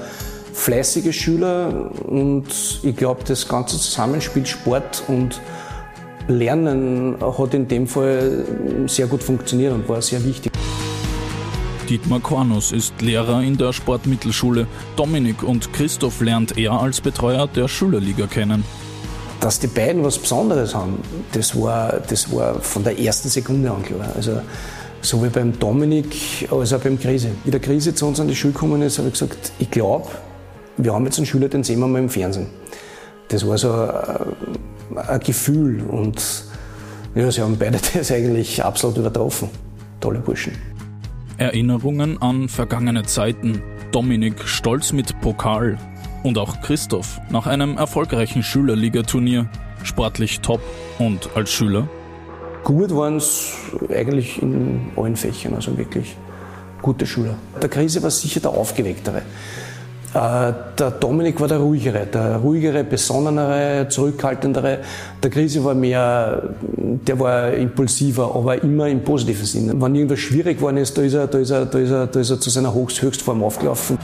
[0.52, 2.46] fleißige Schüler und
[2.82, 5.40] ich glaube, das ganze Zusammenspiel Sport und
[6.26, 8.44] Lernen hat in dem Fall
[8.86, 10.52] sehr gut funktioniert und war sehr wichtig.
[11.88, 14.66] Dietmar Kornus ist Lehrer in der Sportmittelschule.
[14.96, 18.64] Dominik und Christoph lernt er als Betreuer der Schülerliga kennen.
[19.40, 21.00] Dass die beiden was Besonderes haben,
[21.32, 24.08] das war, das war von der ersten Sekunde an klar.
[24.16, 24.40] Also,
[25.00, 27.30] sowohl beim Dominik als auch beim Krise.
[27.44, 30.08] Wie der Krise zu uns an die Schule gekommen ist, habe ich gesagt, ich glaube,
[30.76, 32.48] wir haben jetzt einen Schüler, den sehen wir mal im Fernsehen.
[33.28, 36.20] Das war so ein, ein Gefühl und
[37.14, 39.48] ja, sie haben beide das eigentlich absolut übertroffen.
[40.00, 40.52] Tolle Burschen.
[41.36, 43.62] Erinnerungen an vergangene Zeiten.
[43.92, 45.78] Dominik stolz mit Pokal,
[46.22, 49.48] und auch Christoph nach einem erfolgreichen Schülerligaturnier
[49.82, 50.60] sportlich top
[50.98, 51.88] und als Schüler?
[52.64, 53.52] Gut waren es
[53.88, 56.16] eigentlich in allen Fächern, also wirklich
[56.82, 57.34] gute Schüler.
[57.60, 59.22] Der Krise war sicher der aufgewecktere.
[60.14, 64.78] Äh, der Dominik war der ruhigere, der ruhigere, besonnenere, zurückhaltendere.
[65.22, 69.80] Der Krise war mehr, der war impulsiver, aber immer im positiven Sinne.
[69.80, 72.20] Wenn irgendwas schwierig geworden ist, da ist er, da ist er, da ist er, da
[72.20, 73.98] ist er zu seiner Höchstform aufgelaufen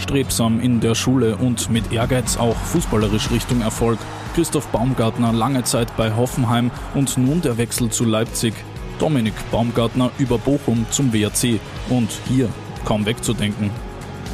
[0.00, 3.98] strebsam in der Schule und mit Ehrgeiz auch fußballerisch Richtung Erfolg.
[4.34, 8.54] Christoph Baumgartner lange Zeit bei Hoffenheim und nun der Wechsel zu Leipzig.
[8.98, 12.48] Dominik Baumgartner über Bochum zum WRC und hier
[12.84, 13.70] kaum wegzudenken.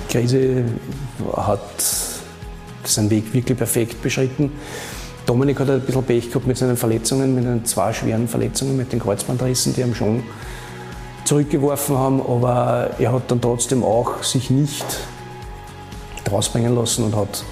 [0.09, 0.65] Krise
[1.37, 1.61] hat
[2.85, 4.53] seinen Weg wirklich perfekt beschritten.
[5.27, 8.93] Dominik hat ein bisschen Pech gehabt mit seinen Verletzungen, mit den zwei schweren Verletzungen, mit
[8.93, 10.23] den Kreuzbandrissen, die ihm schon
[11.25, 14.85] zurückgeworfen haben, aber er hat dann trotzdem auch sich nicht
[16.31, 17.45] rausbringen lassen und hat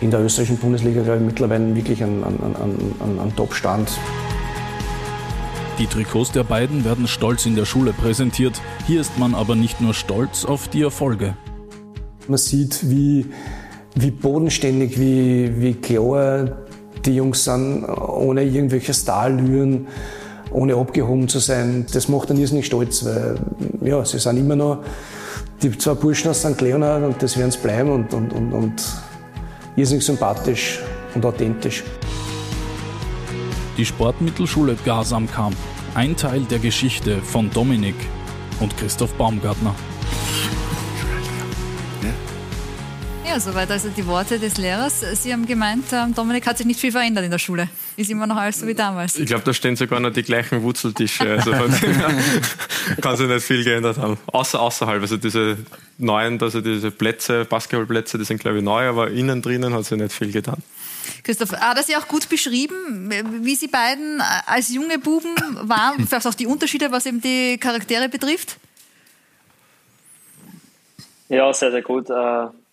[0.00, 3.90] in der österreichischen Bundesliga, ich, mittlerweile wirklich einen, einen, einen, einen Top-Stand.
[5.78, 8.60] Die Trikots der beiden werden stolz in der Schule präsentiert.
[8.86, 11.36] Hier ist man aber nicht nur stolz auf die Erfolge.
[12.28, 13.26] Man sieht, wie,
[13.96, 16.58] wie bodenständig, wie, wie klar
[17.04, 19.88] die Jungs sind, ohne irgendwelche Starlüren,
[20.52, 21.86] ohne abgehoben zu sein.
[21.92, 23.36] Das macht einen irrsinnig stolz, weil
[23.82, 24.84] ja, sie sind immer noch
[25.64, 26.60] die zwei Burschen aus St.
[26.60, 28.82] Leonard und das werden es bleiben und, und, und, und
[29.76, 30.80] irrsinnig sympathisch
[31.14, 31.82] und authentisch.
[33.76, 35.56] Die Sportmittelschule Gasamkamp,
[35.94, 37.96] ein Teil der Geschichte von Dominik
[38.60, 39.74] und Christoph Baumgartner.
[43.26, 45.00] Ja, soweit also die Worte des Lehrers.
[45.22, 47.68] Sie haben gemeint, ähm, Dominik hat sich nicht viel verändert in der Schule.
[47.96, 49.18] Ist immer noch alles so wie damals.
[49.18, 51.30] Ich glaube, da stehen sogar noch die gleichen Wurzeltische.
[51.30, 51.52] Also
[53.00, 54.18] kann sich nicht viel geändert haben.
[54.26, 55.00] Außer außerhalb.
[55.00, 55.56] Also diese
[55.96, 59.98] neuen, also diese Plätze, Basketballplätze, die sind glaube ich neu, aber innen drinnen hat sich
[59.98, 60.62] nicht viel getan.
[61.22, 63.10] Christoph, hat er Sie auch gut beschrieben,
[63.42, 68.08] wie Sie beiden als junge Buben waren, vielleicht auch die Unterschiede, was eben die Charaktere
[68.08, 68.58] betrifft?
[71.28, 72.10] Ja, sehr, sehr gut.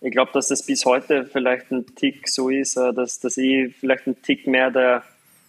[0.01, 3.37] Äh, ich glaube, dass es bis heute vielleicht ein Tick so ist, äh, dass, dass
[3.37, 5.03] ich vielleicht ein Tick mehr der,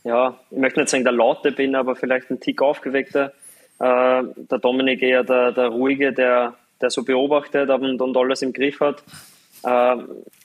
[0.04, 3.32] ja, ich möchte nicht sagen der Laute bin, aber vielleicht ein Tick aufgeweckter.
[3.78, 8.52] Äh, der Dominik eher der, der Ruhige, der, der so beobachtet und, und alles im
[8.52, 9.02] Griff hat.
[9.64, 9.96] Äh,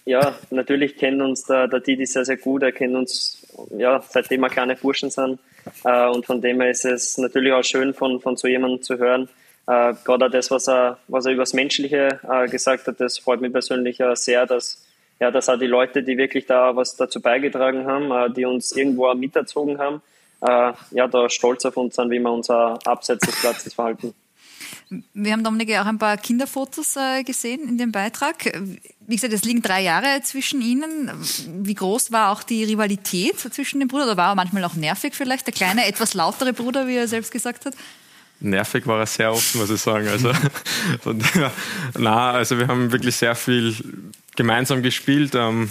[0.05, 2.63] ja, natürlich kennt uns der, der Didi sehr, sehr gut.
[2.63, 3.45] Er kennt uns,
[3.77, 5.39] ja, seitdem wir kleine Burschen sind.
[5.83, 9.27] und von dem her ist es natürlich auch schön, von, von so jemandem zu hören,
[9.67, 13.41] äh, Gerade das, was er, was er über das Menschliche äh, gesagt hat, das freut
[13.41, 14.85] mich persönlich äh, sehr, dass,
[15.19, 18.71] ja, dass auch die Leute, die wirklich da was dazu beigetragen haben, äh, die uns
[18.71, 20.01] irgendwo miterzogen haben,
[20.41, 24.13] äh, ja, da stolz auf uns sind, wie wir uns abseits des Platzes verhalten.
[25.13, 28.45] Wir haben, Dominik, auch ein paar Kinderfotos äh, gesehen in dem Beitrag.
[29.05, 31.11] Wie gesagt, es liegen drei Jahre zwischen Ihnen.
[31.61, 34.07] Wie groß war auch die Rivalität zwischen den Brüdern?
[34.07, 35.45] Oder war er manchmal auch nervig vielleicht?
[35.45, 37.73] Der kleine, etwas lautere Bruder, wie er selbst gesagt hat?
[38.39, 40.07] Nervig war er sehr oft, muss ich sagen.
[40.07, 40.31] Also,
[41.97, 43.75] na, also wir haben wirklich sehr viel
[44.35, 45.33] gemeinsam gespielt.
[45.35, 45.69] Ähm,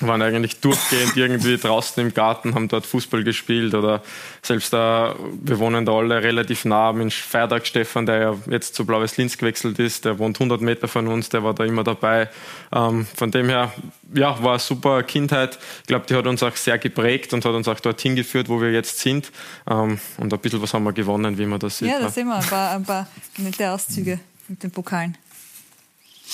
[0.00, 4.02] waren eigentlich durchgehend irgendwie draußen im Garten, haben dort Fußball gespielt oder
[4.42, 8.84] selbst da, wir wohnen da alle relativ nah mit Feiertag Stefan, der ja jetzt zu
[8.84, 12.28] Blaues Linz gewechselt ist, der wohnt 100 Meter von uns, der war da immer dabei.
[12.72, 13.72] Ähm, von dem her,
[14.14, 15.58] ja, war eine super Kindheit.
[15.80, 18.60] Ich glaube, die hat uns auch sehr geprägt und hat uns auch dorthin geführt, wo
[18.60, 19.30] wir jetzt sind.
[19.68, 21.88] Ähm, und ein bisschen was haben wir gewonnen, wie man das sieht.
[21.88, 23.06] Ja, da sehen wir ein paar, ein paar
[23.38, 25.16] nette Auszüge mit den Pokalen.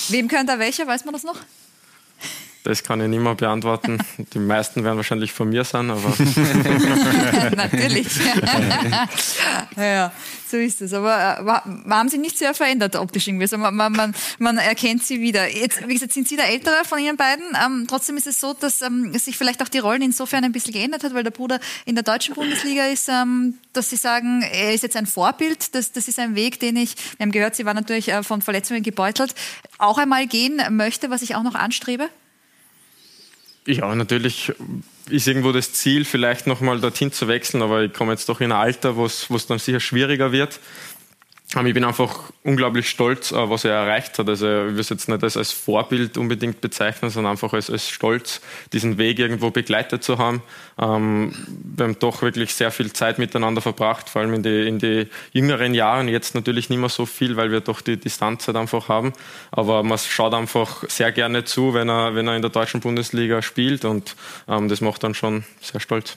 [0.08, 1.36] Wem gehört da welcher, weiß man das noch?
[2.64, 3.98] Das kann ich nicht mehr beantworten.
[4.34, 6.14] Die meisten werden wahrscheinlich von mir sein, aber.
[7.56, 8.06] Natürlich.
[9.76, 10.12] ja,
[10.48, 10.92] so ist es.
[10.92, 13.44] Aber äh, haben Sie nicht sehr verändert optisch irgendwie.
[13.44, 15.48] Also man, man, man erkennt Sie wieder.
[15.48, 17.44] Jetzt, wie gesagt, sind Sie der Ältere von Ihnen beiden.
[17.64, 20.72] Ähm, trotzdem ist es so, dass ähm, sich vielleicht auch die Rollen insofern ein bisschen
[20.72, 24.72] geändert hat, weil der Bruder in der deutschen Bundesliga ist, ähm, dass Sie sagen, er
[24.72, 25.74] ist jetzt ein Vorbild.
[25.74, 28.40] Das, das ist ein Weg, den ich, wir haben gehört, Sie waren natürlich äh, von
[28.40, 29.34] Verletzungen gebeutelt,
[29.78, 32.08] auch einmal gehen möchte, was ich auch noch anstrebe?
[33.66, 34.52] Ja, natürlich
[35.08, 38.50] ist irgendwo das Ziel, vielleicht nochmal dorthin zu wechseln, aber ich komme jetzt doch in
[38.50, 40.58] ein Alter, wo es dann sicher schwieriger wird.
[41.54, 44.26] Ich bin einfach unglaublich stolz, äh, was er erreicht hat.
[44.26, 47.90] Also ich will es jetzt nicht als, als Vorbild unbedingt bezeichnen, sondern einfach als, als
[47.90, 48.40] Stolz,
[48.72, 50.42] diesen Weg irgendwo begleitet zu haben.
[50.78, 51.34] Ähm,
[51.76, 55.08] wir haben doch wirklich sehr viel Zeit miteinander verbracht, vor allem in die, in die
[55.32, 56.08] jüngeren Jahren.
[56.08, 59.12] Jetzt natürlich nicht mehr so viel, weil wir doch die Distanz halt einfach haben.
[59.50, 63.42] Aber man schaut einfach sehr gerne zu, wenn er, wenn er in der deutschen Bundesliga
[63.42, 64.16] spielt und
[64.48, 66.16] ähm, das macht dann schon sehr stolz.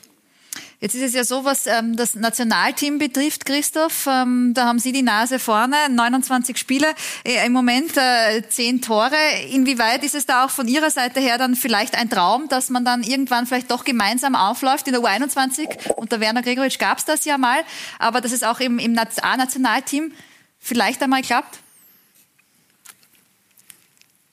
[0.79, 4.07] Jetzt ist es ja so, was ähm, das Nationalteam betrifft, Christoph.
[4.07, 6.87] Ähm, da haben Sie die Nase vorne, 29 Spiele,
[7.25, 9.15] äh, im Moment äh, 10 Tore.
[9.51, 12.83] Inwieweit ist es da auch von Ihrer Seite her dann vielleicht ein Traum, dass man
[12.83, 15.93] dann irgendwann vielleicht doch gemeinsam aufläuft in der U21?
[15.95, 17.59] Unter Werner Gregoritsch gab es das ja mal,
[17.97, 20.11] aber dass es auch im, im A-Nationalteam
[20.59, 21.59] vielleicht einmal klappt?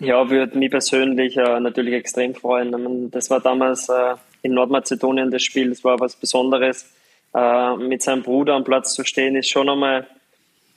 [0.00, 3.10] Ja, würde mich persönlich äh, natürlich extrem freuen.
[3.12, 5.70] Das war damals äh, in Nordmazedonien das Spiel.
[5.70, 6.92] Das war was Besonderes.
[7.34, 10.06] Äh, mit seinem Bruder am Platz zu stehen, ist schon einmal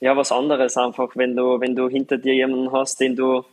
[0.00, 3.44] ja, was anderes einfach, wenn du, wenn du hinter dir jemanden hast, den du,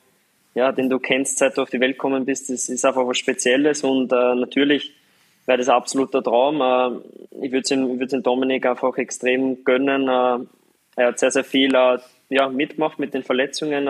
[0.56, 2.50] ja, den du kennst, seit du auf die Welt gekommen bist.
[2.50, 4.94] Das ist einfach was Spezielles und äh, natürlich
[5.46, 6.62] wäre das ein absoluter Traum.
[6.62, 10.08] Äh, ich würde es ihm, würd's Dominik einfach extrem gönnen.
[10.08, 10.46] Äh,
[10.96, 11.98] er hat sehr, sehr viel äh,
[12.30, 13.88] ja, mitgemacht mit den Verletzungen,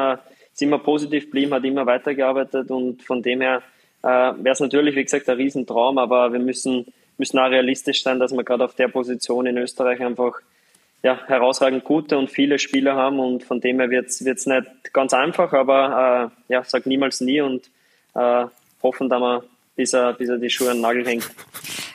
[0.53, 3.63] ist immer positiv geblieben, hat immer weitergearbeitet und von dem her
[4.04, 6.86] äh, wäre es natürlich, wie gesagt, ein Riesentraum, aber wir müssen,
[7.18, 10.39] müssen auch realistisch sein, dass wir gerade auf der Position in Österreich einfach
[11.01, 15.14] ja, herausragend gute und viele Spieler haben und von dem her wird es nicht ganz
[15.14, 17.70] einfach, aber äh, ja, sag niemals nie und
[18.16, 18.45] äh,
[18.82, 19.43] hoffen, dass wir
[19.76, 21.30] bis er, bis er die Schuhe an den Nagel hängt.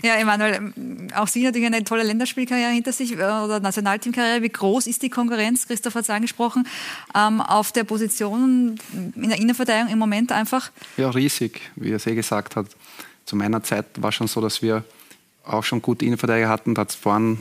[0.02, 0.72] Ja, Emanuel,
[1.14, 4.42] auch Sie natürlich eine tolle Länderspielkarriere hinter sich äh, oder Nationalteamkarriere.
[4.42, 5.66] Wie groß ist die Konkurrenz?
[5.66, 6.66] Christoph hat es angesprochen,
[7.14, 8.78] ähm, auf der Position
[9.14, 10.70] in der Innenverteidigung im Moment einfach?
[10.96, 12.66] Ja, riesig, wie er es eh gesagt hat.
[13.24, 14.84] Zu meiner Zeit war es schon so, dass wir
[15.44, 16.74] auch schon gute Innenverteidiger hatten.
[16.74, 17.38] Da hat es vorhin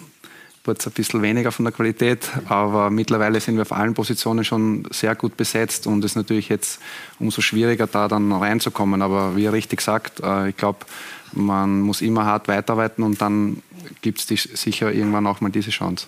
[0.68, 4.44] wurde es ein bisschen weniger von der Qualität, aber mittlerweile sind wir auf allen Positionen
[4.44, 6.80] schon sehr gut besetzt und es ist natürlich jetzt
[7.20, 9.02] umso schwieriger, da dann reinzukommen.
[9.02, 10.80] Aber wie er richtig sagt, äh, ich glaube,
[11.34, 13.62] man muss immer hart weiterarbeiten und dann
[14.02, 16.08] gibt es sicher irgendwann auch mal diese Chance.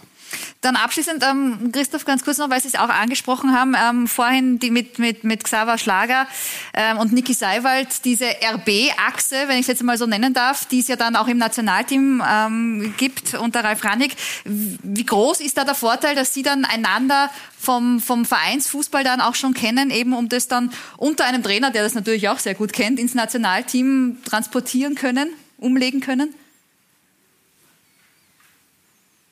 [0.62, 4.60] Dann abschließend, ähm, Christoph, ganz kurz noch, weil Sie es auch angesprochen haben, ähm, vorhin
[4.60, 6.28] die mit, mit, mit Xaver Schlager
[6.74, 10.80] ähm, und Niki Seiwald, diese RB-Achse, wenn ich es jetzt mal so nennen darf, die
[10.80, 14.16] es ja dann auch im Nationalteam ähm, gibt unter Ralf Rannig.
[14.46, 19.36] Wie groß ist da der Vorteil, dass Sie dann einander vom, vom Vereinsfußball dann auch
[19.36, 22.74] schon kennen, eben um das dann unter einem Trainer, der das natürlich auch sehr gut
[22.74, 26.34] kennt, ins Nationalteam transportieren können, umlegen können?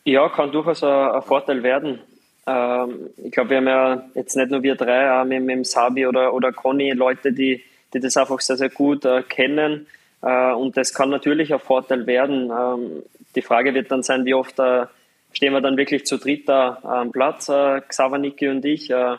[0.07, 1.99] Ja, kann durchaus ein, ein Vorteil werden.
[2.47, 5.63] Ähm, ich glaube, wir haben ja jetzt nicht nur wir drei, auch mit, mit dem
[5.65, 7.61] Sabi oder, oder Conny Leute, die,
[7.93, 9.85] die das einfach sehr, sehr gut äh, kennen.
[10.21, 12.49] Äh, und das kann natürlich ein Vorteil werden.
[12.49, 13.03] Ähm,
[13.35, 14.85] die Frage wird dann sein, wie oft äh,
[15.33, 17.49] stehen wir dann wirklich zu dritt da am Platz.
[17.49, 19.17] Äh, Xaver, Niki und ich äh,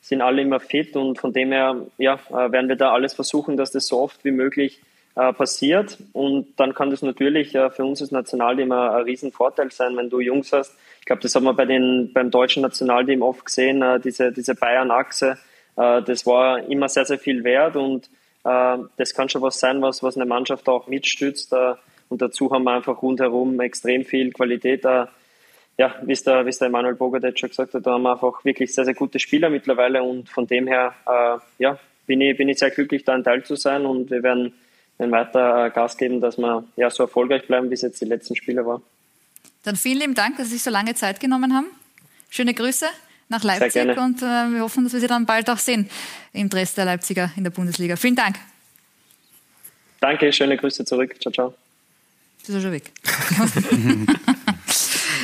[0.00, 3.56] sind alle immer fit und von dem her ja, äh, werden wir da alles versuchen,
[3.56, 4.80] dass das so oft wie möglich
[5.32, 5.98] passiert.
[6.12, 10.10] Und dann kann das natürlich äh, für uns als Nationalteam ein, ein Riesenvorteil sein, wenn
[10.10, 10.76] du Jungs hast.
[11.00, 14.54] Ich glaube, das haben wir bei den, beim deutschen Nationalteam oft gesehen, äh, diese, diese
[14.54, 15.36] Bayern-Achse.
[15.76, 18.06] Äh, das war immer sehr, sehr viel wert und
[18.44, 21.52] äh, das kann schon was sein, was, was eine Mannschaft auch mitstützt.
[21.52, 21.74] Äh,
[22.08, 24.84] und dazu haben wir einfach rundherum extrem viel Qualität.
[24.84, 28.12] ja, wie es der, wie es der Emanuel Bogadec schon gesagt hat, da haben wir
[28.12, 30.94] einfach wirklich sehr, sehr gute Spieler mittlerweile und von dem her,
[31.58, 34.54] ja, bin ich, bin ich sehr glücklich, da ein Teil zu sein und wir werden
[34.98, 38.04] dann weiter äh, Gas geben, dass wir ja, so erfolgreich bleiben, wie es jetzt die
[38.04, 38.82] letzten Spiele war.
[39.62, 41.66] Dann vielen lieben Dank, dass Sie sich so lange Zeit genommen haben.
[42.30, 42.86] Schöne Grüße
[43.28, 45.88] nach Leipzig und äh, wir hoffen, dass wir Sie dann bald auch sehen
[46.32, 47.96] im Dress der Leipziger in der Bundesliga.
[47.96, 48.36] Vielen Dank.
[50.00, 51.16] Danke, schöne Grüße zurück.
[51.20, 51.54] Ciao, ciao.
[52.46, 52.92] Du bist schon weg.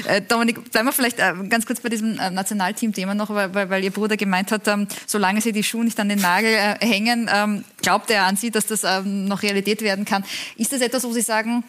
[0.07, 3.85] Äh, Dominik, bleiben wir vielleicht äh, ganz kurz bei diesem äh, Nationalteam-Thema noch, weil, weil,
[3.85, 7.65] Ihr Bruder gemeint hat, ähm, solange Sie die Schuhe nicht an den Nagel hängen, ähm,
[7.83, 10.25] glaubt er an Sie, dass das ähm, noch Realität werden kann.
[10.57, 11.65] Ist das etwas, wo Sie sagen,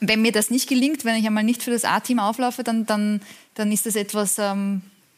[0.00, 3.20] wenn mir das nicht gelingt, wenn ich einmal nicht für das A-Team auflaufe, dann, dann,
[3.54, 4.40] dann ist das etwas,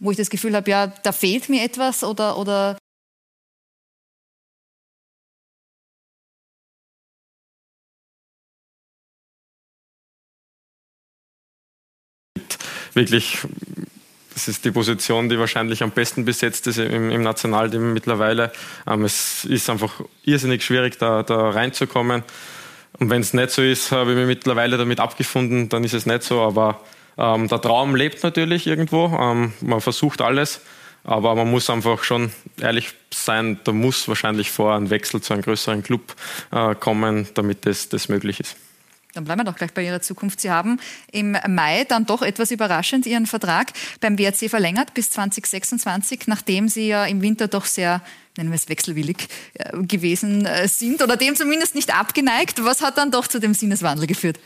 [0.00, 2.76] wo ich das Gefühl habe, ja, da fehlt mir etwas oder, oder
[12.94, 13.38] wirklich
[14.34, 18.52] das ist die Position, die wahrscheinlich am besten besetzt ist im, im Nationalteam mittlerweile.
[18.86, 22.22] Ähm, es ist einfach irrsinnig schwierig, da, da reinzukommen.
[22.98, 26.06] Und wenn es nicht so ist, habe ich mich mittlerweile damit abgefunden, dann ist es
[26.06, 26.40] nicht so.
[26.40, 26.80] Aber
[27.18, 29.06] ähm, der Traum lebt natürlich irgendwo.
[29.18, 30.60] Ähm, man versucht alles.
[31.04, 32.30] Aber man muss einfach schon
[32.60, 36.14] ehrlich sein, da muss wahrscheinlich vor ein Wechsel zu einem größeren Club
[36.52, 38.56] äh, kommen, damit das, das möglich ist.
[39.14, 40.40] Dann bleiben wir doch gleich bei Ihrer Zukunft.
[40.40, 46.26] Sie haben im Mai dann doch etwas überraschend Ihren Vertrag beim WRC verlängert bis 2026,
[46.26, 48.00] nachdem Sie ja im Winter doch sehr
[48.36, 52.64] nennen wir es wechselwillig äh, gewesen äh, sind oder dem zumindest nicht abgeneigt.
[52.64, 54.38] Was hat dann doch zu dem Sinneswandel geführt?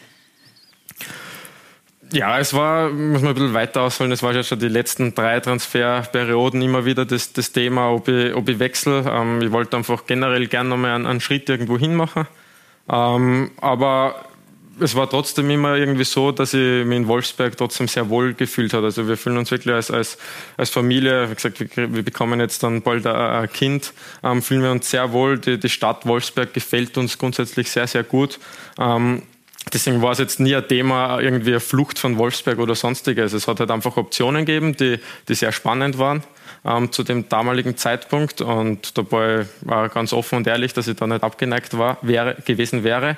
[2.13, 5.15] Ja, es war, muss man ein bisschen weiter ausholen, es war ja schon die letzten
[5.15, 9.05] drei Transferperioden immer wieder das, das Thema, ob ich, ob ich wechsle.
[9.09, 12.27] Ähm, ich wollte einfach generell gerne nochmal einen, einen Schritt irgendwo hin machen.
[12.89, 14.25] Ähm, aber
[14.81, 18.75] es war trotzdem immer irgendwie so, dass ich mich in Wolfsberg trotzdem sehr wohl gefühlt
[18.75, 18.87] habe.
[18.87, 20.19] Also wir fühlen uns wirklich als, als,
[20.57, 24.71] als Familie, wie gesagt, wir, wir bekommen jetzt dann bald ein, Kind, ähm, fühlen wir
[24.71, 25.39] uns sehr wohl.
[25.39, 28.39] Die, die Stadt Wolfsberg gefällt uns grundsätzlich sehr, sehr gut.
[28.79, 29.23] Ähm,
[29.73, 33.33] Deswegen war es jetzt nie ein Thema, irgendwie eine Flucht von Wolfsberg oder sonstiges.
[33.33, 36.23] Es hat halt einfach Optionen gegeben, die, die sehr spannend waren
[36.65, 38.41] ähm, zu dem damaligen Zeitpunkt.
[38.41, 42.85] Und dabei war ganz offen und ehrlich, dass ich da nicht abgeneigt war, wäre, gewesen
[42.85, 43.17] wäre.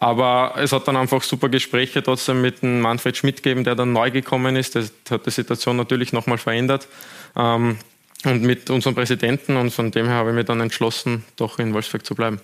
[0.00, 3.92] Aber es hat dann einfach super Gespräche trotzdem mit dem Manfred Schmidt gegeben, der dann
[3.92, 4.76] neu gekommen ist.
[4.76, 6.86] Das hat die Situation natürlich nochmal verändert.
[7.34, 7.78] Ähm,
[8.24, 9.56] und mit unserem Präsidenten.
[9.56, 12.40] Und von dem her habe ich mich dann entschlossen, doch in Wolfsburg zu bleiben.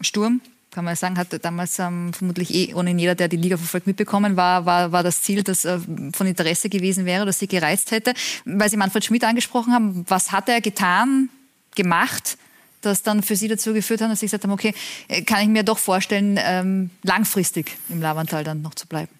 [0.00, 0.40] Sturm,
[0.70, 4.36] kann man sagen, hat damals ähm, vermutlich eh ohne jeder, der die Liga verfolgt, mitbekommen,
[4.36, 5.78] war, war, war das Ziel, das äh,
[6.14, 8.14] von Interesse gewesen wäre, das sie gereizt hätte.
[8.44, 11.28] Weil Sie Manfred Schmidt angesprochen haben, was hat er getan,
[11.74, 12.38] gemacht,
[12.84, 14.74] das dann für Sie dazu geführt hat, dass Sie gesagt haben, okay,
[15.08, 19.10] äh, kann ich mir doch vorstellen, ähm, langfristig im Lavantal dann noch zu bleiben?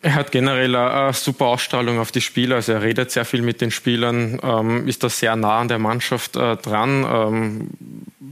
[0.00, 2.56] Er hat generell eine, super Ausstrahlung auf die Spieler.
[2.56, 5.78] Also er redet sehr viel mit den Spielern, ähm, ist da sehr nah an der
[5.78, 7.04] Mannschaft äh, dran.
[7.04, 7.70] Ähm,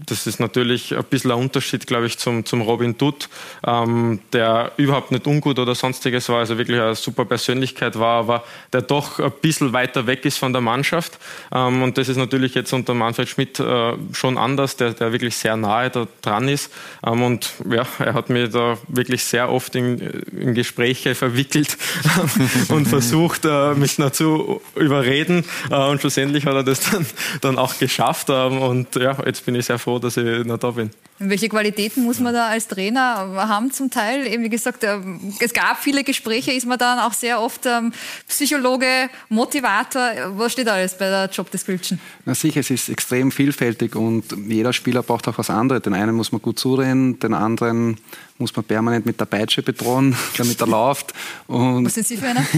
[0.07, 3.28] das ist natürlich ein bisschen ein Unterschied, glaube ich, zum, zum Robin Dutt,
[3.66, 8.45] ähm, der überhaupt nicht ungut oder sonstiges war, also wirklich eine super Persönlichkeit war, aber
[8.72, 11.18] der doch ein bisschen weiter weg ist von der Mannschaft.
[11.53, 15.36] Ähm, und das ist natürlich jetzt unter Manfred Schmidt äh, schon anders, der, der wirklich
[15.36, 16.72] sehr nahe da dran ist.
[17.03, 19.99] Und ja, er hat mir da wirklich sehr oft in,
[20.32, 21.76] in Gespräche verwickelt
[22.68, 25.45] und versucht, äh, mich dazu überreden.
[25.70, 27.07] Äh, und schlussendlich hat er das dann,
[27.41, 28.28] dann auch geschafft.
[28.30, 30.91] Ähm, und ja, jetzt bin ich sehr froh, dass ich noch da bin.
[31.18, 34.26] Welche Qualitäten muss man da als Trainer haben zum Teil?
[34.26, 34.99] Eben wie gesagt, äh,
[35.41, 37.93] es gab viele Gespräche, ist man dann auch sehr oft ähm,
[38.28, 40.11] Psychologe, Motivator.
[40.37, 41.99] Was steht alles bei der Job Description?
[42.24, 45.82] Na sicher, es ist extrem vielfältig und jeder Spieler braucht auch was anderes.
[45.82, 47.99] Den einen muss man gut zureden, den anderen
[48.39, 51.12] muss man permanent mit der Peitsche bedrohen, damit er läuft.
[51.47, 52.45] Und was sind Sie für einer?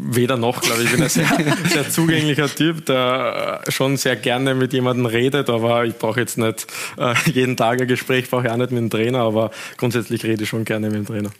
[0.00, 0.86] weder noch, glaube ich.
[0.86, 1.28] Ich bin ein sehr,
[1.70, 6.66] sehr zugänglicher Typ, der schon sehr gerne mit jemandem redet, aber ich brauche jetzt nicht
[6.96, 10.44] äh, jeden Tag ein Gespräch, brauche ich auch nicht mit dem Trainer, aber grundsätzlich rede
[10.44, 11.30] ich schon gerne mit dem Trainer.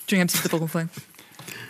[0.00, 0.88] Entschuldigung, ich habe Sie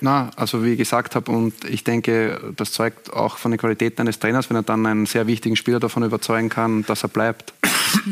[0.01, 3.99] na, also wie ich gesagt habe, und ich denke, das zeugt auch von der Qualität
[3.99, 7.55] eines Trainers, wenn er dann einen sehr wichtigen Spieler davon überzeugen kann, dass er bleibt.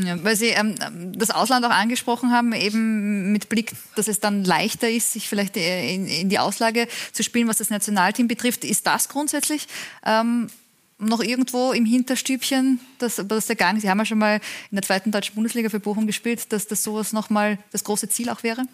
[0.04, 0.74] Ja, weil Sie ähm,
[1.16, 5.56] das Ausland auch angesprochen haben, eben mit Blick, dass es dann leichter ist, sich vielleicht
[5.56, 8.64] äh, in, in die Auslage zu spielen, was das Nationalteam betrifft.
[8.64, 9.66] Ist das grundsätzlich
[10.04, 10.48] ähm,
[10.98, 14.36] noch irgendwo im Hinterstübchen, dass, dass der nicht, Sie haben ja schon mal
[14.70, 18.28] in der zweiten deutschen Bundesliga für Bochum gespielt, dass das sowas nochmal das große Ziel
[18.28, 18.64] auch wäre?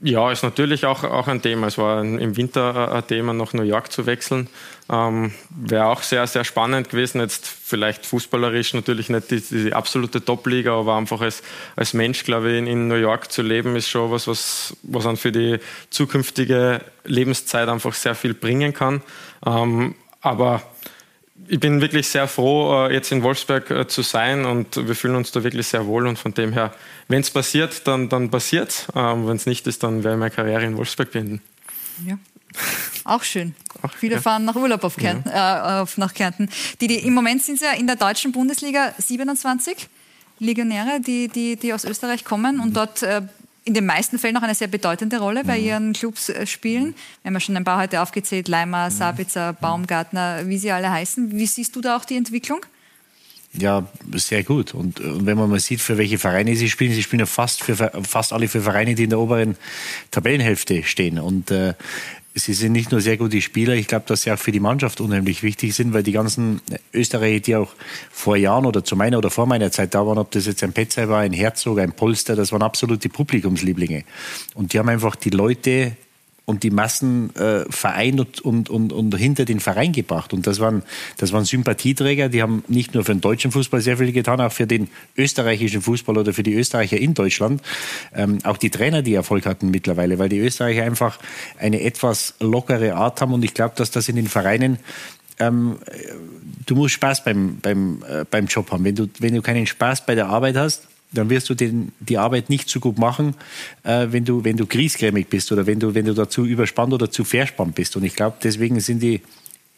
[0.00, 1.66] Ja, ist natürlich auch, auch ein Thema.
[1.66, 4.48] Es war im Winter ein Thema, nach New York zu wechseln.
[4.88, 7.20] Ähm, Wäre auch sehr, sehr spannend gewesen.
[7.20, 11.42] Jetzt vielleicht fußballerisch natürlich nicht die, die absolute Top-Liga, aber einfach als,
[11.74, 15.02] als Mensch, glaube ich, in, in, New York zu leben, ist schon was, was, was
[15.02, 15.58] dann für die
[15.90, 19.02] zukünftige Lebenszeit einfach sehr viel bringen kann.
[19.44, 20.62] Ähm, aber
[21.46, 25.16] ich bin wirklich sehr froh, äh, jetzt in Wolfsberg äh, zu sein und wir fühlen
[25.16, 26.74] uns da wirklich sehr wohl und von dem her,
[27.08, 28.86] wenn es passiert, dann, dann passiert es.
[28.94, 31.40] Ähm, wenn es nicht ist, dann werde ich meine Karriere in Wolfsberg beenden.
[32.06, 32.18] Ja.
[33.04, 33.54] Auch schön.
[33.82, 34.20] Ach, Viele ja.
[34.20, 35.78] fahren nach Urlaub auf Kärnten, ja.
[35.78, 36.50] äh, auf, nach Kärnten.
[36.80, 39.88] Die, die, Im Moment sind sie ja in der deutschen Bundesliga 27
[40.40, 42.62] Legionäre, die, die, die aus Österreich kommen mhm.
[42.62, 43.22] und dort äh,
[43.68, 45.64] in den meisten Fällen auch eine sehr bedeutende Rolle bei mhm.
[45.64, 46.94] ihren Clubs äh, spielen.
[47.22, 48.94] Wir haben ja schon ein paar heute aufgezählt, Leimer, mhm.
[48.94, 51.32] Sabitzer, Baumgartner, wie sie alle heißen.
[51.32, 52.64] Wie siehst du da auch die Entwicklung?
[53.52, 54.72] Ja, sehr gut.
[54.72, 57.62] Und, und, wenn man mal sieht, für welche Vereine sie spielen, sie spielen ja fast,
[57.62, 59.56] für, fast alle für Vereine, die in der oberen
[60.10, 61.18] Tabellenhälfte stehen.
[61.18, 61.74] Und äh,
[62.38, 65.00] sie sind nicht nur sehr gute Spieler, ich glaube, dass sie auch für die Mannschaft
[65.00, 66.60] unheimlich wichtig sind, weil die ganzen
[66.92, 67.72] Österreicher, die auch
[68.10, 70.72] vor Jahren oder zu meiner oder vor meiner Zeit da waren, ob das jetzt ein
[70.72, 74.04] Petzai war, ein Herzog, ein Polster, das waren absolute Publikumslieblinge.
[74.54, 75.96] Und die haben einfach die Leute
[76.48, 80.32] und die Massen äh, vereint und, und, und, hinter den Verein gebracht.
[80.32, 80.82] Und das waren,
[81.18, 84.50] das waren Sympathieträger, die haben nicht nur für den deutschen Fußball sehr viel getan, auch
[84.50, 87.60] für den österreichischen Fußball oder für die Österreicher in Deutschland.
[88.14, 91.18] Ähm, auch die Trainer, die Erfolg hatten mittlerweile, weil die Österreicher einfach
[91.58, 93.34] eine etwas lockere Art haben.
[93.34, 94.78] Und ich glaube, dass das in den Vereinen
[95.40, 95.76] ähm,
[96.64, 98.84] du musst Spaß beim, beim, äh, beim Job haben.
[98.84, 102.18] Wenn du, wenn du keinen Spaß bei der Arbeit hast, dann wirst du den, die
[102.18, 103.34] Arbeit nicht so gut machen,
[103.82, 107.10] äh, wenn du, wenn du griesgrämig bist oder wenn du, wenn du dazu überspannt oder
[107.10, 107.96] zu verspannt bist.
[107.96, 109.22] Und ich glaube, deswegen sind die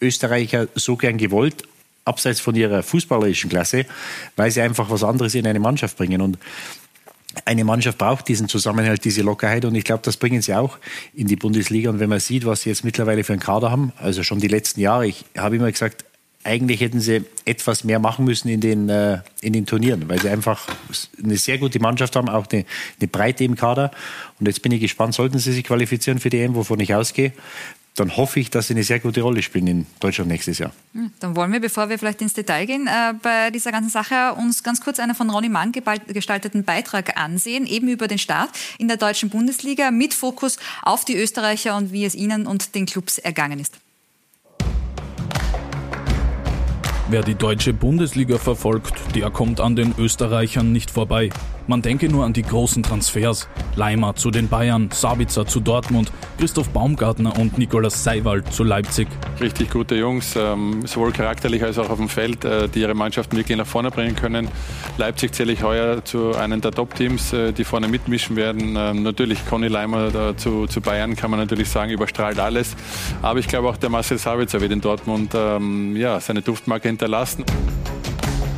[0.00, 1.64] Österreicher so gern gewollt,
[2.04, 3.86] abseits von ihrer fußballerischen Klasse,
[4.36, 6.20] weil sie einfach was anderes in eine Mannschaft bringen.
[6.20, 6.38] Und
[7.44, 10.78] eine Mannschaft braucht diesen Zusammenhalt, diese Lockerheit und ich glaube, das bringen sie auch
[11.14, 11.90] in die Bundesliga.
[11.90, 14.48] Und wenn man sieht, was sie jetzt mittlerweile für einen Kader haben, also schon die
[14.48, 16.04] letzten Jahre, ich habe immer gesagt,
[16.42, 20.30] eigentlich hätten sie etwas mehr machen müssen in den, äh, in den Turnieren, weil sie
[20.30, 20.66] einfach
[21.22, 22.64] eine sehr gute Mannschaft haben, auch eine,
[22.98, 23.90] eine Breite im Kader.
[24.38, 27.32] Und jetzt bin ich gespannt, sollten sie sich qualifizieren für die EM, wovon ich ausgehe,
[27.96, 30.72] dann hoffe ich, dass sie eine sehr gute Rolle spielen in Deutschland nächstes Jahr.
[30.94, 34.34] Hm, dann wollen wir, bevor wir vielleicht ins Detail gehen, äh, bei dieser ganzen Sache
[34.34, 35.72] uns ganz kurz einen von Ronny Mann
[36.08, 41.16] gestalteten Beitrag ansehen, eben über den Start in der deutschen Bundesliga mit Fokus auf die
[41.16, 43.78] Österreicher und wie es ihnen und den Clubs ergangen ist.
[47.12, 51.30] Wer die deutsche Bundesliga verfolgt, der kommt an den Österreichern nicht vorbei.
[51.70, 53.48] Man denke nur an die großen Transfers.
[53.76, 59.06] Leimer zu den Bayern, Sabitzer zu Dortmund, Christoph Baumgartner und Nikolaus Seiwald zu Leipzig.
[59.40, 63.36] Richtig gute Jungs, ähm, sowohl charakterlich als auch auf dem Feld, äh, die ihre Mannschaften
[63.36, 64.48] wirklich nach vorne bringen können.
[64.98, 68.74] Leipzig zähle ich heuer zu einem der Top-Teams, äh, die vorne mitmischen werden.
[68.76, 72.74] Ähm, natürlich Conny Leimer zu, zu, Bayern kann man natürlich sagen, überstrahlt alles.
[73.22, 77.44] Aber ich glaube auch der Marcel Sabitzer wird in Dortmund ähm, ja, seine Duftmarke hinterlassen.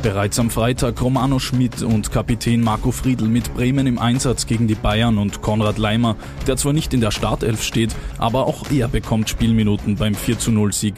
[0.03, 4.75] Bereits am Freitag Romano Schmidt und Kapitän Marco Friedl mit Bremen im Einsatz gegen die
[4.75, 9.29] Bayern und Konrad Leimer, der zwar nicht in der Startelf steht, aber auch er bekommt
[9.29, 10.95] Spielminuten beim 40 Sieg.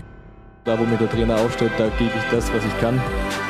[0.63, 2.99] Da wo mir der Trainer aufstellt, da gebe ich das, was ich kann.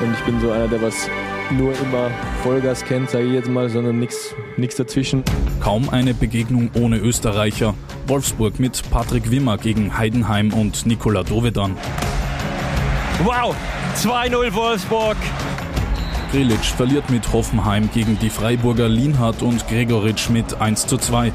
[0.03, 1.09] Und ich bin so einer, der was
[1.51, 2.11] nur immer
[2.43, 5.23] Vollgas kennt, sage ich jetzt mal, sondern nichts dazwischen.
[5.61, 7.75] Kaum eine Begegnung ohne Österreicher.
[8.07, 11.77] Wolfsburg mit Patrick Wimmer gegen Heidenheim und Nikola Dovedan.
[13.23, 13.55] Wow,
[13.95, 15.15] 2-0 Wolfsburg.
[16.31, 21.31] Grilic verliert mit Hoffenheim gegen die Freiburger Lienhardt und Gregoritsch mit 1 zu 2.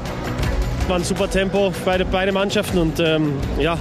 [0.87, 3.77] War ein super Tempo, beide, beide Mannschaften und ähm, ja,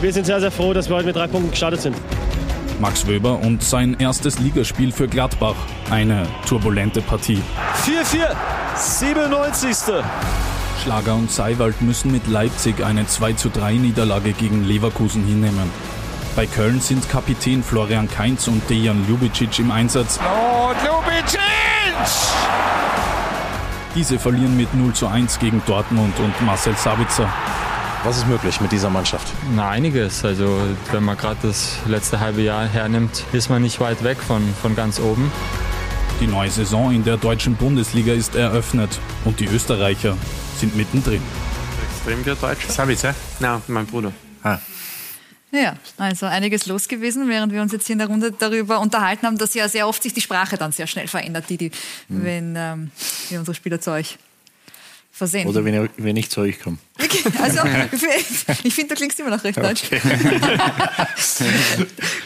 [0.00, 1.96] wir sind sehr, sehr froh, dass wir heute mit drei Punkten gestartet sind.
[2.80, 5.56] Max Wöber und sein erstes Ligaspiel für Gladbach.
[5.90, 7.42] Eine turbulente Partie.
[7.84, 8.28] 4-4,
[8.76, 9.94] 97.
[10.82, 15.68] Schlager und Seiwald müssen mit Leipzig eine 2 zu 3 Niederlage gegen Leverkusen hinnehmen.
[16.36, 20.18] Bei Köln sind Kapitän Florian Kainz und Dejan Ljubicic im Einsatz.
[20.22, 21.40] Oh, Ljubicic!
[23.94, 27.28] Diese verlieren mit 0 zu 1 gegen Dortmund und Marcel Sabitzer.
[28.04, 29.26] Was ist möglich mit dieser Mannschaft?
[29.54, 30.24] Na, einiges.
[30.24, 30.62] Also,
[30.92, 34.76] wenn man gerade das letzte halbe Jahr hernimmt, ist man nicht weit weg von, von
[34.76, 35.30] ganz oben.
[36.20, 40.16] Die neue Saison in der deutschen Bundesliga ist eröffnet und die Österreicher
[40.56, 41.22] sind mittendrin.
[41.90, 42.68] Extrem gut Deutsch.
[42.68, 43.14] Sabitzer?
[43.40, 44.12] Na, mein Bruder.
[44.44, 44.58] Ah.
[45.52, 49.26] Ja, also einiges los gewesen, während wir uns jetzt hier in der Runde darüber unterhalten
[49.26, 51.70] haben, dass ja sehr oft sich die Sprache dann sehr schnell verändert, die, die
[52.08, 52.24] mhm.
[52.24, 52.90] wenn ähm,
[53.28, 54.16] wir unsere Spieler zu euch
[55.20, 55.48] versenden.
[55.50, 56.78] Oder wenn, wenn ich zu euch komme.
[56.98, 57.60] Okay, also
[58.64, 59.82] ich finde, du klingst immer noch recht deutsch.
[59.84, 60.00] Okay.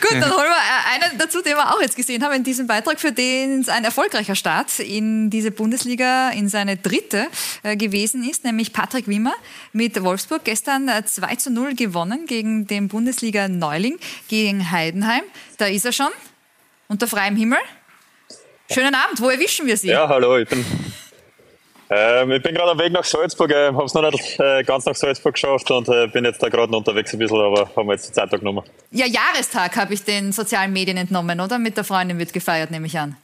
[0.00, 2.68] Gut, dann holen wir äh, einen dazu, den wir auch jetzt gesehen haben in diesem
[2.68, 7.26] Beitrag, für den es ein erfolgreicher Start in diese Bundesliga, in seine dritte
[7.64, 9.34] äh, gewesen ist, nämlich Patrick Wimmer
[9.72, 10.44] mit Wolfsburg.
[10.44, 15.24] Gestern 2 äh, zu 0 gewonnen gegen den Bundesliga-Neuling, gegen Heidenheim.
[15.58, 16.10] Da ist er schon,
[16.86, 17.58] unter freiem Himmel.
[18.70, 19.88] Schönen Abend, wo erwischen wir Sie?
[19.88, 20.64] Ja, hallo, ich bin
[21.90, 24.86] ähm, ich bin gerade am Weg nach Salzburg, äh, habe es noch nicht äh, ganz
[24.86, 27.92] nach Salzburg geschafft und äh, bin jetzt da gerade unterwegs ein bisschen, aber haben wir
[27.92, 28.62] jetzt die Zeitung genommen.
[28.90, 31.58] Ja, Jahrestag habe ich den sozialen Medien entnommen, oder?
[31.58, 33.16] Mit der Freundin wird gefeiert, nehme ich an.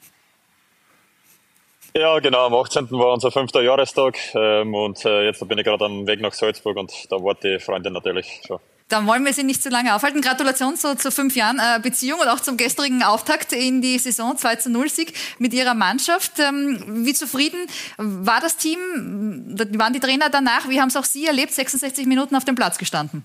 [1.94, 2.88] Ja, genau, am 18.
[2.92, 6.76] war unser fünfter Jahrestag ähm, und äh, jetzt bin ich gerade am Weg nach Salzburg
[6.76, 8.60] und da wartet die Freundin natürlich schon.
[8.90, 10.20] Dann wollen wir Sie nicht zu lange aufhalten.
[10.20, 14.36] Gratulation zu, zu fünf Jahren äh, Beziehung und auch zum gestrigen Auftakt in die Saison
[14.36, 16.32] 2 zu 0 Sieg mit Ihrer Mannschaft.
[16.40, 17.58] Ähm, wie zufrieden
[17.96, 18.78] war das Team?
[19.78, 20.68] Waren die Trainer danach?
[20.68, 21.54] Wie haben es auch Sie erlebt?
[21.54, 23.24] 66 Minuten auf dem Platz gestanden.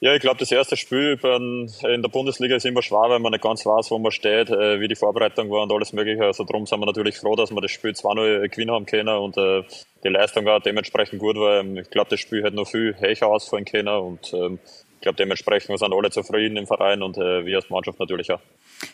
[0.00, 3.42] Ja, ich glaube, das erste Spiel in der Bundesliga ist immer schwer, weil man nicht
[3.42, 6.24] ganz weiß, wo man steht, äh, wie die Vorbereitung war und alles Mögliche.
[6.24, 9.36] Also darum sind wir natürlich froh, dass wir das Spiel 2-0 gewinnen haben können und
[9.36, 9.64] äh,
[10.04, 13.64] die Leistung war dementsprechend gut, weil ich glaube, das Spiel hätte noch viel höher ausfallen
[13.64, 14.60] können und ähm,
[14.98, 18.40] ich glaube, dementsprechend sind alle zufrieden im Verein und äh, wir als Mannschaft natürlich auch.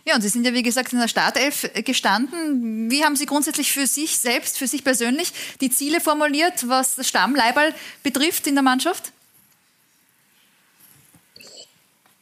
[0.06, 2.90] Ja, und Sie sind ja, wie gesagt, in der Startelf gestanden.
[2.90, 7.08] Wie haben Sie grundsätzlich für sich selbst, für sich persönlich die Ziele formuliert, was das
[7.08, 9.12] Stammleiberl betrifft in der Mannschaft?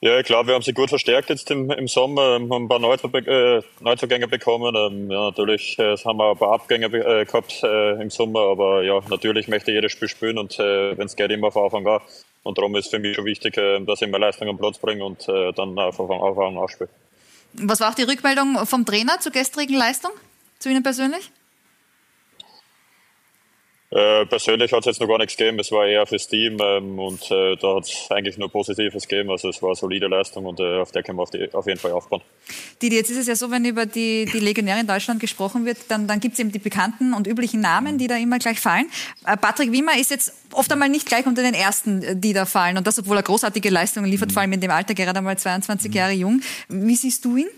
[0.04, 2.80] Ja, ich glaube, wir haben sie gut verstärkt jetzt im, im Sommer, haben ein paar
[2.80, 4.74] äh, Neuzugänge bekommen.
[4.74, 9.00] Ähm, ja, natürlich äh, haben wir ein paar Abgänge äh, gehabt im Sommer, aber ja,
[9.08, 12.00] natürlich möchte jedes Spiel spielen und wenn es geht, immer auf Anfang an.
[12.42, 15.28] Und darum ist für mich schon wichtig, dass ich mehr Leistung am Platz bringe und
[15.28, 16.90] dann auf Anfang an ausspiele.
[17.52, 20.10] Was war auch die Rückmeldung vom Trainer zur gestrigen Leistung?
[20.58, 21.30] Zu Ihnen persönlich?
[23.92, 25.58] Äh, persönlich hat es jetzt noch gar nichts gegeben.
[25.58, 29.30] Es war eher fürs Team ähm, und äh, da hat es eigentlich nur Positives gegeben.
[29.30, 31.66] Also es war eine solide Leistung und äh, auf der können wir auf, die, auf,
[31.66, 32.22] jeden Fall aufbauen.
[32.80, 35.76] Didi, jetzt ist es ja so, wenn über die, die Legionäre in Deutschland gesprochen wird,
[35.88, 38.86] dann, dann gibt es eben die bekannten und üblichen Namen, die da immer gleich fallen.
[39.26, 42.46] Äh, Patrick Wimmer ist jetzt oft einmal nicht gleich unter den ersten, äh, die da
[42.46, 42.78] fallen.
[42.78, 44.32] Und das, obwohl er großartige Leistungen liefert, mhm.
[44.32, 45.94] vor allem in dem Alter, gerade einmal 22 mhm.
[45.94, 46.40] Jahre jung.
[46.70, 47.48] Wie siehst du ihn?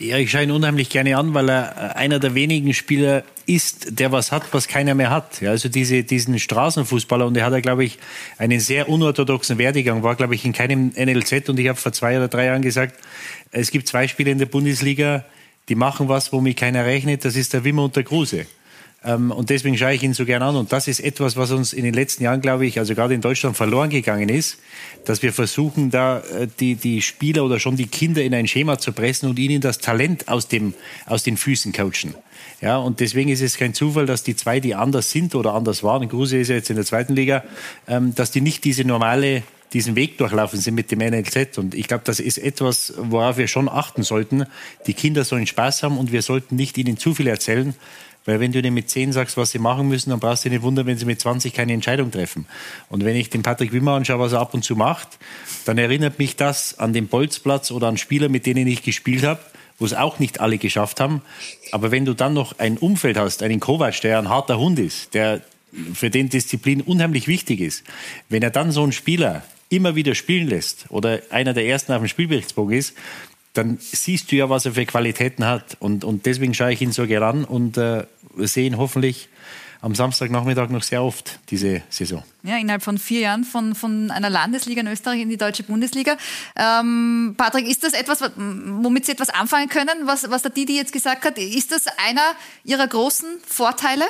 [0.00, 4.12] Ja, ich schaue ihn unheimlich gerne an, weil er einer der wenigen Spieler ist, der
[4.12, 5.40] was hat, was keiner mehr hat.
[5.40, 7.98] Ja, also diese, diesen Straßenfußballer und er hat glaube ich,
[8.38, 12.16] einen sehr unorthodoxen Werdegang, war, glaube ich, in keinem NLZ und ich habe vor zwei
[12.16, 12.98] oder drei Jahren gesagt,
[13.50, 15.24] es gibt zwei Spieler in der Bundesliga,
[15.68, 18.46] die machen was, womit keiner rechnet, das ist der Wimmer und der Kruse.
[19.04, 20.56] Ähm, und deswegen schaue ich ihn so gern an.
[20.56, 23.20] Und das ist etwas, was uns in den letzten Jahren, glaube ich, also gerade in
[23.20, 24.58] Deutschland verloren gegangen ist,
[25.04, 28.78] dass wir versuchen, da äh, die, die Spieler oder schon die Kinder in ein Schema
[28.78, 30.74] zu pressen und ihnen das Talent aus, dem,
[31.06, 32.14] aus den Füßen coachen.
[32.60, 35.82] Ja, und deswegen ist es kein Zufall, dass die zwei, die anders sind oder anders
[35.82, 37.44] waren, Gruse ist ja jetzt in der zweiten Liga,
[37.86, 39.42] ähm, dass die nicht diese normale
[39.74, 41.58] diesen Weg durchlaufen sind mit dem NLZ.
[41.58, 44.46] Und ich glaube, das ist etwas, worauf wir schon achten sollten.
[44.86, 47.74] Die Kinder sollen Spaß haben und wir sollten nicht ihnen zu viel erzählen,
[48.24, 50.62] weil wenn du denen mit 10 sagst, was sie machen müssen, dann brauchst du nicht
[50.62, 52.46] wundern, wenn sie mit 20 keine Entscheidung treffen.
[52.88, 55.18] Und wenn ich den Patrick Wimmer anschaue, was er ab und zu macht,
[55.66, 59.40] dann erinnert mich das an den Bolzplatz oder an Spieler, mit denen ich gespielt habe,
[59.78, 61.22] wo es auch nicht alle geschafft haben.
[61.72, 65.14] Aber wenn du dann noch ein Umfeld hast, einen Kovac, der ein harter Hund ist,
[65.14, 65.40] der
[65.92, 67.84] für den Disziplin unheimlich wichtig ist,
[68.28, 71.98] wenn er dann so einen Spieler immer wieder spielen lässt oder einer der ersten auf
[71.98, 72.94] dem Spielberichtsbogen ist,
[73.54, 75.76] dann siehst du ja, was er für Qualitäten hat.
[75.80, 78.04] Und, und deswegen schaue ich ihn so gerne an und äh,
[78.36, 79.28] sehe ihn hoffentlich
[79.84, 82.22] am Samstagnachmittag noch sehr oft diese Saison.
[82.42, 86.16] Ja, innerhalb von vier Jahren von, von einer Landesliga in Österreich in die deutsche Bundesliga.
[86.56, 90.94] Ähm, Patrick, ist das etwas, womit Sie etwas anfangen können, was, was der Didi jetzt
[90.94, 91.36] gesagt hat?
[91.36, 92.32] Ist das einer
[92.64, 94.04] Ihrer großen Vorteile?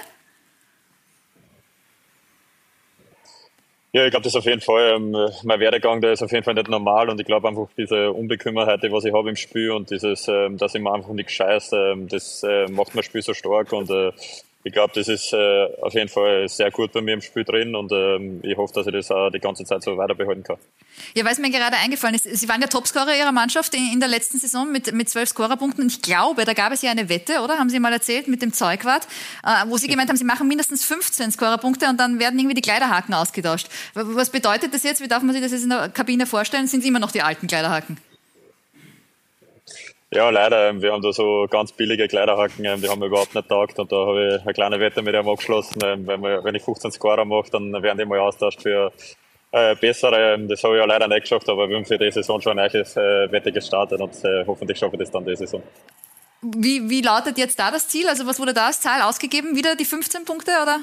[3.92, 6.44] Ja, ich glaube, das ist auf jeden Fall, ähm, mein Werdegang, der ist auf jeden
[6.44, 9.90] Fall nicht normal und ich glaube einfach diese Unbekümmerheit, was ich habe im Spiel und
[9.90, 13.34] dieses, ähm, dass ich mir einfach nichts scheiß, ähm, das äh, macht mein Spiel so
[13.34, 14.12] stark und äh,
[14.66, 17.74] ich glaube, das ist äh, auf jeden Fall sehr gut bei mir im Spiel drin
[17.74, 20.56] und ähm, ich hoffe, dass ich das auch die ganze Zeit so weiter behalten kann.
[21.14, 24.00] Ja, weil es mir gerade eingefallen ist, Sie waren der Topscorer Ihrer Mannschaft in, in
[24.00, 25.86] der letzten Saison mit, mit zwölf Scorerpunkten.
[25.86, 27.58] Ich glaube, da gab es ja eine Wette, oder?
[27.58, 29.06] Haben Sie mal erzählt mit dem Zeugwart,
[29.44, 32.62] äh, wo Sie gemeint haben, Sie machen mindestens 15 Scorerpunkte und dann werden irgendwie die
[32.62, 33.68] Kleiderhaken ausgetauscht.
[33.92, 35.02] Was bedeutet das jetzt?
[35.02, 36.68] Wie darf man sich das jetzt in der Kabine vorstellen?
[36.68, 37.98] Sind es immer noch die alten Kleiderhaken?
[40.14, 40.70] Ja, leider.
[40.70, 43.78] Ähm, wir haben da so ganz billige Kleiderhaken, ähm, die haben wir überhaupt nicht taugt.
[43.80, 45.80] Und da habe ich eine kleine Wette mit ihm abgeschlossen.
[45.84, 48.92] Ähm, wenn, ich 15 Scorer mache, dann werden die mal austauscht für
[49.50, 50.38] äh, bessere.
[50.46, 52.70] Das habe ich ja leider nicht geschafft, aber wir haben für die Saison schon eine
[52.72, 55.62] neue äh, Wette gestartet und äh, hoffentlich schaffe ich das dann diese Saison.
[56.42, 58.08] Wie, wie lautet jetzt da das Ziel?
[58.08, 59.56] Also was wurde da als Zahl ausgegeben?
[59.56, 60.78] Wieder die 15 Punkte oder?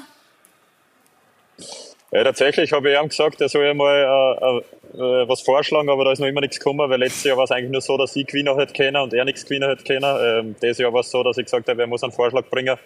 [2.12, 4.62] Ja, tatsächlich habe ich ihm gesagt, er soll ja mal
[4.94, 7.44] äh, äh, was vorschlagen, aber da ist noch immer nichts gekommen, weil letztes Jahr war
[7.44, 10.16] es eigentlich nur so, dass ich gewinnen hätte können und er nichts gewinnen hätte können.
[10.20, 12.76] Ähm, dieses Jahr war es so, dass ich gesagt habe, er muss einen Vorschlag bringen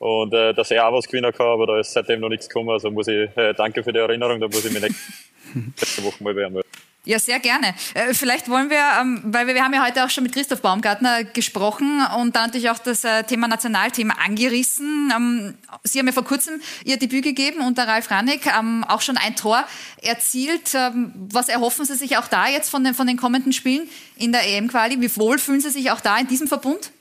[0.00, 2.70] und äh, dass er auch was gewinnen kann, aber da ist seitdem noch nichts gekommen.
[2.70, 6.34] Also muss ich, äh, danke für die Erinnerung, da muss ich mich nächste Woche mal
[6.34, 6.60] bei ihm
[7.04, 7.74] ja, sehr gerne.
[7.94, 11.24] Äh, vielleicht wollen wir, ähm, weil wir, haben ja heute auch schon mit Christoph Baumgartner
[11.24, 15.12] gesprochen und dann natürlich auch das äh, Thema Nationalthema angerissen.
[15.12, 19.00] Ähm, Sie haben ja vor kurzem Ihr Debüt gegeben und der Ralf Rannig ähm, auch
[19.00, 19.64] schon ein Tor
[20.00, 20.74] erzielt.
[20.74, 24.46] Was erhoffen Sie sich auch da jetzt von den, von den kommenden Spielen in der
[24.46, 25.00] EM-Quali?
[25.00, 26.92] Wie wohl fühlen Sie sich auch da in diesem Verbund?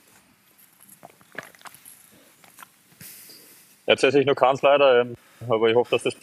[3.85, 5.05] Tatsächlich nur keins leider,
[5.47, 6.15] aber ich hoffe, dass das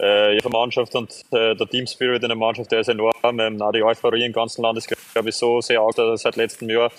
[0.00, 3.12] äh, ihre Mannschaft und äh, der Team Spirit in der Mannschaft, der ist enorm.
[3.40, 6.70] Ähm, auch die Euphorie im ganzen Land ist, glaube ich, so sehr arg seit letztem
[6.70, 6.90] Jahr.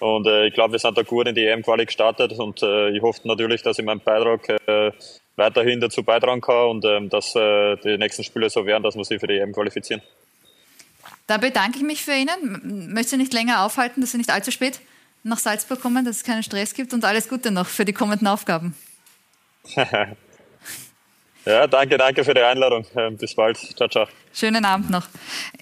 [0.00, 3.00] Und äh, ich glaube, wir sind da gut in die EM-Quali gestartet und äh, ich
[3.00, 4.90] hoffe natürlich, dass ich meinen Beitrag äh,
[5.36, 9.04] weiterhin dazu beitragen kann und ähm, dass äh, die nächsten Spiele so werden, dass wir
[9.04, 10.02] sie für die EM qualifizieren.
[11.28, 12.92] Da bedanke ich mich für Ihnen.
[12.92, 14.80] Möchte Sie nicht länger aufhalten, dass Sie nicht allzu spät
[15.22, 18.26] nach Salzburg kommen, dass es keinen Stress gibt und alles Gute noch für die kommenden
[18.26, 18.74] Aufgaben.
[21.44, 22.86] Ja, danke, danke für die Einladung.
[22.96, 23.58] Ähm, bis bald.
[23.76, 24.06] Ciao, ciao.
[24.32, 25.06] Schönen Abend noch.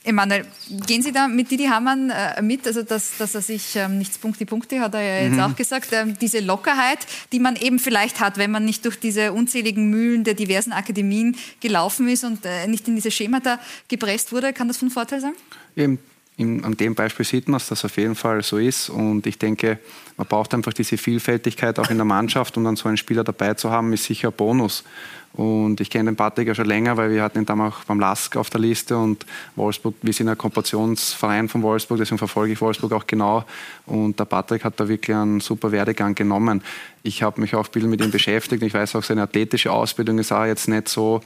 [0.05, 0.45] Emanuel,
[0.87, 4.19] gehen Sie da mit Didi Hamann äh, mit, also dass, dass er sich ähm, nichts
[4.19, 5.41] Punkte Punkte, hat er ja jetzt mhm.
[5.41, 6.99] auch gesagt, ähm, diese Lockerheit,
[7.33, 11.37] die man eben vielleicht hat, wenn man nicht durch diese unzähligen Mühlen der diversen Akademien
[11.61, 13.59] gelaufen ist und äh, nicht in diese Schemata
[13.89, 15.33] gepresst wurde, kann das von Vorteil sein?
[15.77, 15.99] Eben,
[16.41, 18.89] in, an dem Beispiel sieht man, dass das auf jeden Fall so ist.
[18.89, 19.79] Und ich denke,
[20.17, 23.55] man braucht einfach diese Vielfältigkeit auch in der Mannschaft und dann so einen Spieler dabei
[23.55, 24.85] zu haben, ist sicher Bonus.
[25.33, 28.01] Und ich kenne den Patrick ja schon länger, weil wir hatten ihn damals auch beim
[28.01, 29.25] LASK auf der Liste und
[29.55, 33.45] Wolfsburg, wir sind ein Kooperationsverein von Wolfsburg, deswegen verfolge ich Wolfsburg auch genau.
[33.87, 36.63] Und der Patrick hat da wirklich einen super Werdegang genommen.
[37.05, 38.63] Ich habe mich auch bisschen mit ihm beschäftigt.
[38.63, 41.21] Ich weiß auch, seine athletische Ausbildung ist auch jetzt nicht so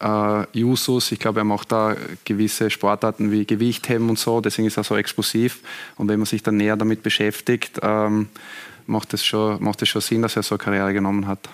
[0.00, 1.12] äh, Jusus.
[1.12, 1.94] Ich glaube, er macht da
[2.24, 5.60] gewisse Sportarten wie Gewichtheben und so, deswegen ist er so explosiv.
[5.96, 8.28] Und wenn man sich dann näher damit beschäftigt, ähm,
[8.86, 11.50] macht es schon, macht es schon Sinn, dass er so eine Karriere genommen hat.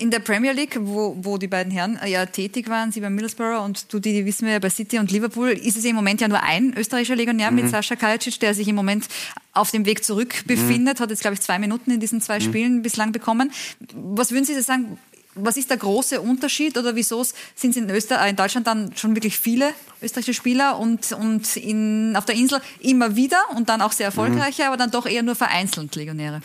[0.00, 3.10] In der Premier League, wo, wo die beiden Herren äh, ja tätig waren, sie bei
[3.10, 5.94] Middlesbrough und du, die, die wissen wir ja bei City und Liverpool, ist es im
[5.94, 7.56] Moment ja nur ein österreichischer Legionär mhm.
[7.56, 9.08] mit Sascha Kalicic, der sich im Moment
[9.52, 11.02] auf dem Weg zurück befindet, mhm.
[11.02, 12.44] hat jetzt, glaube ich, zwei Minuten in diesen zwei mhm.
[12.44, 13.52] Spielen bislang bekommen.
[13.94, 14.96] Was würden Sie sagen,
[15.34, 17.22] was ist der große Unterschied oder wieso
[17.54, 22.16] sind es in, Öster in Deutschland dann schon wirklich viele österreichische Spieler und, und in,
[22.16, 24.68] auf der Insel immer wieder und dann auch sehr erfolgreiche, mhm.
[24.68, 26.40] aber dann doch eher nur vereinzelt Legionäre?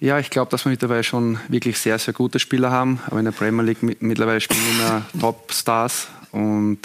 [0.00, 3.00] Ja, ich glaube, dass wir mittlerweile schon wirklich sehr, sehr gute Spieler haben.
[3.06, 6.08] Aber in der Premier League mittlerweile spielen immer Top-Stars.
[6.32, 6.78] Und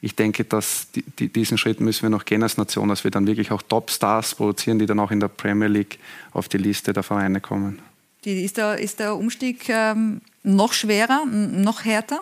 [0.00, 3.10] ich denke, dass die, die, diesen Schritt müssen wir noch gehen als Nation, dass wir
[3.10, 5.98] dann wirklich auch Top-Stars produzieren, die dann auch in der Premier League
[6.32, 7.78] auf die Liste der Vereine kommen.
[8.24, 12.20] Die, ist, der, ist der Umstieg ähm, noch schwerer, noch härter?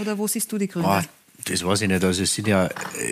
[0.00, 0.88] Oder wo siehst du die Gründe?
[0.90, 1.02] Oh,
[1.44, 2.02] das weiß ich nicht.
[2.02, 2.68] Also es sind ja,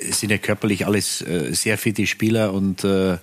[0.09, 3.19] es sind ja körperlich alles äh, sehr fitte Spieler und äh,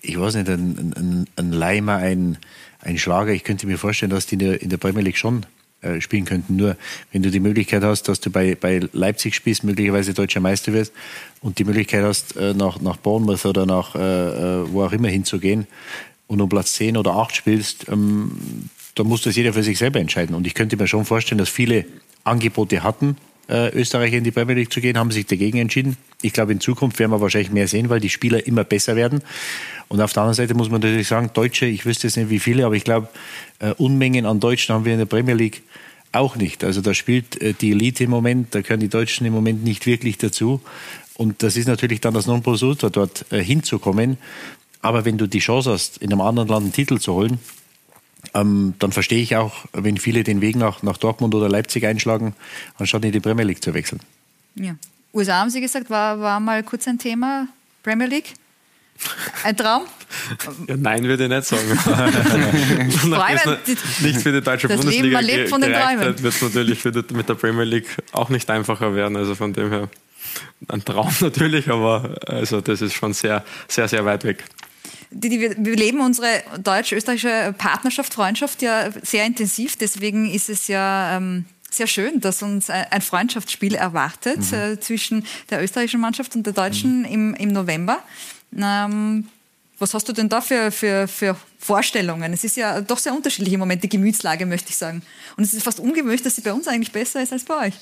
[0.00, 2.38] ich weiß nicht, ein, ein, ein Leimer, ein,
[2.80, 5.44] ein Schlager, ich könnte mir vorstellen, dass die in der, in der Premier League schon
[5.80, 6.56] äh, spielen könnten.
[6.56, 6.76] Nur
[7.12, 10.92] wenn du die Möglichkeit hast, dass du bei, bei Leipzig spielst, möglicherweise deutscher Meister wirst
[11.40, 15.08] und die Möglichkeit hast, äh, nach, nach Bournemouth oder nach äh, äh wo auch immer
[15.08, 15.66] hinzugehen
[16.26, 20.00] und um Platz 10 oder 8 spielst, ähm, da muss das jeder für sich selber
[20.00, 20.34] entscheiden.
[20.34, 21.84] Und ich könnte mir schon vorstellen, dass viele
[22.24, 23.16] Angebote hatten,
[23.48, 25.96] äh, Österreicher in die Premier League zu gehen, haben sich dagegen entschieden.
[26.22, 29.22] Ich glaube, in Zukunft werden wir wahrscheinlich mehr sehen, weil die Spieler immer besser werden.
[29.88, 32.38] Und auf der anderen Seite muss man natürlich sagen, Deutsche, ich wüsste jetzt nicht wie
[32.38, 33.08] viele, aber ich glaube,
[33.58, 35.62] äh, Unmengen an Deutschen haben wir in der Premier League
[36.12, 36.64] auch nicht.
[36.64, 39.86] Also da spielt äh, die Elite im Moment, da können die Deutschen im Moment nicht
[39.86, 40.60] wirklich dazu.
[41.14, 44.18] Und das ist natürlich dann das Nonplusultra, dort äh, hinzukommen.
[44.82, 47.38] Aber wenn du die Chance hast, in einem anderen Land einen Titel zu holen,
[48.34, 52.34] ähm, dann verstehe ich auch, wenn viele den Weg nach, nach Dortmund oder Leipzig einschlagen,
[52.76, 54.00] anstatt in die Premier League zu wechseln.
[54.54, 54.74] Ja.
[55.14, 57.48] USA haben Sie gesagt, war, war mal kurz ein Thema,
[57.82, 58.34] Premier League?
[59.44, 59.82] Ein Traum?
[60.66, 61.68] Ja, nein, würde ich nicht sagen.
[64.02, 66.22] nicht für die deutsche das Bundesliga Leben, man lebt von den Träumen.
[66.22, 69.16] wird es natürlich die, mit der Premier League auch nicht einfacher werden.
[69.16, 69.88] Also von dem her
[70.68, 74.44] ein Traum natürlich, aber also das ist schon sehr, sehr, sehr weit weg
[75.10, 79.76] die, die, wir leben unsere deutsch-österreichische Partnerschaft, Freundschaft ja sehr intensiv.
[79.76, 84.58] Deswegen ist es ja ähm, sehr schön, dass uns ein Freundschaftsspiel erwartet mhm.
[84.58, 87.04] äh, zwischen der österreichischen Mannschaft und der deutschen mhm.
[87.04, 88.02] im, im November.
[88.56, 89.28] Ähm,
[89.78, 92.32] was hast du denn da für, für, für Vorstellungen?
[92.32, 95.02] Es ist ja doch sehr unterschiedlich im Moment, die Gemütslage, möchte ich sagen.
[95.36, 97.74] Und es ist fast ungewöhnlich, dass sie bei uns eigentlich besser ist als bei euch.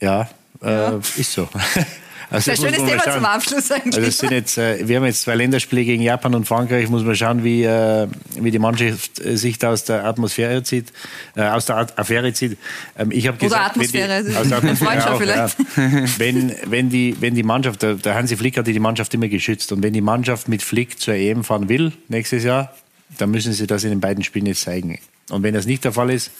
[0.00, 0.30] Ja,
[0.62, 1.00] äh, ja.
[1.16, 1.48] ist so.
[2.30, 3.96] Also Sehr schönes Thema zum Abschluss eigentlich.
[3.96, 6.88] Also sind jetzt, äh, wir haben jetzt zwei Länderspiele gegen Japan und Frankreich.
[6.88, 8.06] Muss man schauen, wie, äh,
[8.36, 10.92] wie die Mannschaft äh, sich da aus der Atmosphäre zieht,
[11.34, 12.56] aus der Affäre zieht.
[12.96, 15.58] Ähm, ich gesagt, Oder Atmosphäre, die, aus Atmosphäre auch, vielleicht.
[15.58, 15.64] Ja.
[16.18, 19.72] wenn, wenn, die, wenn die Mannschaft, der, der Hansi Flick hat die Mannschaft immer geschützt
[19.72, 22.72] und wenn die Mannschaft mit Flick zur EM fahren will, nächstes Jahr,
[23.18, 24.98] dann müssen sie das in den beiden Spielen jetzt zeigen.
[25.30, 26.30] Und wenn das nicht der Fall ist,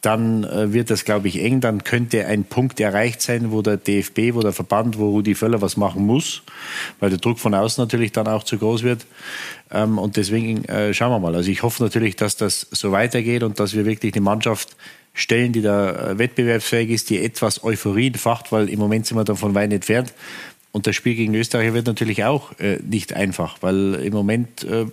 [0.00, 1.60] dann äh, wird das, glaube ich, eng.
[1.60, 5.60] Dann könnte ein Punkt erreicht sein, wo der DFB, wo der Verband, wo Rudi Völler
[5.60, 6.42] was machen muss,
[7.00, 9.06] weil der Druck von außen natürlich dann auch zu groß wird.
[9.70, 11.34] Ähm, und deswegen äh, schauen wir mal.
[11.34, 14.76] Also ich hoffe natürlich, dass das so weitergeht und dass wir wirklich eine Mannschaft
[15.12, 19.24] stellen, die da äh, wettbewerbsfähig ist, die etwas Euphorie entfacht, weil im Moment sind wir
[19.24, 20.14] davon weit entfernt.
[20.72, 24.86] Und das Spiel gegen Österreich wird natürlich auch äh, nicht einfach, weil im Moment äh,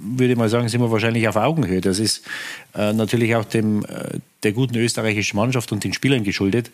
[0.00, 1.80] würde ich mal sagen, sind wir wahrscheinlich auf Augenhöhe.
[1.80, 2.22] Das ist
[2.74, 6.70] äh, natürlich auch dem, äh, der guten österreichischen Mannschaft und den Spielern geschuldet.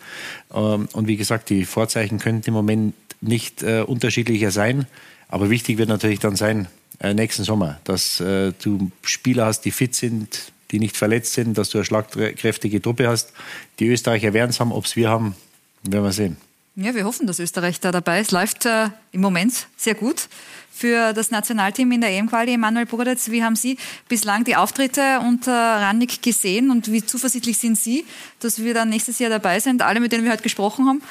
[0.53, 4.87] Ähm, und wie gesagt, die Vorzeichen könnten im Moment nicht äh, unterschiedlicher sein.
[5.29, 6.67] Aber wichtig wird natürlich dann sein,
[6.99, 11.69] äh, nächsten Sommer, dass du Spieler hast, die fit sind, die nicht verletzt sind, dass
[11.69, 13.33] du eine schlagkräftige Truppe hast.
[13.79, 15.35] Die Österreicher werden es haben, ob es wir haben,
[15.83, 16.37] werden wir sehen.
[16.79, 18.31] Ja, wir hoffen, dass Österreich da dabei ist.
[18.31, 20.27] Läuft äh, im Moment sehr gut
[20.71, 22.53] für das Nationalteam in der EM-Quali.
[22.53, 27.79] Emanuel Bogadetz, wie haben Sie bislang die Auftritte unter Rannik gesehen und wie zuversichtlich sind
[27.79, 28.05] Sie,
[28.41, 29.81] dass wir dann nächstes Jahr dabei sind?
[29.81, 31.01] Alle, mit denen wir heute gesprochen haben,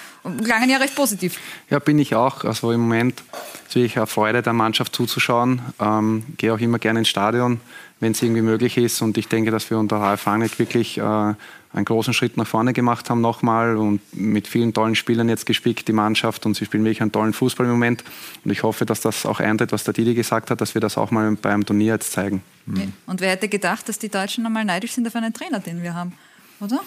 [0.44, 1.40] klangen ja recht positiv.
[1.68, 2.44] Ja, bin ich auch.
[2.44, 3.24] Also im Moment
[3.66, 5.62] ist wirklich eine Freude, der Mannschaft zuzuschauen.
[5.80, 7.60] Ähm, gehe auch immer gerne ins Stadion,
[7.98, 9.02] wenn es irgendwie möglich ist.
[9.02, 11.34] Und ich denke, dass wir unter Ralf Rangnick wirklich äh,
[11.76, 15.86] einen großen Schritt nach vorne gemacht haben nochmal und mit vielen tollen Spielern jetzt gespickt,
[15.88, 16.46] die Mannschaft.
[16.46, 18.02] Und sie spielen wirklich einen tollen Fußball im Moment.
[18.44, 20.96] Und ich hoffe, dass das auch eintritt, was der Didi gesagt hat, dass wir das
[20.96, 22.42] auch mal beim Turnier jetzt zeigen.
[22.64, 22.92] Mhm.
[23.06, 25.94] Und wer hätte gedacht, dass die Deutschen nochmal neidisch sind auf einen Trainer, den wir
[25.94, 26.14] haben,
[26.60, 26.80] oder?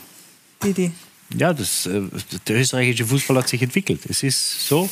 [0.64, 0.92] Didi.
[1.38, 2.02] Ja, das, äh,
[2.48, 4.02] der österreichische Fußball hat sich entwickelt.
[4.10, 4.90] Es ist so.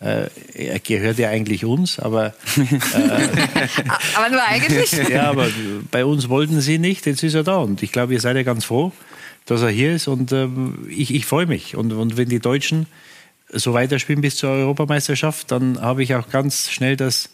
[0.00, 2.34] Äh, er gehört ja eigentlich uns, aber.
[2.56, 4.92] Äh, aber nur eigentlich?
[4.92, 5.48] ja, aber
[5.90, 7.56] bei uns wollten sie nicht, jetzt ist er da.
[7.56, 8.92] Und ich glaube, ihr seid ja ganz froh,
[9.46, 11.76] dass er hier ist und ähm, ich, ich freue mich.
[11.76, 12.86] Und, und wenn die Deutschen
[13.52, 17.30] so weiterspielen bis zur Europameisterschaft, dann habe ich auch ganz schnell das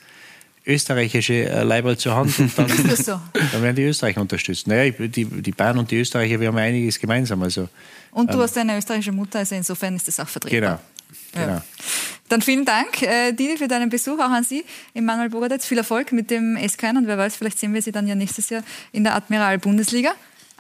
[0.67, 3.21] österreichische äh, Leiberl zur Hand und dann, so.
[3.53, 4.71] dann werden die Österreicher unterstützen.
[4.71, 7.43] Naja, die, die Bayern und die Österreicher, wir haben einiges gemeinsam.
[7.43, 7.69] Also,
[8.11, 10.81] und du ähm, hast eine österreichische Mutter, also insofern ist das auch vertretbar.
[11.33, 11.47] Genau.
[11.47, 11.63] genau.
[12.29, 14.65] Dann vielen Dank, äh, Didi, für deinen Besuch, auch an Sie,
[14.95, 15.67] Emanuel Bogadetz.
[15.67, 18.51] Viel Erfolg mit dem SK und wer weiß, vielleicht sehen wir Sie dann ja nächstes
[18.51, 20.11] Jahr in der Admiral-Bundesliga.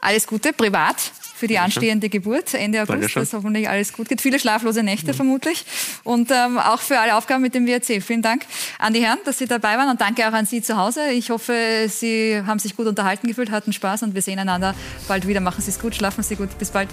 [0.01, 3.23] Alles Gute, privat, für die anstehende Geburt Ende August, Dankeschön.
[3.23, 4.21] dass hoffentlich alles gut geht.
[4.21, 5.17] Viele schlaflose Nächte mhm.
[5.17, 5.65] vermutlich
[6.05, 8.03] und ähm, auch für alle Aufgaben mit dem WRC.
[8.03, 8.47] Vielen Dank
[8.79, 11.11] an die Herren, dass Sie dabei waren und danke auch an Sie zu Hause.
[11.11, 14.75] Ich hoffe, Sie haben sich gut unterhalten gefühlt, hatten Spaß und wir sehen einander
[15.09, 15.41] bald wieder.
[15.41, 16.59] Machen Sie es gut, schlafen Sie gut.
[16.59, 16.89] Bis bald.